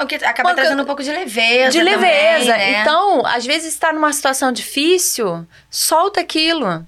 o 0.00 0.06
que 0.06 0.14
acaba 0.14 0.54
trazendo 0.54 0.82
um 0.82 0.86
pouco 0.86 1.02
de 1.02 1.10
leveza. 1.10 1.70
De 1.70 1.82
leveza. 1.82 2.52
Também, 2.52 2.72
né? 2.72 2.80
Então, 2.80 3.26
às 3.26 3.44
vezes 3.44 3.74
está 3.74 3.92
numa 3.92 4.12
situação 4.12 4.50
difícil, 4.50 5.46
solta 5.70 6.20
aquilo. 6.20 6.86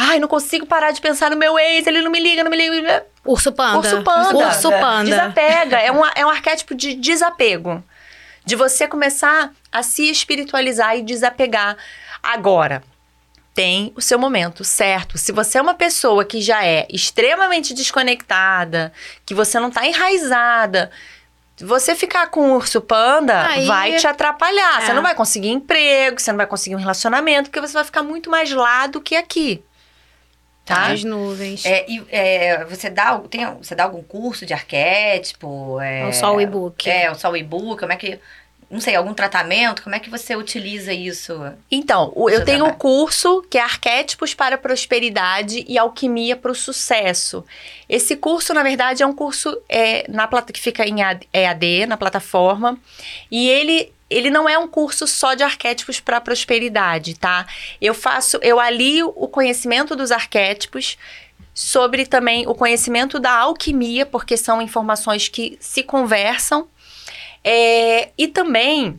Ai, 0.00 0.20
não 0.20 0.28
consigo 0.28 0.64
parar 0.64 0.92
de 0.92 1.00
pensar 1.00 1.28
no 1.28 1.36
meu 1.36 1.58
ex, 1.58 1.84
ele 1.84 2.00
não 2.02 2.10
me 2.10 2.20
liga, 2.20 2.44
não 2.44 2.50
me 2.52 2.56
liga. 2.56 3.04
Urso 3.24 3.50
panda. 3.50 3.78
Urso 3.78 4.02
panda. 4.04 4.46
Urso 4.46 4.70
panda. 4.70 5.10
Desapega. 5.10 5.76
É 5.78 5.90
um, 5.90 6.06
é 6.14 6.24
um 6.24 6.30
arquétipo 6.30 6.72
de 6.72 6.94
desapego. 6.94 7.82
De 8.44 8.54
você 8.54 8.86
começar 8.86 9.52
a 9.72 9.82
se 9.82 10.08
espiritualizar 10.08 10.96
e 10.96 11.02
desapegar. 11.02 11.76
Agora, 12.22 12.84
tem 13.52 13.92
o 13.96 14.00
seu 14.00 14.20
momento 14.20 14.62
certo. 14.62 15.18
Se 15.18 15.32
você 15.32 15.58
é 15.58 15.60
uma 15.60 15.74
pessoa 15.74 16.24
que 16.24 16.40
já 16.40 16.64
é 16.64 16.86
extremamente 16.88 17.74
desconectada, 17.74 18.92
que 19.26 19.34
você 19.34 19.58
não 19.58 19.68
está 19.68 19.84
enraizada, 19.84 20.92
você 21.60 21.96
ficar 21.96 22.28
com 22.28 22.52
o 22.52 22.54
urso 22.54 22.80
panda 22.80 23.48
Aí, 23.48 23.66
vai 23.66 23.96
te 23.96 24.06
atrapalhar. 24.06 24.80
É. 24.80 24.86
Você 24.86 24.92
não 24.92 25.02
vai 25.02 25.16
conseguir 25.16 25.48
emprego, 25.48 26.20
você 26.20 26.30
não 26.30 26.36
vai 26.36 26.46
conseguir 26.46 26.76
um 26.76 26.78
relacionamento, 26.78 27.50
porque 27.50 27.60
você 27.60 27.72
vai 27.74 27.84
ficar 27.84 28.04
muito 28.04 28.30
mais 28.30 28.48
lá 28.52 28.86
do 28.86 29.00
que 29.00 29.16
aqui 29.16 29.64
tá? 30.68 30.86
As 30.86 31.04
nuvens. 31.04 31.64
É, 31.64 31.84
e, 31.88 32.02
é, 32.10 32.64
você, 32.64 32.88
dá, 32.90 33.18
tem, 33.30 33.44
você 33.54 33.74
dá 33.74 33.84
algum 33.84 34.02
curso 34.02 34.46
de 34.46 34.52
arquétipo? 34.54 35.80
É, 35.80 36.06
ou 36.06 36.12
só 36.12 36.34
o 36.34 36.40
e-book? 36.40 36.88
É, 36.88 37.08
ou 37.08 37.14
só 37.16 37.30
o 37.30 37.36
e-book? 37.36 37.80
Como 37.80 37.92
é 37.92 37.96
que... 37.96 38.18
não 38.70 38.80
sei, 38.80 38.94
algum 38.94 39.14
tratamento? 39.14 39.82
Como 39.82 39.94
é 39.94 39.98
que 39.98 40.10
você 40.10 40.36
utiliza 40.36 40.92
isso? 40.92 41.40
Então, 41.70 42.12
o- 42.14 42.28
eu 42.28 42.44
tenho 42.44 42.58
um 42.58 42.68
trabalho. 42.68 42.78
curso 42.78 43.42
que 43.50 43.56
é 43.56 43.62
Arquétipos 43.62 44.34
para 44.34 44.56
a 44.56 44.58
Prosperidade 44.58 45.64
e 45.66 45.78
Alquimia 45.78 46.36
para 46.36 46.52
o 46.52 46.54
Sucesso. 46.54 47.44
Esse 47.88 48.14
curso, 48.16 48.52
na 48.52 48.62
verdade, 48.62 49.02
é 49.02 49.06
um 49.06 49.14
curso 49.14 49.58
é, 49.68 50.04
na 50.08 50.26
plata 50.28 50.52
que 50.52 50.60
fica 50.60 50.86
em 50.86 51.02
A- 51.02 51.18
EAD, 51.32 51.86
na 51.86 51.96
plataforma, 51.96 52.78
e 53.30 53.48
ele. 53.48 53.90
Ele 54.10 54.30
não 54.30 54.48
é 54.48 54.58
um 54.58 54.66
curso 54.66 55.06
só 55.06 55.34
de 55.34 55.42
arquétipos 55.42 56.00
para 56.00 56.20
prosperidade, 56.20 57.14
tá? 57.18 57.46
Eu 57.80 57.92
faço, 57.94 58.38
eu 58.42 58.58
alio 58.58 59.12
o 59.14 59.28
conhecimento 59.28 59.94
dos 59.94 60.10
arquétipos 60.10 60.96
sobre 61.52 62.06
também 62.06 62.46
o 62.46 62.54
conhecimento 62.54 63.18
da 63.18 63.32
alquimia, 63.32 64.06
porque 64.06 64.36
são 64.36 64.62
informações 64.62 65.28
que 65.28 65.58
se 65.60 65.82
conversam. 65.82 66.68
É, 67.42 68.10
e 68.16 68.28
também 68.28 68.98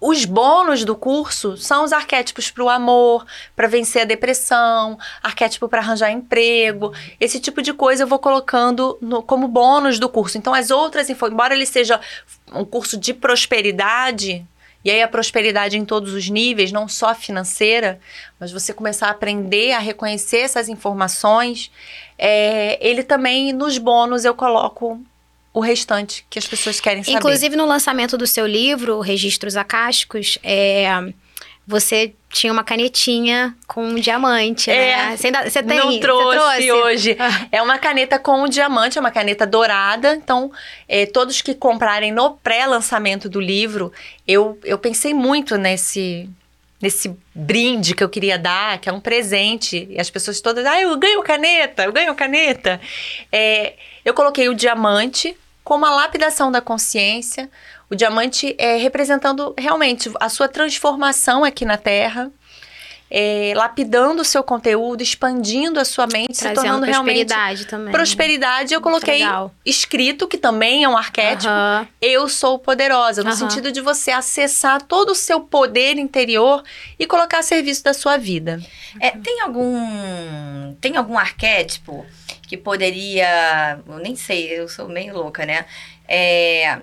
os 0.00 0.26
bônus 0.26 0.84
do 0.84 0.94
curso 0.94 1.56
são 1.56 1.82
os 1.82 1.90
arquétipos 1.92 2.50
para 2.50 2.62
o 2.62 2.68
amor, 2.68 3.24
para 3.56 3.66
vencer 3.66 4.02
a 4.02 4.04
depressão, 4.04 4.98
arquétipo 5.22 5.66
para 5.66 5.80
arranjar 5.80 6.10
emprego, 6.10 6.92
esse 7.18 7.40
tipo 7.40 7.62
de 7.62 7.72
coisa 7.72 8.02
eu 8.02 8.06
vou 8.06 8.18
colocando 8.18 8.98
no- 9.00 9.22
como 9.22 9.48
bônus 9.48 9.98
do 9.98 10.08
curso. 10.10 10.36
Então, 10.36 10.52
as 10.52 10.70
outras, 10.70 11.08
embora 11.08 11.54
ele 11.54 11.64
seja 11.64 11.98
um 12.54 12.64
curso 12.64 12.96
de 12.96 13.12
prosperidade, 13.12 14.44
e 14.84 14.90
aí 14.90 15.02
a 15.02 15.08
prosperidade 15.08 15.78
em 15.78 15.84
todos 15.84 16.12
os 16.12 16.28
níveis, 16.28 16.70
não 16.70 16.86
só 16.86 17.14
financeira, 17.14 17.98
mas 18.38 18.52
você 18.52 18.72
começar 18.72 19.08
a 19.08 19.10
aprender 19.10 19.72
a 19.72 19.78
reconhecer 19.78 20.38
essas 20.38 20.68
informações, 20.68 21.70
é, 22.18 22.78
ele 22.86 23.02
também, 23.02 23.52
nos 23.52 23.78
bônus, 23.78 24.24
eu 24.24 24.34
coloco 24.34 25.00
o 25.54 25.60
restante 25.60 26.26
que 26.28 26.38
as 26.38 26.46
pessoas 26.46 26.80
querem 26.80 27.02
saber. 27.02 27.16
Inclusive, 27.16 27.56
no 27.56 27.64
lançamento 27.64 28.18
do 28.18 28.26
seu 28.26 28.46
livro, 28.46 29.00
Registros 29.00 29.56
Acásticos, 29.56 30.36
é, 30.42 30.86
você 31.66 32.12
tinha 32.30 32.52
uma 32.52 32.64
canetinha 32.64 33.54
com 33.66 33.84
um 33.84 33.94
diamante, 33.94 34.70
É, 34.70 34.96
né? 34.96 35.16
Você, 35.16 35.26
ainda, 35.28 35.48
você 35.48 35.62
tem? 35.62 35.78
não 35.78 35.90
você 35.92 36.00
trouxe, 36.00 36.72
hoje. 36.72 37.16
Ah. 37.18 37.46
É 37.50 37.62
uma 37.62 37.78
caneta 37.78 38.18
com 38.18 38.42
um 38.42 38.48
diamante, 38.48 38.98
é 38.98 39.00
uma 39.00 39.10
caneta 39.10 39.46
dourada. 39.46 40.14
Então, 40.14 40.52
é, 40.88 41.06
todos 41.06 41.40
que 41.40 41.54
comprarem 41.54 42.12
no 42.12 42.32
pré-lançamento 42.32 43.28
do 43.28 43.40
livro, 43.40 43.92
eu, 44.26 44.58
eu 44.64 44.78
pensei 44.78 45.14
muito 45.14 45.56
nesse 45.56 46.28
nesse 46.82 47.16
brinde 47.34 47.94
que 47.94 48.04
eu 48.04 48.10
queria 48.10 48.38
dar, 48.38 48.78
que 48.78 48.90
é 48.90 48.92
um 48.92 49.00
presente. 49.00 49.86
E 49.90 49.98
as 49.98 50.10
pessoas 50.10 50.42
todas, 50.42 50.66
ah, 50.66 50.78
eu 50.78 50.94
ganho 50.98 51.22
caneta, 51.22 51.84
eu 51.84 51.92
ganho 51.92 52.14
caneta. 52.14 52.78
É, 53.32 53.72
eu 54.04 54.12
coloquei 54.12 54.50
o 54.50 54.54
diamante 54.54 55.34
como 55.64 55.86
a 55.86 55.90
lapidação 55.90 56.52
da 56.52 56.60
consciência. 56.60 57.50
O 57.90 57.94
diamante 57.96 58.54
é 58.58 58.76
representando 58.76 59.54
realmente 59.58 60.12
a 60.20 60.28
sua 60.28 60.46
transformação 60.46 61.42
aqui 61.42 61.64
na 61.64 61.78
Terra. 61.78 62.30
É, 63.10 63.52
lapidando 63.54 64.22
o 64.22 64.24
seu 64.24 64.42
conteúdo, 64.42 65.02
expandindo 65.02 65.78
a 65.78 65.84
sua 65.84 66.06
mente, 66.06 66.34
se 66.34 66.42
Trazendo 66.42 66.62
tornando 66.62 66.86
realmente 66.86 67.26
prosperidade 67.26 67.66
também. 67.66 67.92
prosperidade. 67.92 68.74
Eu 68.74 68.80
coloquei 68.80 69.18
legal. 69.18 69.54
escrito, 69.64 70.26
que 70.26 70.38
também 70.38 70.84
é 70.84 70.88
um 70.88 70.96
arquétipo. 70.96 71.52
Eu 72.00 72.28
sou 72.28 72.58
poderosa, 72.58 73.22
no 73.22 73.32
sentido 73.32 73.70
de 73.70 73.80
você 73.80 74.10
acessar 74.10 74.82
todo 74.82 75.10
o 75.10 75.14
seu 75.14 75.40
poder 75.40 75.96
interior 75.98 76.62
e 76.98 77.06
colocar 77.06 77.38
a 77.38 77.42
serviço 77.42 77.84
da 77.84 77.94
sua 77.94 78.16
vida. 78.16 78.60
É, 79.00 79.10
tem 79.10 79.40
algum 79.40 80.74
tem 80.80 80.96
algum 80.96 81.18
arquétipo 81.18 82.04
que 82.46 82.56
poderia, 82.56 83.78
eu 83.86 83.98
nem 83.98 84.16
sei, 84.16 84.58
eu 84.58 84.68
sou 84.68 84.88
meio 84.88 85.14
louca, 85.14 85.46
né? 85.46 85.64
É, 86.06 86.80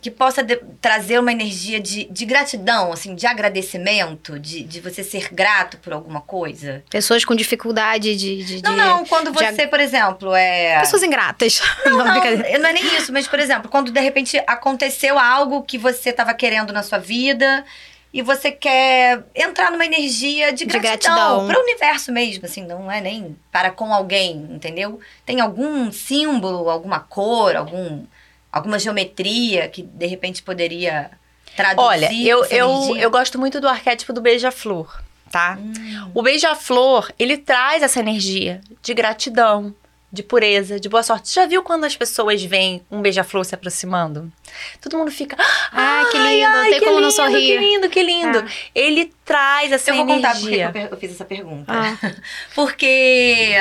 que 0.00 0.10
possa 0.10 0.42
de- 0.42 0.60
trazer 0.80 1.18
uma 1.18 1.32
energia 1.32 1.78
de, 1.80 2.04
de 2.04 2.24
gratidão, 2.24 2.92
assim, 2.92 3.14
de 3.14 3.26
agradecimento, 3.26 4.38
de, 4.38 4.62
de 4.62 4.80
você 4.80 5.02
ser 5.02 5.28
grato 5.32 5.76
por 5.78 5.92
alguma 5.92 6.20
coisa? 6.20 6.82
Pessoas 6.90 7.24
com 7.24 7.34
dificuldade 7.34 8.16
de. 8.16 8.44
de- 8.44 8.62
Não, 8.62 8.76
não, 8.76 9.04
quando 9.06 9.32
você, 9.32 9.66
por 9.66 9.80
exemplo, 9.80 10.34
é. 10.34 10.78
Pessoas 10.80 11.02
ingratas. 11.02 11.60
Não, 11.84 11.98
não, 12.04 12.12
brincadeira. 12.20 12.58
não 12.58 12.68
é 12.68 12.72
nem 12.72 12.84
isso, 12.96 13.12
mas, 13.12 13.26
por 13.26 13.38
exemplo, 13.40 13.68
quando 13.70 13.90
de 13.90 14.00
repente 14.00 14.40
aconteceu 14.46 15.18
algo 15.18 15.62
que 15.62 15.78
você 15.78 16.10
estava 16.10 16.34
querendo 16.34 16.72
na 16.72 16.82
sua 16.82 16.98
vida 16.98 17.64
e 18.12 18.22
você 18.22 18.50
quer 18.50 19.22
entrar 19.34 19.70
numa 19.70 19.84
energia 19.84 20.52
de 20.52 20.64
gratidão. 20.64 21.46
para 21.46 21.58
o 21.58 21.62
universo 21.62 22.10
mesmo, 22.12 22.44
assim, 22.46 22.64
não 22.64 22.90
é 22.90 23.00
nem 23.00 23.36
para 23.52 23.70
com 23.70 23.92
alguém, 23.92 24.46
entendeu? 24.50 24.98
Tem 25.26 25.40
algum 25.40 25.90
símbolo, 25.92 26.68
alguma 26.70 27.00
cor, 27.00 27.54
algum, 27.56 28.04
alguma 28.52 28.78
geometria 28.78 29.68
que 29.68 29.82
de 29.82 30.06
repente 30.06 30.42
poderia 30.42 31.10
traduzir 31.56 31.86
Olha, 31.86 32.10
eu, 32.12 32.44
eu, 32.46 32.70
energia? 32.70 33.02
eu 33.02 33.10
gosto 33.10 33.38
muito 33.38 33.60
do 33.60 33.68
arquétipo 33.68 34.12
do 34.12 34.20
beija-flor, 34.20 35.02
tá? 35.30 35.58
Hum. 35.60 36.10
O 36.14 36.22
beija-flor, 36.22 37.12
ele 37.18 37.36
traz 37.36 37.82
essa 37.82 38.00
energia 38.00 38.60
de 38.82 38.94
gratidão, 38.94 39.74
de 40.10 40.22
pureza, 40.22 40.80
de 40.80 40.88
boa 40.88 41.02
sorte. 41.02 41.34
Já 41.34 41.44
viu 41.44 41.62
quando 41.62 41.84
as 41.84 41.94
pessoas 41.94 42.42
veem 42.42 42.80
um 42.90 43.02
beija-flor 43.02 43.44
se 43.44 43.54
aproximando? 43.54 44.32
Todo 44.80 44.96
mundo 44.96 45.10
fica. 45.10 45.36
Ai, 45.70 46.06
que 46.10 46.16
"Ai, 46.16 46.34
lindo, 46.36 46.46
ai, 46.46 46.62
não 46.62 46.70
tem 46.70 46.80
como 46.80 46.92
não 46.92 47.00
lindo, 47.00 47.12
sorrir." 47.12 47.46
Que 47.46 47.58
lindo, 47.58 47.88
que 47.90 48.02
lindo. 48.02 48.44
Ele 48.74 49.12
traz 49.22 49.70
essa 49.70 49.90
Eu 49.90 49.96
vou 49.96 50.06
contar 50.06 50.30
porque 50.32 50.46
energia. 50.46 50.64
eu 50.66 50.72
per- 50.72 50.88
eu 50.92 50.96
fiz 50.96 51.10
essa 51.12 51.24
pergunta. 51.26 51.70
Ah. 51.70 51.98
Porque 52.54 53.54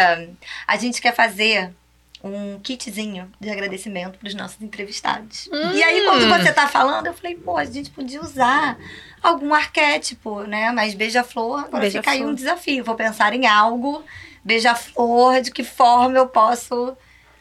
a 0.66 0.78
gente 0.78 1.02
quer 1.02 1.14
fazer 1.14 1.72
um 2.24 2.59
kitzinho 2.59 3.32
de 3.39 3.49
agradecimento 3.49 4.18
para 4.18 4.28
os 4.28 4.34
nossos 4.34 4.61
entrevistados. 4.61 5.49
E 5.74 5.84
aí, 5.84 6.03
quando 6.03 6.28
você 6.28 6.51
tá 6.51 6.68
falando, 6.68 7.07
eu 7.07 7.13
falei, 7.13 7.36
pô, 7.36 7.57
a 7.57 7.65
gente 7.65 7.89
podia 7.89 8.22
usar 8.22 8.78
algum 9.22 9.53
arquétipo, 9.53 10.41
né? 10.41 10.72
Mas 10.72 10.93
beija-flor, 10.93 11.65
agora 11.65 11.89
fica 11.89 12.11
aí 12.11 12.26
um 12.26 12.34
desafio. 12.34 12.84
Vou 12.84 12.95
pensar 12.95 13.34
em 13.34 13.45
algo, 13.45 14.03
beija-flor, 14.43 15.41
de 15.41 15.51
que 15.51 15.63
forma 15.63 16.18
eu 16.18 16.28
posso 16.28 16.97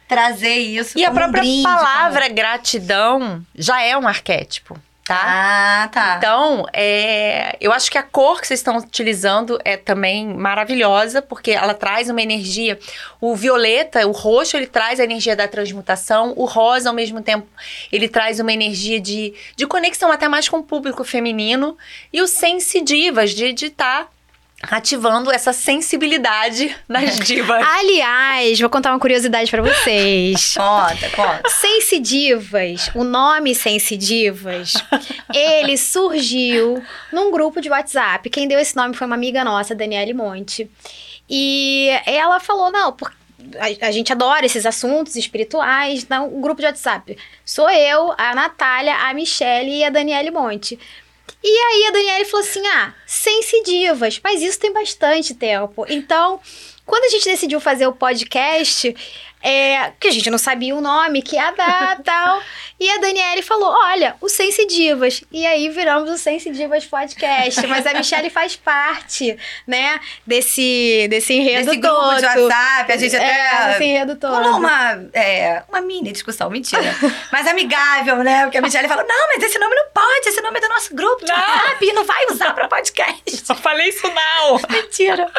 trazer 0.06 0.54
isso 0.54 0.96
E 0.96 1.04
a 1.04 1.08
como 1.08 1.20
própria 1.20 1.42
brinde, 1.42 1.62
palavra 1.62 2.28
gratidão 2.28 3.44
já 3.54 3.82
é 3.82 3.96
um 3.96 4.06
arquétipo, 4.06 4.78
tá? 5.06 5.22
Ah, 5.24 5.88
tá. 5.88 6.16
Então, 6.18 6.66
é, 6.72 7.56
eu 7.60 7.72
acho 7.72 7.90
que 7.90 7.96
a 7.96 8.02
cor 8.02 8.40
que 8.40 8.46
vocês 8.46 8.58
estão 8.58 8.76
utilizando 8.76 9.58
é 9.64 9.76
também 9.76 10.26
maravilhosa, 10.26 11.22
porque 11.22 11.52
ela 11.52 11.74
traz 11.74 12.10
uma 12.10 12.20
energia. 12.20 12.78
O 13.20 13.36
violeta, 13.36 14.06
o 14.06 14.10
roxo, 14.10 14.56
ele 14.56 14.66
traz 14.66 14.98
a 14.98 15.04
energia 15.04 15.36
da 15.36 15.46
transmutação. 15.46 16.34
O 16.36 16.44
rosa, 16.44 16.88
ao 16.88 16.94
mesmo 16.94 17.22
tempo, 17.22 17.46
ele 17.92 18.08
traz 18.08 18.40
uma 18.40 18.52
energia 18.52 19.00
de, 19.00 19.32
de 19.54 19.66
conexão 19.66 20.10
até 20.10 20.26
mais 20.26 20.48
com 20.48 20.58
o 20.58 20.64
público 20.64 21.04
feminino. 21.04 21.78
E 22.12 22.20
o 22.20 22.26
sensidivas, 22.26 23.30
de 23.30 23.44
estar 23.46 24.08
ativando 24.70 25.30
essa 25.32 25.52
sensibilidade 25.52 26.74
nas 26.88 27.18
divas. 27.20 27.64
Aliás, 27.66 28.58
vou 28.60 28.68
contar 28.70 28.90
uma 28.92 28.98
curiosidade 29.00 29.50
pra 29.50 29.62
vocês. 29.62 30.54
Conta, 30.58 31.10
conta. 31.10 31.42
Sensidivas, 31.50 32.90
o 32.94 33.04
nome 33.04 33.54
Sensidivas, 33.54 34.74
ele 35.34 35.76
surgiu 35.76 36.82
num 37.12 37.30
grupo 37.30 37.60
de 37.60 37.70
WhatsApp. 37.70 38.28
Quem 38.30 38.46
deu 38.48 38.58
esse 38.58 38.76
nome 38.76 38.94
foi 38.94 39.06
uma 39.06 39.16
amiga 39.16 39.42
nossa, 39.44 39.74
Daniele 39.74 40.12
Monte. 40.14 40.70
E 41.28 41.88
ela 42.06 42.38
falou: 42.40 42.70
não, 42.70 42.92
por- 42.92 43.12
a, 43.58 43.86
a 43.86 43.90
gente 43.90 44.12
adora 44.12 44.44
esses 44.46 44.66
assuntos 44.66 45.16
espirituais. 45.16 46.02
Então, 46.02 46.26
um 46.34 46.40
grupo 46.40 46.60
de 46.60 46.66
WhatsApp. 46.66 47.16
Sou 47.44 47.68
eu, 47.70 48.12
a 48.18 48.34
Natália, 48.34 48.94
a 48.94 49.14
Michelle 49.14 49.70
e 49.70 49.84
a 49.84 49.90
Daniele 49.90 50.30
Monte. 50.30 50.78
E 51.42 51.48
aí 51.48 51.86
a 51.86 51.90
Daniele 51.90 52.24
falou 52.24 52.46
assim: 52.46 52.66
ah, 52.66 52.94
sensidivas, 53.06 54.20
mas 54.22 54.42
isso 54.42 54.58
tem 54.58 54.72
bastante 54.72 55.34
tempo. 55.34 55.84
Então, 55.88 56.40
quando 56.84 57.04
a 57.04 57.08
gente 57.08 57.24
decidiu 57.24 57.60
fazer 57.60 57.86
o 57.86 57.92
podcast, 57.92 58.94
é, 59.48 59.92
que 60.00 60.08
a 60.08 60.10
gente 60.10 60.28
não 60.30 60.38
sabia 60.38 60.74
o 60.74 60.80
nome, 60.80 61.22
que 61.22 61.36
ia 61.36 61.50
dar 61.52 61.98
tal. 62.04 62.40
E 62.80 62.90
a 62.90 62.98
Daniele 62.98 63.42
falou: 63.42 63.70
olha, 63.70 64.16
o 64.20 64.28
Sensidivas. 64.28 65.22
E 65.30 65.46
aí 65.46 65.68
viramos 65.68 66.10
o 66.10 66.18
Sensidivas 66.18 66.84
Podcast. 66.84 67.64
Mas 67.66 67.86
a 67.86 67.94
Michelle 67.94 68.28
faz 68.30 68.56
parte, 68.56 69.36
né, 69.66 70.00
desse, 70.26 71.06
desse 71.08 71.32
enredo 71.34 71.66
Desse 71.66 71.76
grupo 71.78 71.96
todo. 71.96 72.18
de 72.18 72.26
WhatsApp, 72.26 72.92
a 72.92 72.96
gente 72.96 73.16
É, 73.16 73.48
até 73.50 73.68
desse 73.72 73.84
enredo 73.84 74.16
todo. 74.16 74.34
Rolou 74.34 74.58
uma, 74.58 74.92
é, 75.14 75.62
uma 75.68 75.80
mini 75.80 76.12
discussão, 76.12 76.50
mentira. 76.50 76.94
mas 77.32 77.46
amigável, 77.46 78.16
né? 78.24 78.42
Porque 78.44 78.58
a 78.58 78.62
Michelle 78.62 78.88
falou: 78.88 79.06
não, 79.08 79.28
mas 79.34 79.42
esse 79.44 79.58
nome 79.58 79.74
não 79.74 79.86
pode, 79.94 80.28
esse 80.28 80.40
nome 80.42 80.58
é 80.58 80.60
do 80.60 80.68
nosso 80.68 80.94
grupo 80.94 81.24
de 81.24 81.30
WhatsApp, 81.32 81.92
não 81.92 82.04
vai 82.04 82.26
usar 82.30 82.52
pra 82.52 82.68
podcast. 82.68 83.22
Só 83.44 83.54
falei 83.54 83.88
isso 83.88 84.06
não! 84.12 84.58
Mentira. 84.68 85.30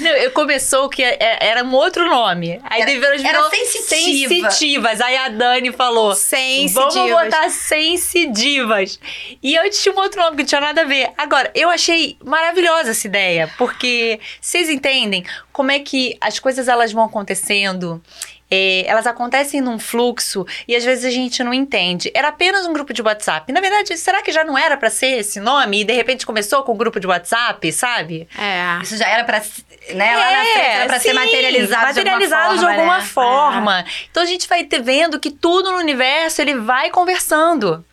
Não, 0.00 0.10
eu- 0.12 0.30
começou 0.30 0.88
que 0.88 1.02
é- 1.02 1.38
era 1.40 1.64
um 1.64 1.72
outro 1.74 2.06
nome. 2.08 2.60
Aí 2.70 2.82
Era- 2.82 2.90
virou, 2.90 3.12
era 3.12 3.50
sensitiva. 3.50 4.28
sensitivas. 4.50 5.00
Aí 5.00 5.16
a 5.16 5.28
Dani 5.28 5.72
falou: 5.72 6.14
Sensidivas. 6.14 6.94
Vamos 6.94 7.10
botar 7.12 7.48
sensidivas. 7.50 9.00
E 9.42 9.54
eu 9.54 9.70
tinha 9.70 9.94
um 9.94 9.98
outro 9.98 10.20
nome 10.20 10.36
que 10.36 10.42
não 10.42 10.48
tinha 10.48 10.60
nada 10.60 10.82
a 10.82 10.84
ver. 10.84 11.10
Agora, 11.16 11.50
eu 11.54 11.70
achei 11.70 12.16
maravilhosa 12.24 12.90
essa 12.90 13.06
ideia, 13.06 13.50
porque 13.56 14.20
vocês 14.40 14.68
entendem 14.68 15.24
como 15.52 15.70
é 15.70 15.78
que 15.78 16.16
as 16.20 16.38
coisas 16.38 16.68
elas 16.68 16.92
vão 16.92 17.04
acontecendo 17.04 18.02
é, 18.50 18.84
elas 18.86 19.06
acontecem 19.06 19.60
num 19.60 19.78
fluxo 19.78 20.46
e 20.66 20.74
às 20.74 20.84
vezes 20.84 21.04
a 21.04 21.10
gente 21.10 21.42
não 21.42 21.52
entende. 21.52 22.10
Era 22.14 22.28
apenas 22.28 22.66
um 22.66 22.72
grupo 22.72 22.92
de 22.92 23.02
WhatsApp. 23.02 23.52
Na 23.52 23.60
verdade, 23.60 23.96
será 23.96 24.22
que 24.22 24.32
já 24.32 24.44
não 24.44 24.56
era 24.56 24.76
para 24.76 24.90
ser 24.90 25.18
esse 25.18 25.40
nome 25.40 25.80
e 25.80 25.84
de 25.84 25.92
repente 25.92 26.24
começou 26.24 26.62
com 26.62 26.72
um 26.72 26.76
grupo 26.76 26.98
de 26.98 27.06
WhatsApp, 27.06 27.70
sabe? 27.72 28.28
É. 28.38 28.82
Isso 28.82 28.96
já 28.96 29.08
era 29.08 29.24
pra, 29.24 29.42
né, 29.94 30.16
lá 30.16 30.30
na 30.30 30.44
frente, 30.44 30.58
era 30.58 30.86
pra 30.86 30.98
ser 30.98 31.12
materializado, 31.12 31.86
materializado 31.86 32.58
de 32.58 32.64
alguma 32.64 32.70
forma. 32.70 32.74
de 32.74 32.80
alguma 32.80 32.98
né? 32.98 33.04
forma. 33.04 33.84
Então 34.10 34.22
a 34.22 34.26
gente 34.26 34.48
vai 34.48 34.64
ter 34.64 34.82
vendo 34.82 35.20
que 35.20 35.30
tudo 35.30 35.70
no 35.70 35.78
universo 35.78 36.40
ele 36.40 36.54
vai 36.54 36.90
conversando. 36.90 37.84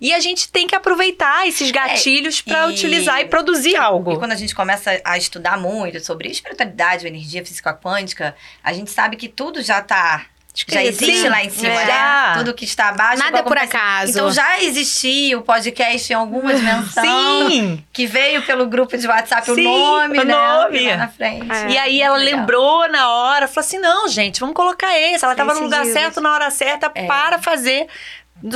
E 0.00 0.12
a 0.14 0.20
gente 0.20 0.48
tem 0.50 0.66
que 0.66 0.74
aproveitar 0.74 1.46
esses 1.46 1.70
gatilhos 1.70 2.40
pra 2.40 2.64
É, 2.64 2.66
e- 2.68 2.72
utilizar 2.72 3.20
e 3.20 3.26
produzir 3.26 3.76
algo. 3.76 4.12
E 4.12 4.18
quando 4.18 4.32
a 4.32 4.36
gente 4.36 4.54
começa 4.54 5.00
a 5.04 5.16
estudar 5.16 5.58
muito 5.58 5.98
sobre 6.04 6.28
espiritualidade, 6.30 7.06
energia 7.06 7.44
física 7.44 7.72
quântica, 7.74 8.34
a 8.62 8.72
gente 8.72 8.90
sabe 8.90 9.16
que 9.16 9.28
tudo 9.28 9.62
já 9.62 9.80
tá. 9.80 10.26
Já 10.68 10.82
existe 10.82 11.24
né? 11.24 11.28
lá 11.28 11.44
em 11.44 11.50
cima, 11.50 11.68
É. 11.82 11.84
né? 11.84 12.34
Tudo 12.38 12.54
que 12.54 12.64
está 12.64 12.88
abaixo. 12.88 13.22
Nada 13.22 13.40
é 13.40 13.42
por 13.42 13.58
acaso. 13.58 14.10
Então 14.10 14.32
já 14.32 14.58
existia 14.62 15.38
o 15.38 15.42
podcast 15.42 16.10
em 16.10 16.16
alguma 16.16 16.54
dimensão. 16.54 17.04
Sim! 17.50 17.84
Que 17.92 18.06
veio 18.06 18.40
pelo 18.40 18.66
grupo 18.66 18.96
de 18.96 19.06
WhatsApp, 19.06 19.50
o 19.50 19.54
Sim, 19.54 19.64
nome, 19.64 20.18
o 20.18 20.24
né? 20.24 20.34
nome. 20.34 20.88
Lá 20.88 20.96
na 20.96 21.08
frente. 21.08 21.52
É. 21.52 21.68
E 21.72 21.76
aí 21.76 22.00
ela 22.00 22.16
Legal. 22.16 22.38
lembrou 22.40 22.88
na 22.88 23.10
hora, 23.10 23.46
falou 23.46 23.66
assim: 23.66 23.78
não, 23.78 24.08
gente, 24.08 24.40
vamos 24.40 24.54
colocar 24.56 24.98
esse. 24.98 25.22
Ela 25.22 25.34
estava 25.34 25.52
no 25.52 25.60
lugar 25.60 25.84
certo, 25.84 26.22
na 26.22 26.32
hora 26.32 26.50
certa, 26.50 26.90
É. 26.94 27.04
para 27.06 27.38
fazer. 27.38 27.86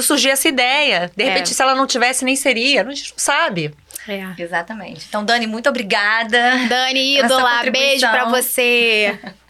Surgir 0.02 0.30
essa 0.30 0.48
ideia. 0.48 1.10
De 1.16 1.22
É. 1.24 1.28
repente, 1.28 1.54
se 1.54 1.62
ela 1.62 1.74
não 1.74 1.86
tivesse, 1.86 2.24
nem 2.24 2.36
seria. 2.36 2.82
A 2.82 2.90
gente 2.90 3.10
não 3.12 3.18
sabe. 3.18 3.74
É. 4.08 4.40
Exatamente. 4.42 5.06
Então, 5.08 5.24
Dani, 5.24 5.46
muito 5.46 5.68
obrigada. 5.68 6.38
Dani, 6.68 7.18
ídola, 7.18 7.62
beijo 7.70 8.08
pra 8.10 8.24
você. 8.26 9.18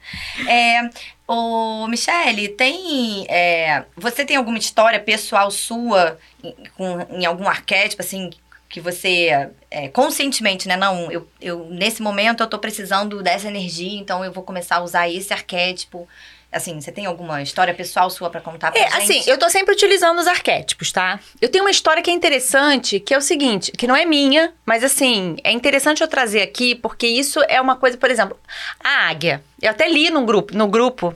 É, 0.49 0.91
ô, 1.24 1.87
Michele, 1.87 2.49
tem. 2.49 3.24
é, 3.28 3.85
você 3.97 4.24
tem 4.24 4.37
alguma 4.37 4.59
história 4.59 4.99
pessoal 4.99 5.51
sua 5.53 6.18
em, 6.43 6.53
com, 6.76 7.07
em 7.11 7.24
algum 7.24 7.49
arquétipo, 7.49 8.03
assim, 8.03 8.31
que 8.68 8.81
você 8.81 9.49
é, 9.70 9.87
conscientemente, 9.89 10.66
né? 10.66 10.76
Não, 10.76 11.12
eu, 11.12 11.28
eu 11.41 11.66
nesse 11.70 12.03
momento 12.03 12.43
eu 12.43 12.49
tô 12.49 12.59
precisando 12.59 13.22
dessa 13.22 13.47
energia, 13.47 14.01
então 14.01 14.24
eu 14.24 14.33
vou 14.33 14.43
começar 14.43 14.76
a 14.76 14.83
usar 14.83 15.09
esse 15.09 15.33
arquétipo. 15.33 16.09
Assim, 16.53 16.80
você 16.80 16.90
tem 16.90 17.07
alguma 17.07 17.40
história 17.42 17.72
pessoal 17.72 18.11
sua 18.11 18.28
pra 18.28 18.40
contar 18.40 18.72
pra 18.72 18.80
É, 18.80 18.90
gente? 18.90 19.03
assim, 19.03 19.30
eu 19.30 19.38
tô 19.38 19.48
sempre 19.48 19.72
utilizando 19.72 20.18
os 20.18 20.26
arquétipos, 20.26 20.90
tá? 20.90 21.20
Eu 21.40 21.48
tenho 21.48 21.62
uma 21.62 21.70
história 21.70 22.03
que 22.03 22.11
é 22.11 22.12
interessante, 22.12 22.98
que 22.98 23.14
é 23.14 23.18
o 23.18 23.20
seguinte, 23.20 23.70
que 23.70 23.86
não 23.86 23.94
é 23.94 24.05
minha, 24.05 24.53
mas 24.66 24.82
assim, 24.82 25.36
é 25.44 25.53
interessante 25.53 26.01
eu 26.01 26.09
trazer 26.09 26.42
aqui, 26.42 26.74
porque 26.74 27.07
isso 27.07 27.40
é 27.48 27.61
uma 27.61 27.76
coisa, 27.76 27.96
por 27.96 28.11
exemplo, 28.11 28.36
a 28.82 29.09
águia. 29.09 29.44
Eu 29.62 29.70
até 29.70 29.88
li 29.88 30.11
num 30.11 30.26
grupo, 30.26 30.53
no 30.57 30.66
grupo 30.66 31.14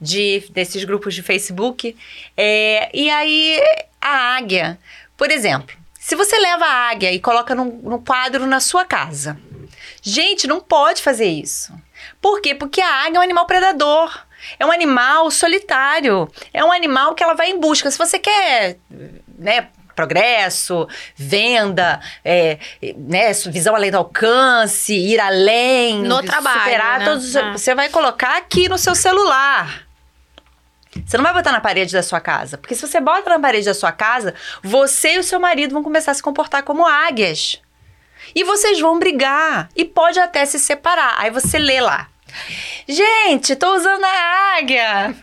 de, 0.00 0.42
desses 0.50 0.82
grupos 0.84 1.14
de 1.14 1.22
Facebook, 1.22 1.94
é, 2.34 2.88
e 2.94 3.10
aí 3.10 3.60
a 4.00 4.36
águia, 4.36 4.78
por 5.18 5.30
exemplo, 5.30 5.76
se 6.00 6.16
você 6.16 6.38
leva 6.38 6.64
a 6.64 6.90
águia 6.90 7.12
e 7.12 7.20
coloca 7.20 7.54
num, 7.54 7.78
num 7.82 8.02
quadro 8.02 8.46
na 8.46 8.58
sua 8.58 8.86
casa, 8.86 9.38
gente, 10.00 10.46
não 10.46 10.60
pode 10.60 11.02
fazer 11.02 11.26
isso. 11.26 11.72
Por 12.22 12.40
quê? 12.40 12.54
Porque 12.54 12.80
a 12.80 13.04
águia 13.04 13.18
é 13.18 13.20
um 13.20 13.22
animal 13.22 13.46
predador. 13.46 14.18
É 14.58 14.66
um 14.66 14.72
animal 14.72 15.30
solitário. 15.30 16.30
É 16.52 16.64
um 16.64 16.72
animal 16.72 17.14
que 17.14 17.22
ela 17.22 17.34
vai 17.34 17.50
em 17.50 17.58
busca. 17.60 17.90
Se 17.90 17.98
você 17.98 18.18
quer, 18.18 18.78
né, 19.38 19.68
progresso, 19.94 20.88
venda, 21.14 22.00
é, 22.24 22.58
né, 22.96 23.32
visão 23.50 23.74
além 23.74 23.90
do 23.90 23.98
alcance, 23.98 24.94
ir 24.94 25.20
além, 25.20 26.02
No 26.02 26.22
trabalho, 26.22 26.60
superar 26.60 26.98
né? 26.98 27.04
todos 27.04 27.24
os, 27.26 27.36
Ah. 27.36 27.52
Você 27.52 27.74
vai 27.74 27.88
colocar 27.88 28.36
aqui 28.36 28.68
no 28.68 28.78
seu 28.78 28.94
celular. 28.94 29.86
Você 31.06 31.16
não 31.16 31.24
vai 31.24 31.32
botar 31.32 31.52
na 31.52 31.60
parede 31.60 31.92
da 31.92 32.02
sua 32.02 32.20
casa. 32.20 32.58
Porque 32.58 32.74
se 32.74 32.86
você 32.86 33.00
bota 33.00 33.30
na 33.30 33.38
parede 33.38 33.64
da 33.64 33.74
sua 33.74 33.92
casa, 33.92 34.34
você 34.62 35.14
e 35.14 35.18
o 35.18 35.22
seu 35.22 35.40
marido 35.40 35.72
vão 35.72 35.82
começar 35.82 36.10
a 36.10 36.14
se 36.14 36.22
comportar 36.22 36.62
como 36.64 36.86
águias. 36.86 37.60
E 38.34 38.44
vocês 38.44 38.78
vão 38.78 38.98
brigar. 38.98 39.68
E 39.74 39.84
pode 39.84 40.20
até 40.20 40.44
se 40.44 40.58
separar. 40.58 41.14
Aí 41.18 41.30
você 41.30 41.58
lê 41.58 41.80
lá. 41.80 42.08
Gente, 42.88 43.56
tô 43.56 43.74
usando 43.74 44.04
a 44.04 44.56
águia. 44.58 45.14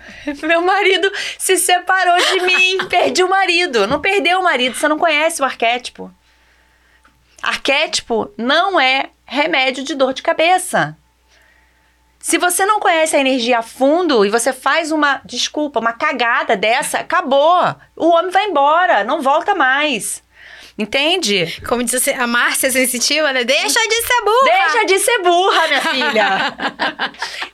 Meu 0.43 0.61
marido 0.61 1.11
se 1.37 1.57
separou 1.57 2.17
de 2.17 2.41
mim. 2.41 2.77
Perdi 2.89 3.23
o 3.23 3.29
marido. 3.29 3.87
Não 3.87 3.99
perdeu 3.99 4.39
o 4.39 4.43
marido, 4.43 4.75
você 4.75 4.87
não 4.87 4.97
conhece 4.97 5.41
o 5.41 5.45
arquétipo. 5.45 6.11
Arquétipo 7.41 8.31
não 8.37 8.79
é 8.79 9.09
remédio 9.25 9.83
de 9.83 9.95
dor 9.95 10.13
de 10.13 10.21
cabeça. 10.21 10.97
Se 12.19 12.37
você 12.37 12.65
não 12.65 12.81
conhece 12.81 13.15
a 13.15 13.19
energia 13.19 13.59
a 13.59 13.63
fundo 13.63 14.25
e 14.25 14.29
você 14.29 14.51
faz 14.51 14.91
uma, 14.91 15.21
desculpa, 15.23 15.79
uma 15.79 15.93
cagada 15.93 16.57
dessa, 16.57 16.99
acabou. 16.99 17.75
O 17.95 18.09
homem 18.09 18.29
vai 18.29 18.45
embora, 18.45 19.05
não 19.05 19.21
volta 19.21 19.55
mais. 19.55 20.21
Entende? 20.79 21.61
Como 21.67 21.83
disse 21.83 22.09
a 22.11 22.25
Márcia 22.25 22.71
sensitiva, 22.71 23.33
né? 23.33 23.43
Deixa 23.43 23.79
de 23.87 23.95
ser 24.01 24.21
burra. 24.23 24.45
Deixa 24.45 24.85
de 24.85 24.99
ser 24.99 25.19
burra, 25.21 25.67
minha 25.67 25.81
filha. 25.91 26.53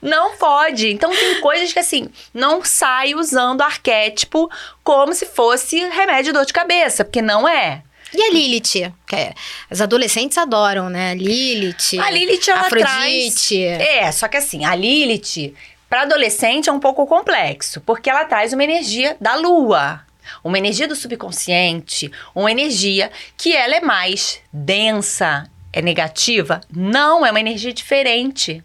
não 0.00 0.36
pode. 0.36 0.92
Então 0.92 1.10
tem 1.10 1.40
coisas 1.40 1.72
que 1.72 1.78
assim, 1.80 2.08
não 2.32 2.64
sai 2.64 3.16
usando 3.16 3.62
arquétipo 3.62 4.48
como 4.84 5.12
se 5.12 5.26
fosse 5.26 5.76
remédio 5.88 6.26
de 6.26 6.32
dor 6.32 6.46
de 6.46 6.52
cabeça, 6.52 7.04
porque 7.04 7.20
não 7.20 7.48
é. 7.48 7.82
E 8.14 8.22
a 8.22 8.30
Lilith? 8.30 8.92
Que 9.06 9.16
é- 9.16 9.34
as 9.68 9.80
adolescentes 9.80 10.38
adoram, 10.38 10.88
né? 10.88 11.14
Lilith. 11.16 11.98
A 12.00 12.08
Lilith 12.10 12.48
ela 12.48 12.60
Afrodite. 12.60 13.58
traz. 13.76 13.80
É, 13.80 14.12
só 14.12 14.28
que 14.28 14.36
assim, 14.36 14.64
a 14.64 14.72
Lilith 14.76 15.52
para 15.90 16.02
adolescente 16.02 16.68
é 16.68 16.72
um 16.72 16.78
pouco 16.80 17.04
complexo, 17.08 17.80
porque 17.80 18.08
ela 18.08 18.24
traz 18.24 18.52
uma 18.52 18.62
energia 18.62 19.16
da 19.20 19.34
lua. 19.34 20.00
Uma 20.44 20.58
energia 20.58 20.86
do 20.88 20.94
subconsciente, 20.96 22.10
uma 22.34 22.50
energia 22.50 23.10
que 23.36 23.54
ela 23.54 23.76
é 23.76 23.80
mais 23.80 24.40
densa, 24.52 25.50
é 25.72 25.82
negativa, 25.82 26.60
não 26.74 27.24
é 27.24 27.30
uma 27.30 27.40
energia 27.40 27.72
diferente. 27.72 28.62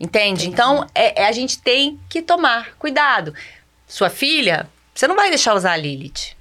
Entende? 0.00 0.48
Então, 0.48 0.86
é, 0.94 1.22
é- 1.22 1.26
a 1.26 1.32
gente 1.32 1.60
tem 1.60 2.00
que 2.08 2.20
tomar 2.22 2.74
cuidado. 2.78 3.34
Sua 3.86 4.10
filha, 4.10 4.68
você 4.94 5.06
não 5.06 5.14
vai 5.14 5.28
deixar 5.28 5.54
usar 5.54 5.72
a 5.72 5.76
Lilith. 5.76 6.34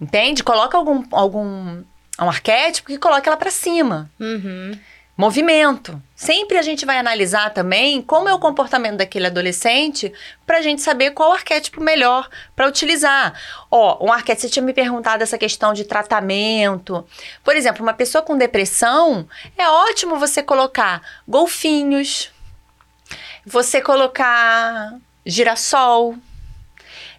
Entende? 0.00 0.44
Coloca 0.44 0.76
algum, 0.76 1.02
algum 1.10 1.82
um 2.18 2.28
arquétipo 2.28 2.88
que 2.88 2.98
coloque 2.98 3.28
ela 3.28 3.36
para 3.36 3.50
cima 3.50 4.10
Uhum. 4.20 4.78
movimento. 5.16 6.00
Sempre 6.16 6.56
a 6.56 6.62
gente 6.62 6.86
vai 6.86 6.98
analisar 6.98 7.50
também 7.50 8.00
como 8.00 8.26
é 8.26 8.32
o 8.32 8.38
comportamento 8.38 8.96
daquele 8.96 9.26
adolescente 9.26 10.10
para 10.46 10.56
a 10.56 10.62
gente 10.62 10.80
saber 10.80 11.10
qual 11.10 11.30
arquétipo 11.30 11.78
melhor 11.78 12.30
para 12.56 12.66
utilizar. 12.66 13.38
Ó, 13.70 14.02
um 14.02 14.10
arquétipo, 14.10 14.40
você 14.40 14.48
tinha 14.48 14.62
me 14.64 14.72
perguntado 14.72 15.22
essa 15.22 15.36
questão 15.36 15.74
de 15.74 15.84
tratamento. 15.84 17.06
Por 17.44 17.54
exemplo, 17.54 17.82
uma 17.82 17.92
pessoa 17.92 18.22
com 18.22 18.34
depressão, 18.34 19.28
é 19.58 19.68
ótimo 19.68 20.18
você 20.18 20.42
colocar 20.42 21.02
golfinhos, 21.28 22.32
você 23.44 23.82
colocar 23.82 24.94
girassol. 25.26 26.16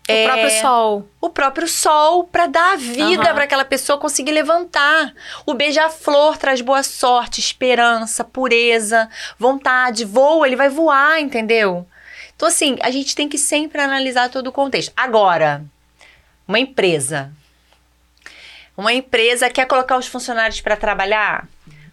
O 0.08 0.12
é, 0.12 0.26
próprio 0.26 0.62
sol. 0.62 1.10
o 1.20 1.30
próprio 1.30 1.68
sol 1.68 2.24
para 2.24 2.48
dar 2.48 2.78
vida 2.78 3.24
Aham. 3.24 3.34
para 3.34 3.44
aquela 3.44 3.66
pessoa 3.66 4.00
conseguir 4.00 4.32
levantar. 4.32 5.14
O 5.46 5.54
beija-flor 5.54 6.38
traz 6.38 6.62
boa 6.62 6.82
sorte, 6.82 7.42
esperança, 7.42 8.24
pureza, 8.24 9.10
vontade, 9.38 10.06
voa, 10.06 10.48
ele 10.48 10.56
vai 10.56 10.70
voar, 10.70 11.20
entendeu? 11.20 11.86
Então 12.36 12.48
assim, 12.48 12.78
a 12.82 12.90
gente 12.90 13.16
tem 13.16 13.28
que 13.28 13.38
sempre 13.38 13.82
analisar 13.82 14.30
todo 14.30 14.48
o 14.48 14.52
contexto. 14.52 14.94
Agora, 14.96 15.66
uma 16.48 16.60
empresa. 16.60 17.32
Uma 18.78 18.94
empresa 18.94 19.50
quer 19.50 19.66
colocar 19.66 19.98
os 19.98 20.08
funcionários 20.08 20.62
para 20.62 20.78
trabalhar? 20.78 21.48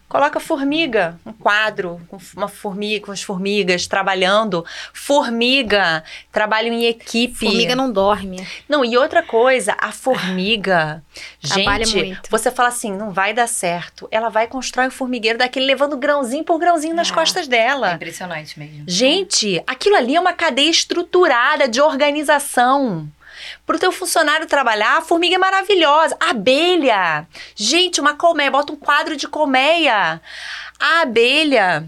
Coloca 0.07 0.39
formiga, 0.39 1.19
um 1.25 1.33
quadro 1.33 1.99
com 2.07 2.17
uma 2.37 2.47
formiga, 2.47 3.07
com 3.07 3.11
as 3.11 3.21
formigas 3.23 3.87
trabalhando. 3.87 4.63
Formiga, 4.93 6.03
trabalho 6.31 6.71
em 6.71 6.85
equipe. 6.85 7.45
Formiga 7.47 7.75
não 7.75 7.91
dorme. 7.91 8.45
Não, 8.69 8.85
e 8.85 8.97
outra 8.97 9.23
coisa, 9.23 9.75
a 9.79 9.91
formiga. 9.91 11.03
Trabalha 11.41 11.85
gente, 11.85 12.05
muito. 12.05 12.29
você 12.29 12.51
fala 12.51 12.69
assim, 12.69 12.91
não 12.91 13.11
vai 13.11 13.33
dar 13.33 13.47
certo. 13.47 14.07
Ela 14.11 14.29
vai 14.29 14.47
constrói 14.47 14.87
um 14.87 14.91
formigueiro 14.91 15.37
daquele 15.39 15.65
levando 15.65 15.97
grãozinho 15.97 16.43
por 16.43 16.59
grãozinho 16.59 16.95
nas 16.95 17.09
É. 17.09 17.13
costas 17.13 17.47
É 17.47 17.49
dela. 17.49 17.93
impressionante 17.93 18.57
mesmo. 18.59 18.83
Gente, 18.87 19.61
aquilo 19.65 19.95
ali 19.95 20.15
é 20.15 20.19
uma 20.19 20.33
cadeia 20.33 20.69
estruturada 20.69 21.67
de 21.67 21.81
organização. 21.81 23.07
Pro 23.65 23.79
teu 23.79 23.91
funcionário 23.91 24.47
trabalhar, 24.47 24.97
a 24.97 25.01
formiga 25.01 25.35
é 25.35 25.37
maravilhosa. 25.37 26.15
A 26.19 26.31
abelha. 26.31 27.27
Gente, 27.55 28.01
uma 28.01 28.15
colmeia, 28.15 28.51
bota 28.51 28.73
um 28.73 28.75
quadro 28.75 29.15
de 29.15 29.27
colmeia. 29.27 30.21
A 30.79 31.01
abelha, 31.01 31.87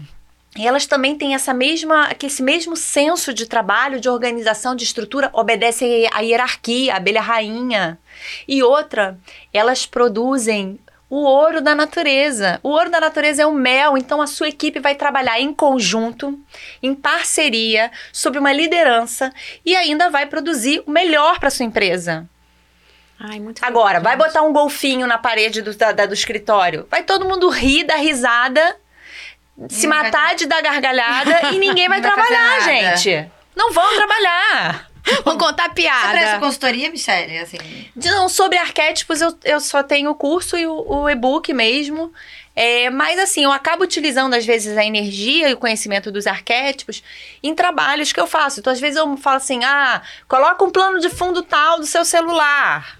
elas 0.56 0.86
também 0.86 1.16
têm 1.16 1.34
essa 1.34 1.54
mesma, 1.54 2.10
esse 2.22 2.42
mesmo 2.42 2.76
senso 2.76 3.32
de 3.32 3.46
trabalho, 3.46 4.00
de 4.00 4.08
organização, 4.08 4.74
de 4.74 4.84
estrutura, 4.84 5.30
obedece 5.32 6.08
à 6.12 6.20
hierarquia, 6.20 6.94
a 6.94 6.96
abelha 6.96 7.20
rainha. 7.20 7.98
E 8.46 8.62
outra, 8.62 9.18
elas 9.52 9.86
produzem 9.86 10.78
o 11.10 11.16
ouro 11.24 11.60
da 11.60 11.74
natureza. 11.74 12.60
O 12.62 12.68
ouro 12.70 12.90
da 12.90 13.00
natureza 13.00 13.42
é 13.42 13.46
o 13.46 13.52
mel, 13.52 13.96
então 13.96 14.20
a 14.20 14.26
sua 14.26 14.48
equipe 14.48 14.78
vai 14.78 14.94
trabalhar 14.94 15.40
em 15.40 15.52
conjunto, 15.54 16.38
em 16.82 16.94
parceria, 16.94 17.90
sob 18.12 18.38
uma 18.38 18.52
liderança 18.52 19.32
e 19.64 19.74
ainda 19.74 20.10
vai 20.10 20.26
produzir 20.26 20.82
o 20.86 20.90
melhor 20.90 21.38
para 21.38 21.50
sua 21.50 21.64
empresa. 21.64 22.28
Ai, 23.18 23.40
muito 23.40 23.64
Agora, 23.64 23.98
vai 24.00 24.16
botar 24.16 24.42
um 24.42 24.52
golfinho 24.52 25.06
na 25.06 25.18
parede 25.18 25.60
do, 25.62 25.74
da- 25.74 25.90
da- 25.92 26.06
do 26.06 26.14
escritório. 26.14 26.86
Vai 26.90 27.02
todo 27.02 27.24
mundo 27.24 27.48
rir, 27.48 27.82
dar 27.84 27.96
risada, 27.96 28.76
se 29.68 29.88
Não 29.88 29.96
matar 29.96 30.36
de 30.36 30.46
dar 30.46 30.62
gargalhada 30.62 31.50
e 31.52 31.58
ninguém 31.58 31.88
vai 31.88 32.00
vai 32.02 32.12
trabalhar, 32.12 32.60
gente. 32.60 33.28
Não 33.56 33.72
vão 33.72 33.96
trabalhar. 33.96 34.88
Vamos 35.24 35.42
contar 35.42 35.68
Você 35.68 35.74
presta 35.74 36.10
piada. 36.14 36.38
consultoria, 36.38 36.90
Michelle? 36.90 37.38
Assim, 37.38 37.58
Não, 37.94 38.28
sobre 38.28 38.58
arquétipos, 38.58 39.20
eu, 39.20 39.36
eu 39.44 39.60
só 39.60 39.82
tenho 39.82 40.10
o 40.10 40.14
curso 40.14 40.56
e 40.56 40.66
o, 40.66 40.84
o 40.86 41.08
e-book 41.08 41.52
mesmo. 41.52 42.12
É, 42.54 42.90
mas 42.90 43.20
assim, 43.20 43.44
eu 43.44 43.52
acabo 43.52 43.84
utilizando 43.84 44.34
às 44.34 44.44
vezes 44.44 44.76
a 44.76 44.84
energia 44.84 45.48
e 45.48 45.54
o 45.54 45.56
conhecimento 45.56 46.10
dos 46.10 46.26
arquétipos 46.26 47.04
em 47.40 47.54
trabalhos 47.54 48.12
que 48.12 48.18
eu 48.18 48.26
faço. 48.26 48.58
Então, 48.58 48.72
às 48.72 48.80
vezes 48.80 48.96
eu 48.96 49.16
falo 49.16 49.36
assim: 49.36 49.62
ah, 49.62 50.02
coloca 50.26 50.64
um 50.64 50.70
plano 50.70 50.98
de 50.98 51.08
fundo 51.08 51.42
tal 51.42 51.78
do 51.78 51.86
seu 51.86 52.04
celular. 52.04 52.97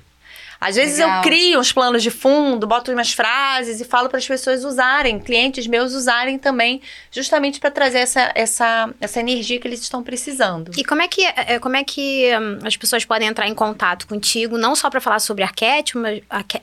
Às 0.61 0.75
vezes 0.75 0.99
Legal. 0.99 1.17
eu 1.17 1.23
crio 1.23 1.61
uns 1.61 1.71
planos 1.71 2.03
de 2.03 2.11
fundo, 2.11 2.67
boto 2.67 2.91
umas 2.91 3.13
frases 3.13 3.81
e 3.81 3.85
falo 3.85 4.09
para 4.09 4.19
as 4.19 4.27
pessoas 4.27 4.65
usarem, 4.65 5.21
clientes 5.21 5.67
meus 5.69 5.95
usarem 5.95 6.37
também, 6.37 6.83
justamente 7.13 7.61
para 7.61 7.71
trazer 7.71 7.99
essa, 7.99 8.33
essa, 8.35 8.91
essa 9.01 9.21
energia 9.21 9.61
que 9.61 9.69
eles 9.69 9.81
estão 9.81 10.03
precisando. 10.03 10.73
E 10.77 10.85
como 10.85 11.01
é 11.01 11.07
que, 11.07 11.25
é, 11.25 11.61
como 11.61 11.77
é 11.77 11.85
que 11.85 12.29
hum, 12.37 12.59
as 12.65 12.77
pessoas 12.77 13.05
podem 13.05 13.29
entrar 13.29 13.47
em 13.47 13.55
contato 13.55 14.07
contigo, 14.09 14.59
não 14.59 14.75
só 14.75 14.91
para 14.91 15.01
falar 15.01 15.21
sobre 15.21 15.45
arquétipos, 15.45 16.03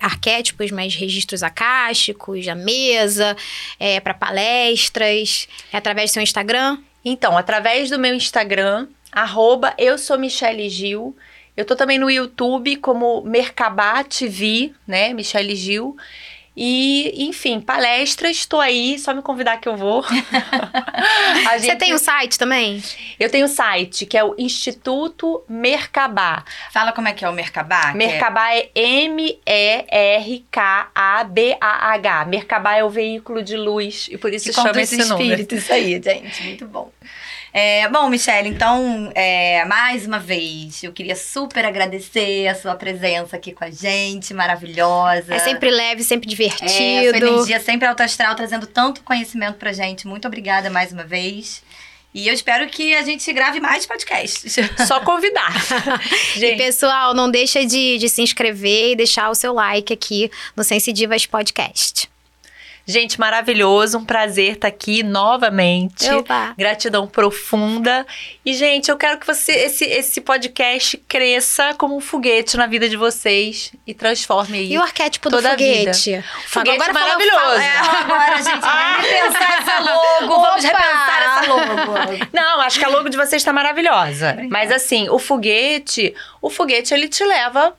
arquétipos, 0.02 0.72
mas 0.72 0.94
registros 0.94 1.42
acásticos, 1.42 2.48
a 2.50 2.56
mesa, 2.56 3.36
é, 3.80 4.02
para 4.02 4.14
palestras, 4.14 5.48
é 5.72 5.78
através 5.78 6.12
do 6.12 6.16
seu 6.16 6.24
Instagram? 6.24 6.80
Então, 7.04 7.38
através 7.38 7.90
do 7.90 7.98
meu 7.98 8.14
Instagram, 8.14 8.88
arroba 9.12 9.74
eu 9.78 9.98
sou 9.98 10.20
Michele 10.20 10.70
Gil. 10.70 11.16
Eu 11.56 11.66
tô 11.66 11.76
também 11.76 11.98
no 11.98 12.10
YouTube 12.10 12.76
como 12.78 13.22
Mercabá 13.24 14.04
TV, 14.04 14.74
né? 14.88 15.14
Michele 15.14 15.56
Gil. 15.56 15.96
E, 16.58 17.26
enfim, 17.28 17.60
palestras, 17.60 18.38
estou 18.38 18.62
aí, 18.62 18.98
só 18.98 19.14
me 19.14 19.22
convidar 19.22 19.58
que 19.58 19.68
eu 19.68 19.76
vou. 19.76 20.06
A 21.46 21.58
Você 21.60 21.66
gente- 21.68 21.78
tem 21.80 21.94
o 21.94 21.98
site 22.00 22.38
também? 22.40 22.82
Eu 23.20 23.30
tenho 23.30 23.46
o 23.46 23.50
site, 23.50 24.06
que 24.06 24.18
é 24.18 24.24
o 24.24 24.34
Instituto 24.38 25.44
Mercabá. 25.50 26.46
fala 26.72 26.94
como 26.94 27.10
é 27.10 27.14
que 27.14 27.26
é 27.26 27.30
o 27.30 27.34
Mercabá. 27.34 27.92
é- 27.92 27.94
Mercabá 27.94 28.54
é 28.56 28.70
M-E-R-K-A-B-A-H. 30.96 32.26
Mercabá 32.26 32.76
é 32.78 32.84
o 32.84 32.90
veículo 32.90 33.44
de 33.44 33.58
luz, 33.58 34.08
e 34.10 34.18
por 34.18 34.34
isso 34.34 34.46
que 34.50 34.54
chama 34.54 34.82
esse 34.82 34.98
nome. 34.98 35.24
espírito, 35.26 35.56
isso 35.56 35.74
aí, 35.74 36.02
gente. 36.02 36.44
Muito 36.44 36.66
bom. 36.68 36.90
É, 37.58 37.88
bom, 37.88 38.10
Michelle, 38.10 38.50
então, 38.50 39.10
é, 39.16 39.64
mais 39.64 40.06
uma 40.06 40.20
vez, 40.20 40.84
eu 40.84 40.92
queria 40.92 41.16
super 41.16 41.64
agradecer 41.64 42.50
a 42.50 42.54
sua 42.54 42.76
presença 42.76 43.38
aqui 43.38 43.54
com 43.54 43.64
a 43.64 43.72
gente, 43.72 44.34
maravilhosa. 44.34 45.34
É 45.34 45.40
sempre 45.40 45.72
leve, 45.72 46.04
sempre 46.04 46.28
É, 46.30 46.36
sua 46.36 46.50
divertido. 46.50 47.16
energia 47.28 47.58
sempre 47.62 47.88
alto 47.88 48.04
astral, 48.04 48.36
trazendo 48.36 48.68
tanto 48.68 49.02
conhecimento 49.04 49.56
pra 49.58 49.72
gente. 49.72 50.06
Muito 50.06 50.28
obrigada 50.28 50.70
mais 50.70 50.92
uma 50.92 51.06
vez. 51.06 51.64
E 52.14 52.28
eu 52.28 52.34
espero 52.34 52.68
que 52.68 52.94
a 52.94 53.04
gente 53.04 53.32
grave 53.32 53.62
mais 53.62 53.86
podcasts. 53.86 54.54
Só 54.86 55.00
convidar. 55.00 55.54
E 56.36 56.58
pessoal, 56.58 57.14
não 57.14 57.32
deixa 57.32 57.66
de, 57.66 57.98
de 57.98 58.10
se 58.10 58.22
inscrever 58.22 58.92
e 58.92 58.96
deixar 58.98 59.30
o 59.30 59.36
seu 59.36 59.54
like 59.54 59.94
aqui 59.94 60.30
no 60.58 60.64
Sense 60.66 60.92
Divas 60.92 61.26
Podcast. 61.26 62.10
Gente, 62.88 63.20
maravilhoso, 63.20 63.98
um 63.98 64.06
prazer 64.06 64.54
estar 64.54 64.68
aqui 64.68 65.02
novamente. 65.02 66.08
Opa. 66.12 66.54
Gratidão 66.58 67.08
profunda. 67.08 68.06
E, 68.46 68.54
gente, 68.54 68.90
eu 68.92 68.98
quero 68.98 69.20
que 69.20 69.26
você 69.26 69.52
esse, 69.54 69.86
esse 69.86 70.22
podcast 70.22 70.96
cresça 71.08 71.74
como 71.74 71.98
um 71.98 72.00
foguete 72.00 72.56
na 72.58 72.68
vida 72.68 72.88
de 72.88 72.96
vocês 72.96 73.72
e 73.88 73.94
transforme 73.94 74.60
aí. 74.60 74.74
E 74.74 74.78
o 74.78 74.84
arquétipo 74.84 75.30
do 75.30 75.42
foguete? 75.42 76.24
Foguete 76.48 76.76
Agora 76.82 76.94
maravilhoso. 76.94 77.40
fala- 77.40 77.64
é. 77.64 77.78
Agora, 77.78 78.38
gente, 78.38 78.62
vamos 78.62 79.08
repensar 79.10 79.62
essa 79.62 79.80
logo. 79.80 80.28
Vamos 80.42 80.66
Opa! 80.66 80.78
repensar 80.78 81.22
essa 81.24 81.54
logo. 81.54 82.30
Não, 82.34 82.62
acho 82.62 82.78
que 82.80 82.86
a 82.86 82.90
logo 82.90 83.10
de 83.10 83.18
vocês 83.18 83.42
está 83.42 83.52
maravilhosa. 83.52 84.30
Obrigada. 84.32 84.48
Mas 84.52 84.72
assim, 84.72 85.10
o 85.10 85.18
foguete, 85.18 86.14
o 86.42 86.50
foguete 86.52 86.94
ele 86.94 87.08
te 87.08 87.24
leva 87.24 87.76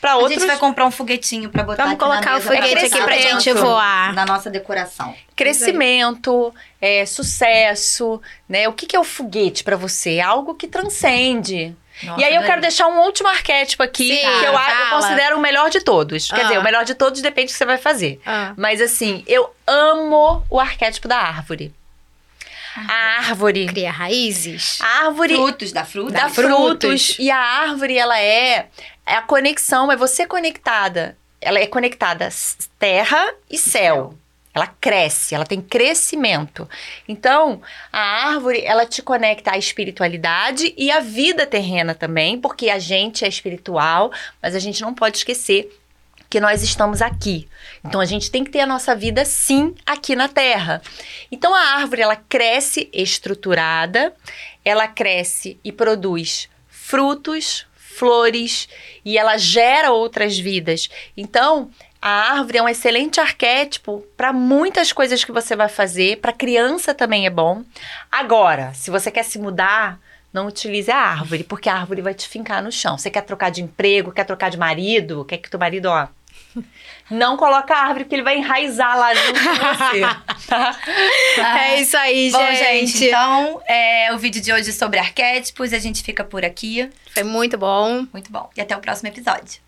para 0.00 0.12
A 0.12 0.16
outros 0.16 0.34
gente 0.34 0.46
vai 0.46 0.56
comprar 0.56 0.86
um 0.86 0.90
foguetinho 0.90 1.50
pra 1.50 1.62
botar 1.64 1.84
Vamos 1.84 1.94
aqui 2.00 2.08
na 2.08 2.14
colocar 2.14 2.38
o 2.38 2.40
foguete 2.40 2.86
aqui 2.86 3.02
pra 3.02 3.18
gente 3.18 3.52
voar. 3.52 4.12
Na 4.14 4.24
nossa 4.24 4.48
decoração. 4.50 5.14
crescimento, 5.34 6.54
é, 6.80 7.04
sucesso, 7.06 8.20
né? 8.48 8.68
O 8.68 8.72
que, 8.72 8.86
que 8.86 8.96
é 8.96 9.00
o 9.00 9.04
foguete 9.04 9.64
para 9.64 9.76
você? 9.76 10.16
É 10.16 10.20
Algo 10.22 10.54
que 10.54 10.66
transcende. 10.68 11.74
Nossa, 12.02 12.20
e 12.20 12.24
aí 12.24 12.34
eu 12.34 12.42
queu 12.44 12.60
deixar 12.60 12.86
um 12.86 13.00
último 13.00 13.28
arquétipo 13.28 13.82
aqui, 13.82 14.08
Sim, 14.14 14.20
que 14.20 14.44
eu, 14.46 14.52
eu 14.52 14.90
considero 14.90 15.36
o 15.36 15.40
melhor 15.40 15.68
de 15.68 15.80
todos. 15.80 16.28
Quer 16.30 16.40
Ah. 16.40 16.42
dizer, 16.44 16.58
o 16.58 16.62
melhor 16.62 16.84
de 16.84 16.94
todos 16.94 17.20
depende 17.20 17.48
do 17.48 17.52
que 17.52 17.58
você 17.58 17.64
vai 17.64 17.76
fazer. 17.78 18.20
Ah. 18.24 18.52
Mas 18.56 18.80
assim, 18.80 19.24
eu 19.26 19.52
amo 19.66 20.44
o 20.48 20.60
arquétipo 20.60 21.08
da 21.08 21.18
árvore. 21.18 21.74
A 22.88 23.28
árvore. 23.28 23.66
Cria 23.66 23.90
raízes. 23.90 24.78
A 24.80 25.06
árvore 25.06 25.34
Frutos 25.34 25.72
da 25.72 25.84
fruta. 25.84 26.12
dá 26.12 26.28
frutos. 26.28 27.16
E 27.18 27.30
a 27.30 27.38
árvore, 27.38 27.96
ela 27.96 28.20
é, 28.20 28.68
é 29.06 29.14
a 29.14 29.22
conexão, 29.22 29.90
é 29.90 29.96
você 29.96 30.26
conectada. 30.26 31.16
Ela 31.40 31.58
é 31.58 31.66
conectada 31.66 32.28
terra 32.78 33.34
e 33.50 33.56
céu. 33.56 34.14
Ela 34.54 34.66
cresce, 34.80 35.34
ela 35.34 35.44
tem 35.44 35.60
crescimento. 35.60 36.68
Então, 37.06 37.62
a 37.92 38.28
árvore, 38.28 38.62
ela 38.64 38.84
te 38.84 39.00
conecta 39.02 39.52
à 39.52 39.58
espiritualidade 39.58 40.74
e 40.76 40.90
à 40.90 40.98
vida 40.98 41.46
terrena 41.46 41.94
também, 41.94 42.40
porque 42.40 42.68
a 42.68 42.78
gente 42.78 43.24
é 43.24 43.28
espiritual, 43.28 44.10
mas 44.42 44.56
a 44.56 44.58
gente 44.58 44.80
não 44.82 44.92
pode 44.92 45.18
esquecer 45.18 45.70
que 46.28 46.40
nós 46.40 46.62
estamos 46.62 47.00
aqui. 47.00 47.48
Então 47.84 48.00
a 48.00 48.04
gente 48.04 48.30
tem 48.30 48.44
que 48.44 48.50
ter 48.50 48.60
a 48.60 48.66
nossa 48.66 48.94
vida 48.94 49.24
sim 49.24 49.74
aqui 49.86 50.14
na 50.14 50.28
Terra. 50.28 50.82
Então 51.30 51.54
a 51.54 51.76
árvore 51.76 52.02
ela 52.02 52.16
cresce 52.16 52.88
estruturada, 52.92 54.14
ela 54.64 54.86
cresce 54.86 55.58
e 55.64 55.72
produz 55.72 56.48
frutos, 56.68 57.66
flores 57.76 58.68
e 59.04 59.18
ela 59.18 59.36
gera 59.36 59.90
outras 59.90 60.38
vidas. 60.38 60.88
Então 61.16 61.70
a 62.00 62.32
árvore 62.32 62.58
é 62.58 62.62
um 62.62 62.68
excelente 62.68 63.20
arquétipo 63.20 64.04
para 64.16 64.32
muitas 64.32 64.92
coisas 64.92 65.24
que 65.24 65.32
você 65.32 65.56
vai 65.56 65.68
fazer. 65.68 66.18
Para 66.18 66.32
criança 66.32 66.94
também 66.94 67.26
é 67.26 67.30
bom. 67.30 67.64
Agora, 68.10 68.72
se 68.74 68.90
você 68.90 69.10
quer 69.10 69.24
se 69.24 69.38
mudar, 69.38 69.98
não 70.32 70.46
utilize 70.46 70.90
a 70.90 70.96
árvore, 70.96 71.42
porque 71.42 71.68
a 71.68 71.74
árvore 71.74 72.02
vai 72.02 72.14
te 72.14 72.28
fincar 72.28 72.62
no 72.62 72.70
chão. 72.70 72.96
Você 72.96 73.10
quer 73.10 73.22
trocar 73.22 73.50
de 73.50 73.62
emprego, 73.62 74.12
quer 74.12 74.24
trocar 74.24 74.50
de 74.50 74.58
marido, 74.58 75.24
quer 75.24 75.38
que 75.38 75.50
teu 75.50 75.58
marido, 75.58 75.86
ó, 75.86 76.06
não 77.10 77.36
coloca 77.36 77.74
a 77.74 77.80
árvore, 77.80 78.04
porque 78.04 78.14
ele 78.16 78.22
vai 78.22 78.36
enraizar 78.38 78.98
lá 78.98 79.14
junto 79.14 79.40
com 79.40 79.54
você, 79.54 80.00
tá? 80.46 80.76
É 81.60 81.80
isso 81.80 81.96
aí, 81.96 82.30
Bom, 82.30 82.38
gente. 82.38 82.86
gente, 82.86 83.04
então 83.06 83.62
é 83.66 84.12
o 84.12 84.18
vídeo 84.18 84.40
de 84.40 84.52
hoje 84.52 84.72
sobre 84.72 84.98
arquétipos. 84.98 85.72
A 85.72 85.78
gente 85.78 86.02
fica 86.02 86.24
por 86.24 86.44
aqui. 86.44 86.88
Foi 87.14 87.22
muito 87.22 87.56
bom. 87.56 88.06
Muito 88.12 88.30
bom. 88.30 88.50
E 88.56 88.60
até 88.60 88.76
o 88.76 88.80
próximo 88.80 89.08
episódio. 89.08 89.67